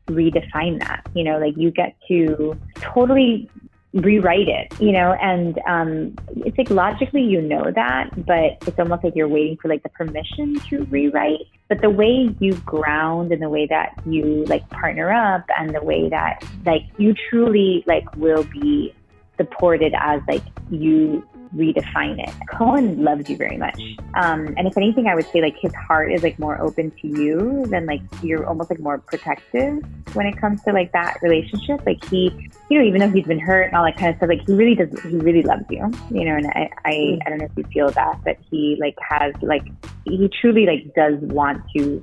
[0.09, 3.51] redefine that, you know, like you get to totally
[3.97, 6.15] rewrite it, you know, and um,
[6.45, 9.89] it's like logically you know that, but it's almost like you're waiting for like the
[9.89, 11.41] permission to rewrite.
[11.69, 15.83] But the way you ground and the way that you like partner up and the
[15.83, 18.95] way that like you truly like will be
[19.37, 21.27] supported as like you
[21.57, 22.35] redefine it.
[22.51, 23.81] Cohen loves you very much.
[24.15, 27.09] Um, and if anything, I would say like his heart is like more open to
[27.09, 29.83] you than like you're almost like more protective
[30.15, 31.85] when it comes to like that relationship.
[31.87, 32.31] Like he,
[32.69, 34.53] you know, even though he's been hurt and all that kind of stuff, like he
[34.53, 37.53] really does, he really loves you, you know, and I, I, I don't know if
[37.57, 39.65] you feel that, but he like has like,
[40.05, 42.01] he truly like does want to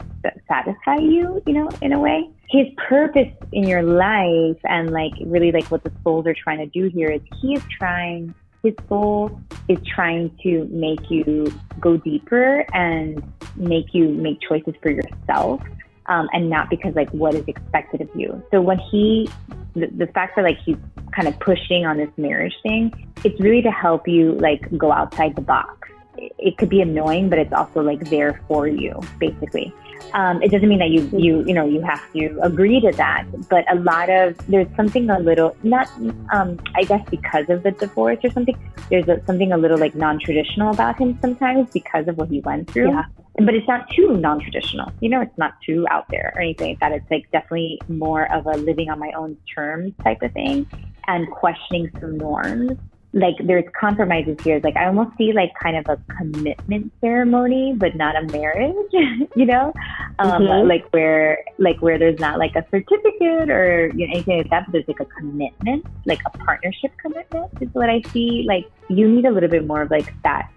[0.47, 2.29] satisfy you, you know, in a way.
[2.49, 6.67] His purpose in your life and like really like what the souls are trying to
[6.67, 12.65] do here is he is trying his soul is trying to make you go deeper
[12.73, 13.21] and
[13.57, 15.61] make you make choices for yourself
[16.07, 18.41] um, and not because like what is expected of you.
[18.51, 19.29] So when he
[19.75, 20.77] the, the fact that like he's
[21.13, 22.91] kind of pushing on this marriage thing
[23.23, 25.89] it's really to help you like go outside the box.
[26.17, 29.73] It could be annoying but it's also like there for you basically
[30.13, 33.25] um, it doesn't mean that you you you know you have to agree to that,
[33.49, 35.87] but a lot of there's something a little not
[36.31, 38.57] um, I guess because of the divorce or something.
[38.89, 42.69] There's a, something a little like non-traditional about him sometimes because of what he went
[42.69, 42.89] through.
[42.89, 43.05] Yeah.
[43.35, 44.91] But it's not too non-traditional.
[44.99, 46.91] You know, it's not too out there or anything like that.
[46.91, 50.67] It's like definitely more of a living on my own terms type of thing
[51.07, 52.77] and questioning some norms
[53.13, 54.59] like there's compromises here.
[54.63, 58.75] Like I almost see like kind of a commitment ceremony, but not a marriage,
[59.35, 59.71] you know,
[60.19, 60.67] um, mm-hmm.
[60.67, 64.65] like where like where there's not like a certificate or you know anything like that,
[64.65, 68.45] but there's like a commitment, like a partnership commitment is what I see.
[68.47, 70.49] Like you need a little bit more of like that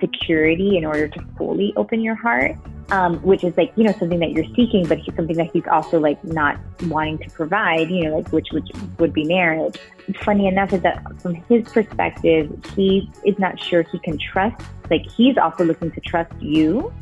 [0.00, 2.56] security in order to fully open your heart,
[2.92, 5.98] um, which is like, you know, something that you're seeking, but something that he's also
[5.98, 9.78] like not wanting to provide, you know, like which, which would be marriage.
[10.22, 15.10] Funny enough is that from his perspective, he is not sure he can trust, like
[15.10, 16.92] he's also looking to trust you,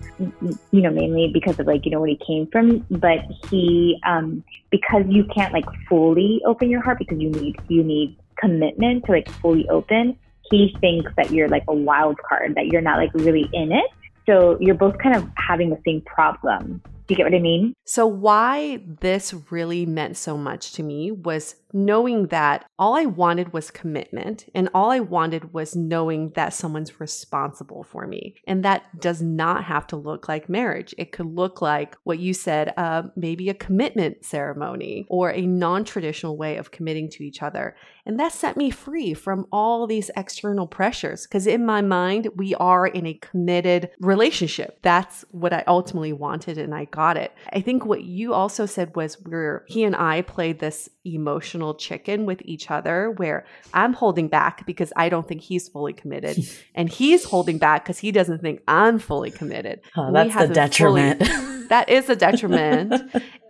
[0.70, 3.18] you know, mainly because of like, you know, where he came from, but
[3.50, 8.16] he, um, because you can't like fully open your heart because you need, you need
[8.38, 10.16] commitment to like fully open
[10.50, 13.86] he thinks that you're like a wild card, that you're not like really in it.
[14.26, 16.82] So you're both kind of having the same problem.
[17.10, 17.74] Do you get what I mean?
[17.86, 23.52] So, why this really meant so much to me was knowing that all I wanted
[23.52, 28.34] was commitment and all I wanted was knowing that someone's responsible for me.
[28.46, 30.94] And that does not have to look like marriage.
[30.98, 35.84] It could look like what you said, uh, maybe a commitment ceremony or a non
[35.84, 37.76] traditional way of committing to each other.
[38.06, 42.54] And that set me free from all these external pressures because in my mind, we
[42.54, 44.78] are in a committed relationship.
[44.82, 47.32] That's what I ultimately wanted and I got it.
[47.52, 52.26] I think what you also said was where he and I played this emotional chicken
[52.26, 56.38] with each other where I'm holding back because I don't think he's fully committed
[56.74, 59.80] and he's holding back because he doesn't think I'm fully committed.
[59.96, 61.26] Oh, that's the detriment.
[61.26, 62.94] Fully, that is a detriment.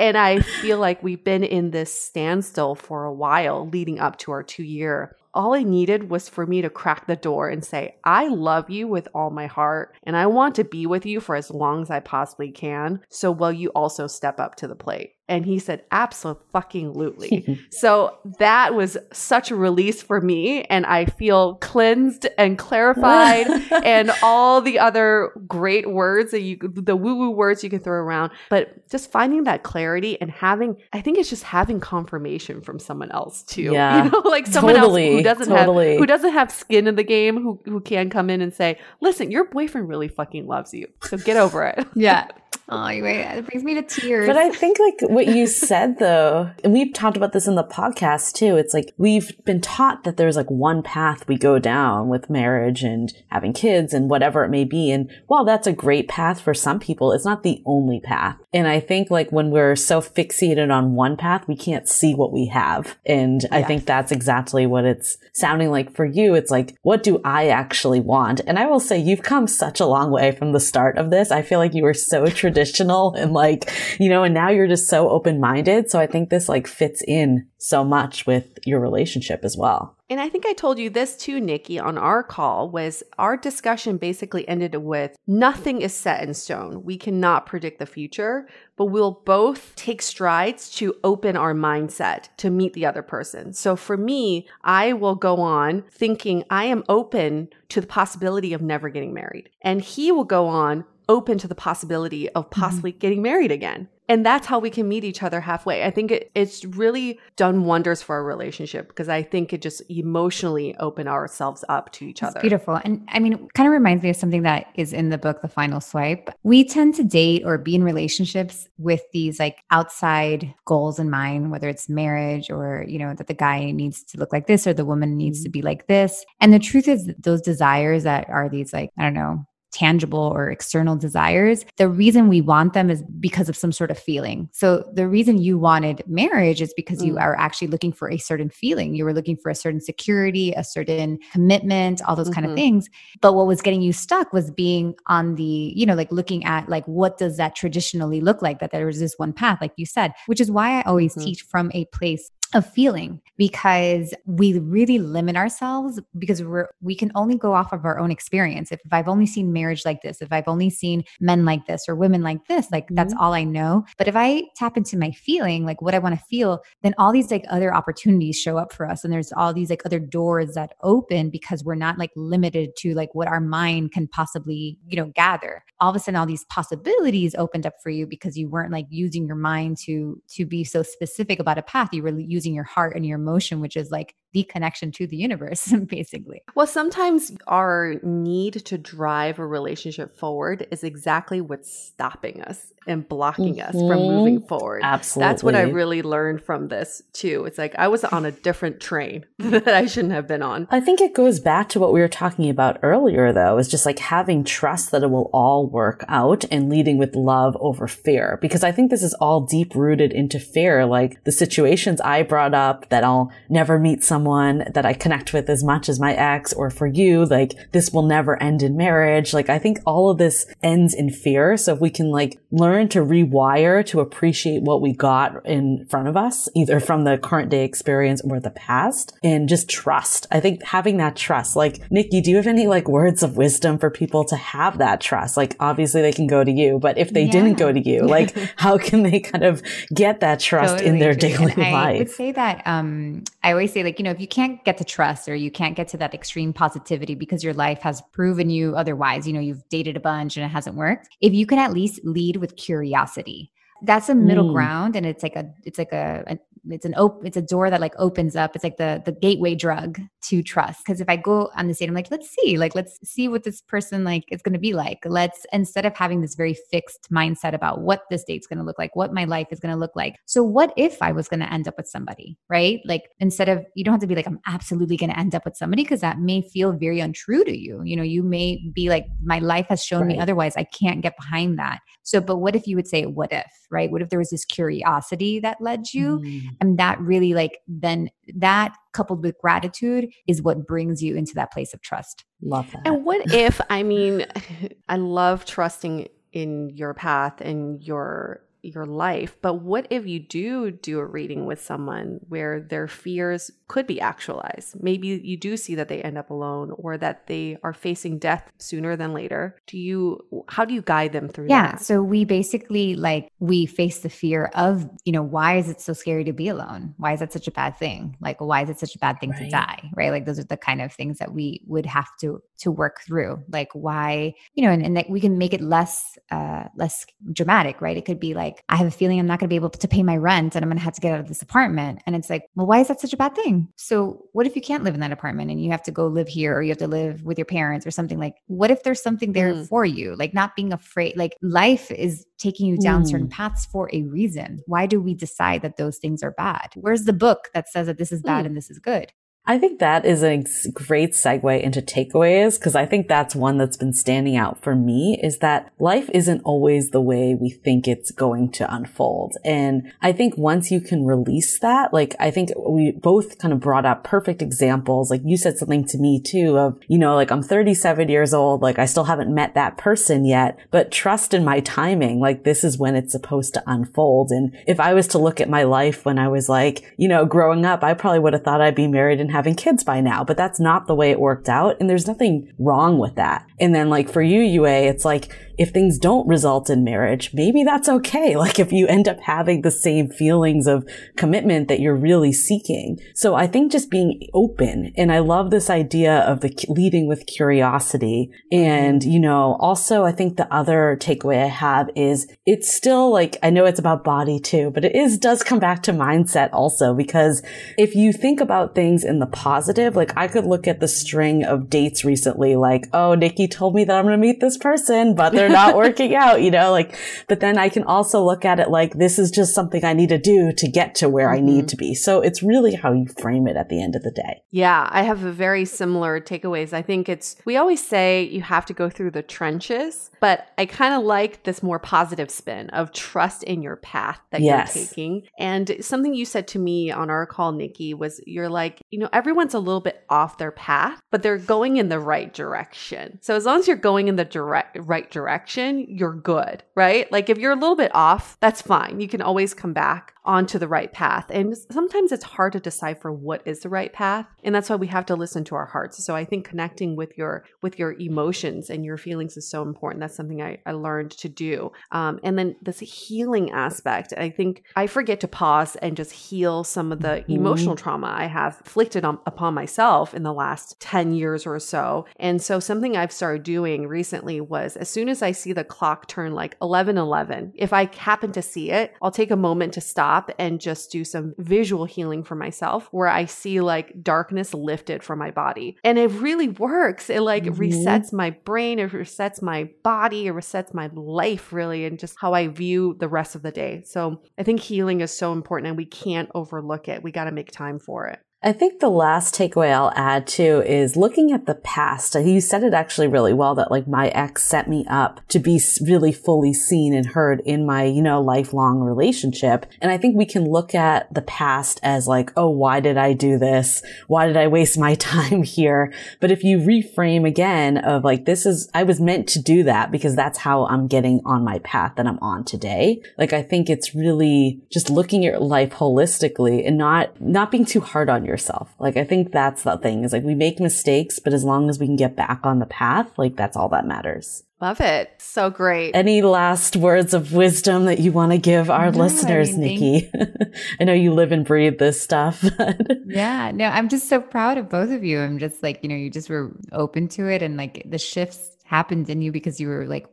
[0.01, 4.33] and I feel like we've been in this standstill for a while leading up to
[4.33, 7.97] our two year all I needed was for me to crack the door and say,
[8.05, 11.37] I love you with all my heart and I want to be with you for
[11.37, 13.01] as long as I possibly can.
[13.09, 15.15] So will you also step up to the plate?
[15.31, 17.61] And he said, absolutely.
[17.71, 20.65] so that was such a release for me.
[20.65, 23.47] And I feel cleansed and clarified
[23.85, 27.95] and all the other great words that you, the woo woo words you can throw
[27.95, 28.33] around.
[28.49, 33.13] But just finding that clarity and having, I think it's just having confirmation from someone
[33.13, 33.71] else too.
[33.73, 34.05] Yeah.
[34.05, 35.91] You know, like someone totally, else who doesn't totally.
[35.91, 38.81] have, who doesn't have skin in the game, who, who can come in and say,
[39.01, 40.89] listen, your boyfriend really fucking loves you.
[41.05, 41.87] So get over it.
[41.95, 42.27] Yeah.
[42.73, 44.29] Oh, it brings me to tears.
[44.29, 47.65] But I think like what you said though, and we've talked about this in the
[47.65, 48.57] podcast too.
[48.57, 52.85] It's like we've been taught that there's like one path we go down with marriage
[52.85, 54.93] and having kids and whatever it may be.
[54.93, 58.37] And while that's a great path for some people, it's not the only path.
[58.53, 62.33] And I think like when we're so fixated on one path, we can't see what
[62.33, 62.97] we have.
[63.05, 63.53] And yes.
[63.53, 66.35] I think that's exactly what it's sounding like for you.
[66.35, 68.41] It's like, what do I actually want?
[68.47, 71.33] And I will say you've come such a long way from the start of this.
[71.33, 74.89] I feel like you were so traditional and like, you know, and now you're just
[74.89, 75.91] so open minded.
[75.91, 79.97] So I think this like fits in so much with your relationship as well.
[80.09, 83.97] And I think I told you this too, Nikki, on our call was our discussion
[83.97, 86.83] basically ended with nothing is set in stone.
[86.83, 92.51] We cannot predict the future, but we'll both take strides to open our mindset to
[92.51, 93.53] meet the other person.
[93.53, 98.63] So for me, I will go on thinking I am open to the possibility of
[98.63, 99.51] never getting married.
[99.63, 102.61] And he will go on open to the possibility of mm-hmm.
[102.61, 103.01] possibly mm-hmm.
[103.01, 103.89] getting married again.
[104.09, 105.85] And that's how we can meet each other halfway.
[105.85, 109.83] I think it, it's really done wonders for our relationship because I think it just
[109.89, 112.41] emotionally open ourselves up to each other.
[112.41, 112.81] Beautiful.
[112.83, 115.49] And I mean, kind of reminds me of something that is in the book, The
[115.49, 116.29] Final Swipe.
[116.43, 121.53] We tend to date or be in relationships with these like outside goals in mind,
[121.53, 124.73] whether it's marriage or, you know, that the guy needs to look like this or
[124.73, 125.45] the woman needs mm-hmm.
[125.45, 126.25] to be like this.
[126.41, 130.51] And the truth is, those desires that are these like, I don't know, tangible or
[130.51, 131.65] external desires.
[131.77, 134.49] The reason we want them is because of some sort of feeling.
[134.53, 137.07] So the reason you wanted marriage is because mm.
[137.07, 138.95] you are actually looking for a certain feeling.
[138.95, 142.41] You were looking for a certain security, a certain commitment, all those mm-hmm.
[142.41, 142.89] kind of things.
[143.21, 146.69] But what was getting you stuck was being on the, you know, like looking at
[146.69, 149.87] like what does that traditionally look like that there is this one path like you
[149.87, 151.25] said, which is why I always mm-hmm.
[151.25, 157.11] teach from a place of feeling because we really limit ourselves because we're we can
[157.15, 158.73] only go off of our own experience.
[158.73, 161.85] If, if i've only seen marriage like this if i've only seen men like this
[161.89, 162.97] or women like this like mm-hmm.
[162.97, 163.85] that's all i know.
[163.99, 167.13] But if i tap into my feeling like what i want to feel then all
[167.13, 170.55] these like other opportunities show up for us and there's all these like other doors
[170.55, 174.97] that open because we're not like limited to like what our mind can possibly you
[174.97, 175.65] know gather.
[175.81, 178.87] All of a sudden all these possibilities opened up for you because you weren't like
[178.91, 181.91] using your mind to to be so specific about a path.
[181.93, 185.07] You were using using your heart and your emotion, which is like the connection to
[185.07, 186.43] the universe, basically.
[186.55, 193.07] Well, sometimes our need to drive a relationship forward is exactly what's stopping us and
[193.07, 193.69] blocking mm-hmm.
[193.69, 194.15] us from mm-hmm.
[194.15, 194.81] moving forward.
[194.83, 195.29] Absolutely.
[195.29, 197.45] That's what I really learned from this too.
[197.45, 200.67] It's like I was on a different train that I shouldn't have been on.
[200.71, 203.85] I think it goes back to what we were talking about earlier though, is just
[203.85, 208.39] like having trust that it will all work out and leading with love over fear.
[208.41, 210.87] Because I think this is all deep rooted into fear.
[210.87, 215.51] Like the situations I brought up that I'll never meet someone that I connect with
[215.51, 219.35] as much as my ex or for you, like this will never end in marriage.
[219.35, 221.59] Like I think all of this ends in fear.
[221.59, 226.09] So if we can like learn to rewire to appreciate what we got in front
[226.09, 230.27] of us, either from the current day experience or the past and just trust.
[230.31, 233.79] I think having that trust, like Nikki, do you have any like words of wisdom
[233.79, 235.37] for people to have that trust?
[235.37, 237.33] Like obviously they can go to you, but if they yeah.
[237.33, 239.63] didn't go to you, like how can they kind of
[239.93, 241.59] get that trust totally in their daily life?
[241.75, 244.77] I would say that, um, I always say like, you know, if you can't get
[244.77, 248.51] to trust or you can't get to that extreme positivity because your life has proven
[248.51, 251.59] you otherwise, you know, you've dated a bunch and it hasn't worked, if you can
[251.59, 253.51] at least lead with curiosity,
[253.85, 254.53] that's a middle mm.
[254.53, 256.39] ground and it's like a it's like a, a
[256.69, 258.55] it's an op- it's a door that like opens up.
[258.55, 260.85] It's like the the gateway drug to trust.
[260.85, 263.45] Because if i go on the date i'm like let's see like let's see what
[263.45, 264.99] this person like is going to be like.
[265.05, 268.79] Let's instead of having this very fixed mindset about what this date's going to look
[268.79, 271.41] like what my life is going to look like so what if i was going
[271.41, 272.81] to end up with somebody right?
[272.85, 275.45] Like instead of you don't have to be like i'm absolutely going to end up
[275.45, 277.83] with somebody because that may feel very untrue to you.
[277.85, 280.17] You know you may be like my life has shown right.
[280.17, 280.57] me otherwise.
[280.57, 281.81] I can't get behind that.
[282.03, 283.91] So but what if you would say what if right?
[283.91, 286.19] What if there was this curiosity that led you?
[286.21, 286.57] Mm Mm-hmm.
[286.61, 291.53] and that really like then that coupled with gratitude is what brings you into that
[291.53, 292.25] place of trust.
[292.43, 292.83] Love that.
[292.85, 294.27] And what if i mean
[294.89, 299.37] i love trusting in your path and your your life.
[299.41, 304.01] But what if you do do a reading with someone where their fears could be
[304.01, 304.83] actualized?
[304.83, 308.51] Maybe you do see that they end up alone or that they are facing death
[308.59, 309.57] sooner than later.
[309.67, 311.83] Do you how do you guide them through yeah, that?
[311.83, 315.93] so we basically like we face the fear of, you know, why is it so
[315.93, 316.95] scary to be alone?
[316.99, 318.17] Why is that such a bad thing?
[318.21, 319.45] Like why is it such a bad thing right.
[319.45, 319.91] to die?
[319.95, 320.11] Right?
[320.11, 323.43] Like those are the kind of things that we would have to to work through.
[323.51, 327.81] Like why, you know, and, and that we can make it less uh less dramatic,
[327.81, 327.97] right?
[327.97, 329.71] It could be like like, I have a feeling I'm not going to be able
[329.71, 332.03] to pay my rent and I'm going to have to get out of this apartment.
[332.07, 333.69] And it's like, well, why is that such a bad thing?
[333.77, 336.29] So, what if you can't live in that apartment and you have to go live
[336.29, 339.03] here or you have to live with your parents or something like, what if there's
[339.03, 339.69] something there mm.
[339.69, 340.17] for you?
[340.17, 343.11] Like, not being afraid, like, life is taking you down mm.
[343.11, 344.63] certain paths for a reason.
[344.67, 346.71] Why do we decide that those things are bad?
[346.75, 348.49] Where's the book that says that this is bad mm.
[348.49, 349.13] and this is good?
[349.47, 353.77] I think that is a great segue into takeaways because I think that's one that's
[353.77, 358.11] been standing out for me is that life isn't always the way we think it's
[358.11, 359.37] going to unfold.
[359.45, 363.61] And I think once you can release that, like I think we both kind of
[363.61, 365.11] brought up perfect examples.
[365.11, 368.61] Like you said something to me too of, you know, like I'm 37 years old,
[368.61, 372.21] like I still haven't met that person yet, but trust in my timing.
[372.21, 374.31] Like this is when it's supposed to unfold.
[374.31, 377.25] And if I was to look at my life when I was like, you know,
[377.25, 380.25] growing up, I probably would have thought I'd be married and having kids by now,
[380.25, 381.77] but that's not the way it worked out.
[381.79, 383.47] And there's nothing wrong with that.
[383.61, 387.63] And then like for you, Yue, it's like, if things don't result in marriage, maybe
[387.65, 388.37] that's okay.
[388.41, 392.99] Like if you end up having the same feelings of commitment that you're really seeking.
[393.15, 394.95] So I think just being open.
[394.97, 398.31] And I love this idea of the leading with curiosity.
[398.51, 403.37] And, you know, also I think the other takeaway I have is it's still like,
[403.43, 406.95] I know it's about body too, but it is, does come back to mindset also,
[406.95, 407.43] because
[407.77, 411.45] if you think about things in the positive, like I could look at the string
[411.45, 415.15] of dates recently, like, oh, Nikki told me that I'm going to meet this person,
[415.15, 416.97] but they're not working out, you know, like,
[417.29, 420.09] but then I can also look at it like this is just something I need
[420.09, 421.45] to do to get to where mm-hmm.
[421.45, 421.67] I need mm-hmm.
[421.67, 421.95] to be.
[421.95, 424.43] So it's really how you frame it at the end of the day.
[424.51, 426.73] Yeah, I have a very similar takeaways.
[426.73, 430.67] I think it's, we always say you have to go through the trenches, but I
[430.67, 434.75] kind of like this more positive spin of trust in your path that yes.
[434.75, 435.23] you're taking.
[435.39, 439.09] And something you said to me on our call, Nikki, was you're like, you know,
[439.13, 443.19] everyone's a little bit off their path, but they're going in the right direction.
[443.23, 447.11] So as long as you're going in the direct right direction, you're good, right?
[447.13, 449.01] Like if you're a little bit off, that's fine.
[449.01, 451.27] You can always come back onto the right path.
[451.29, 454.27] And sometimes it's hard to decipher what is the right path.
[454.45, 456.05] And that's why we have to listen to our hearts.
[456.05, 460.01] So I think connecting with your with your emotions and your feelings is so important.
[460.01, 461.73] That's something I, I learned to do.
[461.91, 466.63] Um, and then this healing aspect, I think I forget to pause and just heal
[466.63, 467.33] some of the mm-hmm.
[467.33, 472.07] emotional trauma I have inflicted on, upon myself in the last 10 years or so.
[472.21, 476.07] And so something I've started doing recently was as soon as I see the clock
[476.07, 479.81] turn like 11 11, if I happen to see it, I'll take a moment to
[479.81, 484.55] stop stop and just do some visual healing for myself where I see like darkness
[484.55, 485.77] lifted from my body.
[485.85, 487.11] And it really works.
[487.11, 487.61] It like mm-hmm.
[487.61, 492.35] resets my brain, it resets my body, it resets my life really, and just how
[492.35, 493.83] I view the rest of the day.
[493.85, 497.03] So I think healing is so important and we can't overlook it.
[497.03, 498.21] We got to make time for it.
[498.43, 502.15] I think the last takeaway I'll add too is looking at the past.
[502.15, 505.61] You said it actually really well that like my ex set me up to be
[505.83, 509.67] really fully seen and heard in my, you know, lifelong relationship.
[509.83, 513.13] And I think we can look at the past as like, oh, why did I
[513.13, 513.83] do this?
[514.07, 515.93] Why did I waste my time here?
[516.19, 519.91] But if you reframe again of like, this is, I was meant to do that
[519.91, 523.03] because that's how I'm getting on my path that I'm on today.
[523.19, 527.81] Like, I think it's really just looking at life holistically and not, not being too
[527.81, 528.73] hard on yourself yourself.
[528.79, 531.79] Like, I think that's the thing is like we make mistakes, but as long as
[531.79, 534.45] we can get back on the path, like that's all that matters.
[534.61, 535.11] Love it.
[535.19, 535.97] So great.
[535.97, 539.81] Any last words of wisdom that you want to give our no, listeners, I mean,
[539.81, 540.13] Nikki?
[540.81, 542.45] I know you live and breathe this stuff.
[543.07, 545.19] yeah, no, I'm just so proud of both of you.
[545.19, 548.57] I'm just like, you know, you just were open to it and like the shifts
[548.65, 550.07] happened in you because you were like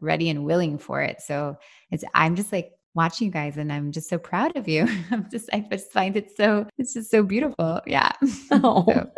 [0.00, 1.22] ready and willing for it.
[1.22, 1.56] So
[1.92, 4.86] it's, I'm just like watching you guys and I'm just so proud of you.
[5.10, 7.80] I'm just I just find it so it's just so beautiful.
[7.86, 8.12] Yeah.
[8.50, 8.84] Oh.
[8.88, 9.10] so.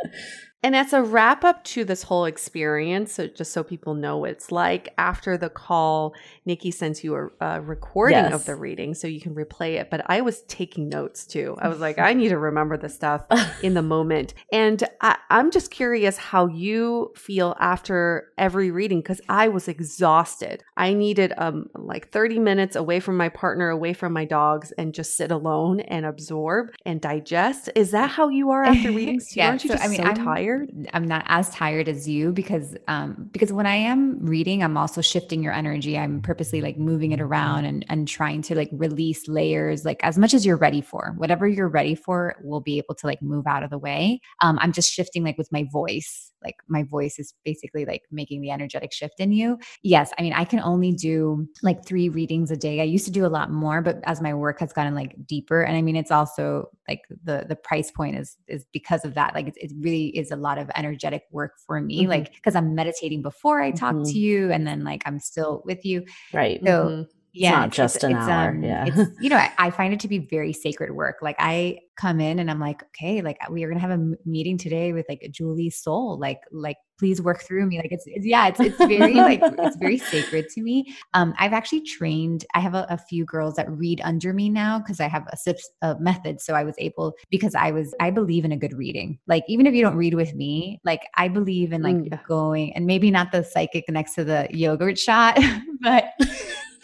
[0.62, 4.31] And as a wrap up to this whole experience, so just so people know what
[4.31, 6.15] it's like, after the call,
[6.45, 8.33] Nikki sends you a, a recording yes.
[8.33, 9.91] of the reading so you can replay it.
[9.91, 11.57] But I was taking notes too.
[11.61, 13.27] I was like, I need to remember the stuff
[13.62, 14.35] in the moment.
[14.51, 20.65] And I, I'm just curious how you feel after every reading because I was exhausted.
[20.77, 24.95] I needed um like 30 minutes away from my partner, away from my dogs, and
[24.95, 27.70] just sit alone and absorb and digest.
[27.74, 29.28] Is that how you are after readings?
[29.37, 30.45] yeah, Aren't you so, just I mean, so I'm, tired?
[30.47, 30.89] Tired.
[30.93, 35.01] I'm not as tired as you because um because when I am reading, I'm also
[35.01, 35.98] shifting your energy.
[35.98, 40.18] I'm purposely like moving it around and and trying to like release layers like as
[40.18, 41.14] much as you're ready for.
[41.16, 44.20] Whatever you're ready for, we'll be able to like move out of the way.
[44.43, 48.40] Um I'm just shifting like with my voice like my voice is basically like making
[48.40, 49.59] the energetic shift in you.
[49.82, 52.81] Yes, I mean, I can only do like three readings a day.
[52.81, 55.62] I used to do a lot more, but as my work has gotten like deeper,
[55.62, 59.35] and I mean, it's also like the the price point is is because of that.
[59.35, 62.10] Like it, it really is a lot of energetic work for me, mm-hmm.
[62.10, 64.12] like because I'm meditating before I talk mm-hmm.
[64.12, 66.05] to you, and then like I'm still with you.
[66.32, 66.60] Right.
[66.64, 66.70] So.
[66.70, 67.02] Mm-hmm
[67.37, 68.51] yeah, it's not just it's, an it's, hour.
[68.51, 68.87] Um, yeah.
[68.87, 71.17] It's, you know, I, I, find it to be very sacred work.
[71.23, 74.59] Like I come in and I'm like, okay, like we are gonna have a meeting
[74.59, 76.19] today with like Julie's soul.
[76.19, 77.79] Like, like please work through me.
[77.79, 80.95] Like it's, it's yeah, it's it's very like it's very sacred to me.
[81.15, 82.45] Um, I've actually trained.
[82.55, 85.37] I have a, a few girls that read under me now because I have a
[85.37, 86.41] SIPS a method.
[86.41, 89.19] So I was able because I was I believe in a good reading.
[89.27, 92.27] Like even if you don't read with me, like I believe in like mm.
[92.27, 95.39] going and maybe not the psychic next to the yogurt shot,
[95.81, 96.05] but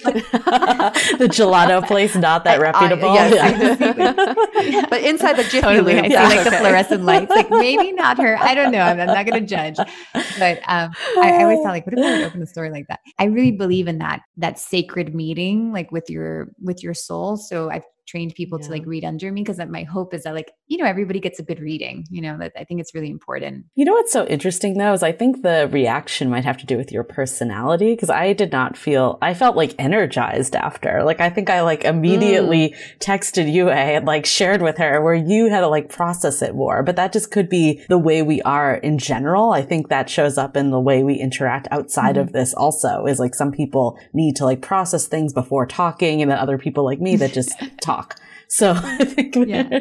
[1.19, 3.11] the gelato place not that reputable.
[3.11, 3.81] I, yes,
[4.65, 4.87] yeah.
[4.89, 5.95] but inside the Jiffy totally.
[5.95, 6.29] Lube, I yeah.
[6.29, 6.57] see like okay.
[6.57, 7.31] the fluorescent lights.
[7.31, 8.37] Like maybe not her.
[8.39, 8.81] I don't know.
[8.81, 9.77] I'm, I'm not going to judge.
[10.39, 12.89] But um, I, I, always thought like, what if I would open a story like
[12.89, 13.01] that?
[13.19, 17.37] I really believe in that that sacred meeting, like with your with your soul.
[17.37, 18.67] So I've trained people yeah.
[18.67, 21.39] to like read under me because my hope is that like you know everybody gets
[21.39, 24.27] a good reading you know that i think it's really important you know what's so
[24.27, 28.11] interesting though is i think the reaction might have to do with your personality because
[28.11, 32.71] i did not feel i felt like energized after like i think i like immediately
[32.71, 32.99] mm.
[32.99, 36.83] texted you and like shared with her where you had to like process it more
[36.83, 40.37] but that just could be the way we are in general i think that shows
[40.37, 42.23] up in the way we interact outside mm-hmm.
[42.23, 46.31] of this also is like some people need to like process things before talking and
[46.31, 47.92] then other people like me that just talk
[48.53, 49.81] so I think yeah.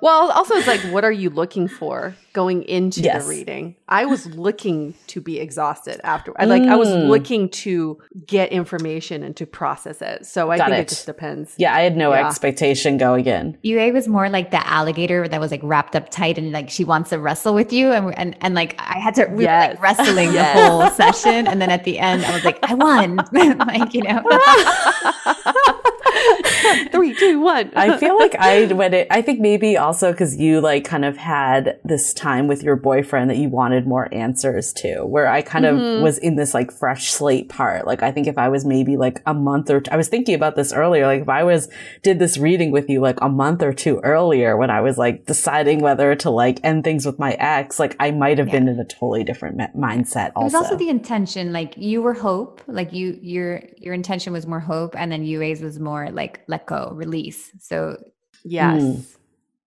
[0.00, 3.24] Well, also it's like, what are you looking for going into yes.
[3.24, 3.74] the reading?
[3.88, 6.32] I was looking to be exhausted after.
[6.40, 7.08] I like I was mm.
[7.08, 10.24] looking to get information and to process it.
[10.24, 10.82] So I Got think it.
[10.82, 10.88] it.
[10.90, 11.56] just depends.
[11.58, 12.24] Yeah, I had no yeah.
[12.24, 13.58] expectation going in.
[13.62, 16.84] Yue was more like the alligator that was like wrapped up tight and like she
[16.84, 19.50] wants to wrestle with you and and, and like I had to we yes.
[19.66, 20.56] were like wrestling yes.
[20.56, 23.16] the whole session and then at the end I was like I won
[23.66, 24.22] like you know
[26.92, 27.70] Three, two, one.
[27.74, 29.08] I feel like I when it.
[29.10, 33.30] I think maybe also because you like kind of had this time with your boyfriend
[33.30, 35.04] that you wanted more answers to.
[35.04, 35.96] Where I kind mm-hmm.
[35.98, 37.86] of was in this like fresh slate part.
[37.86, 40.34] Like I think if I was maybe like a month or t- I was thinking
[40.34, 41.06] about this earlier.
[41.06, 41.68] Like if I was
[42.02, 45.26] did this reading with you like a month or two earlier when I was like
[45.26, 48.54] deciding whether to like end things with my ex, like I might have yeah.
[48.54, 50.32] been in a totally different me- mindset.
[50.34, 51.52] Also, it was also the intention.
[51.52, 52.62] Like you were hope.
[52.66, 56.66] Like you your your intention was more hope, and then Yue's was more like let
[56.66, 57.52] go, release.
[57.60, 57.96] So,
[58.44, 59.16] yes, mm.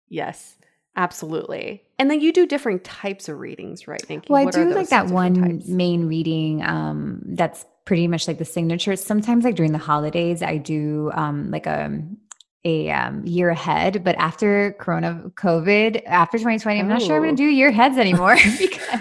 [0.08, 0.56] yes,
[0.96, 1.82] absolutely.
[1.98, 4.02] And then you do different types of readings, right?
[4.02, 4.32] Thank you.
[4.32, 5.68] Well, what I do like that one types?
[5.68, 8.96] main reading um, that's pretty much like the signature.
[8.96, 12.02] Sometimes, like during the holidays, I do um, like a
[12.64, 14.04] a um, year ahead.
[14.04, 17.98] But after Corona, COVID, after 2020, I'm not sure I'm going to do year heads
[17.98, 19.00] anymore because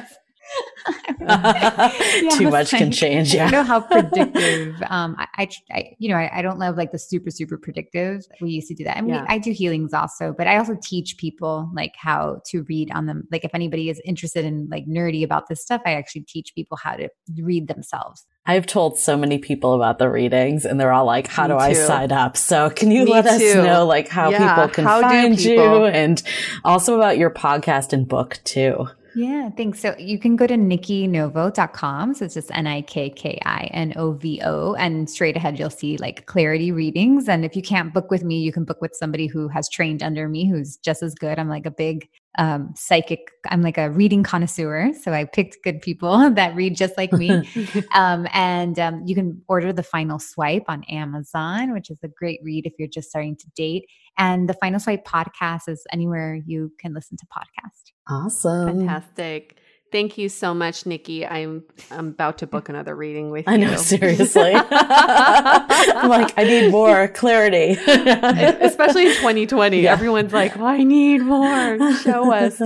[1.22, 3.34] yeah, Too much like, can change.
[3.34, 3.48] Yeah.
[3.48, 4.82] I know how predictive.
[4.88, 8.26] Um, I, I, I you know, I, I, don't love like the super, super predictive.
[8.40, 8.98] We used to do that.
[8.98, 9.26] I mean, yeah.
[9.28, 13.28] I do healings also, but I also teach people like how to read on them.
[13.32, 16.78] Like if anybody is interested in like nerdy about this stuff, I actually teach people
[16.78, 17.10] how to
[17.41, 18.26] read themselves.
[18.45, 21.56] I've told so many people about the readings and they're all like, how do.
[21.58, 22.36] I sign up?
[22.36, 23.45] So can you Me let too.
[23.45, 25.82] us know like how yeah, people can how find people?
[25.82, 26.22] you and
[26.64, 28.88] also about your podcast and book too?
[29.14, 29.82] Yeah, thanks.
[29.82, 32.14] So you can go to nikkinovo.com.
[32.14, 34.74] So it's just N I K K I N O V O.
[34.76, 37.28] And straight ahead, you'll see like clarity readings.
[37.28, 40.02] And if you can't book with me, you can book with somebody who has trained
[40.02, 41.40] under me who's just as good.
[41.40, 44.91] I'm like a big um, psychic, I'm like a reading connoisseur.
[45.02, 47.48] So I picked good people that read just like me.
[47.95, 52.40] um, and um, you can order The Final Swipe on Amazon, which is a great
[52.44, 53.86] read if you're just starting to date.
[54.18, 57.91] And the Final Swipe podcast is anywhere you can listen to podcast.
[58.10, 58.80] Awesome.
[58.80, 59.58] Fantastic.
[59.91, 61.27] Thank you so much, Nikki.
[61.27, 63.53] I'm I'm about to book another reading with you.
[63.53, 64.53] I know, seriously.
[64.55, 67.72] I'm like, I need more clarity.
[67.88, 69.81] Especially in 2020.
[69.81, 69.91] Yeah.
[69.91, 71.93] Everyone's like, well, I need more.
[71.97, 72.61] Show us.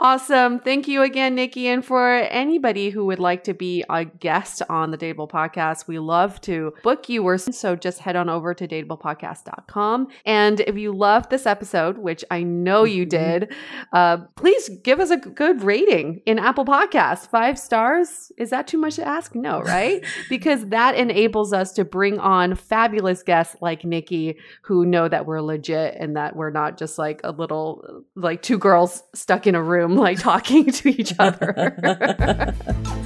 [0.00, 0.58] awesome.
[0.58, 1.68] Thank you again, Nikki.
[1.68, 6.00] And for anybody who would like to be a guest on the Dateable Podcast, we
[6.00, 7.22] love to book you.
[7.22, 10.08] Or so just head on over to dateablepodcast.com.
[10.26, 13.40] And if you loved this episode, which I know you mm-hmm.
[13.40, 13.54] did,
[13.92, 17.28] uh, please give us a good rating in Apple Apple Podcasts.
[17.28, 18.32] Five stars?
[18.38, 19.34] Is that too much to ask?
[19.34, 20.04] No, right?
[20.28, 25.40] because that enables us to bring on fabulous guests like Nikki who know that we're
[25.40, 29.62] legit and that we're not just like a little, like two girls stuck in a
[29.62, 31.76] room, like talking to each other.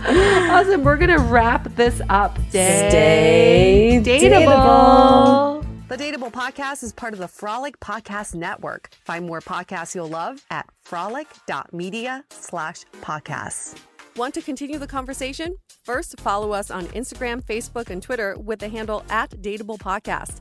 [0.06, 0.84] awesome.
[0.84, 2.38] We're going to wrap this up.
[2.50, 4.46] Stay, Stay dateable.
[4.46, 5.57] dateable.
[5.88, 8.90] The Dateable Podcast is part of the Frolic Podcast Network.
[9.06, 13.74] Find more podcasts you'll love at frolic.media slash podcasts.
[14.14, 15.56] Want to continue the conversation?
[15.84, 20.40] First, follow us on Instagram, Facebook, and Twitter with the handle at Dateable Podcast.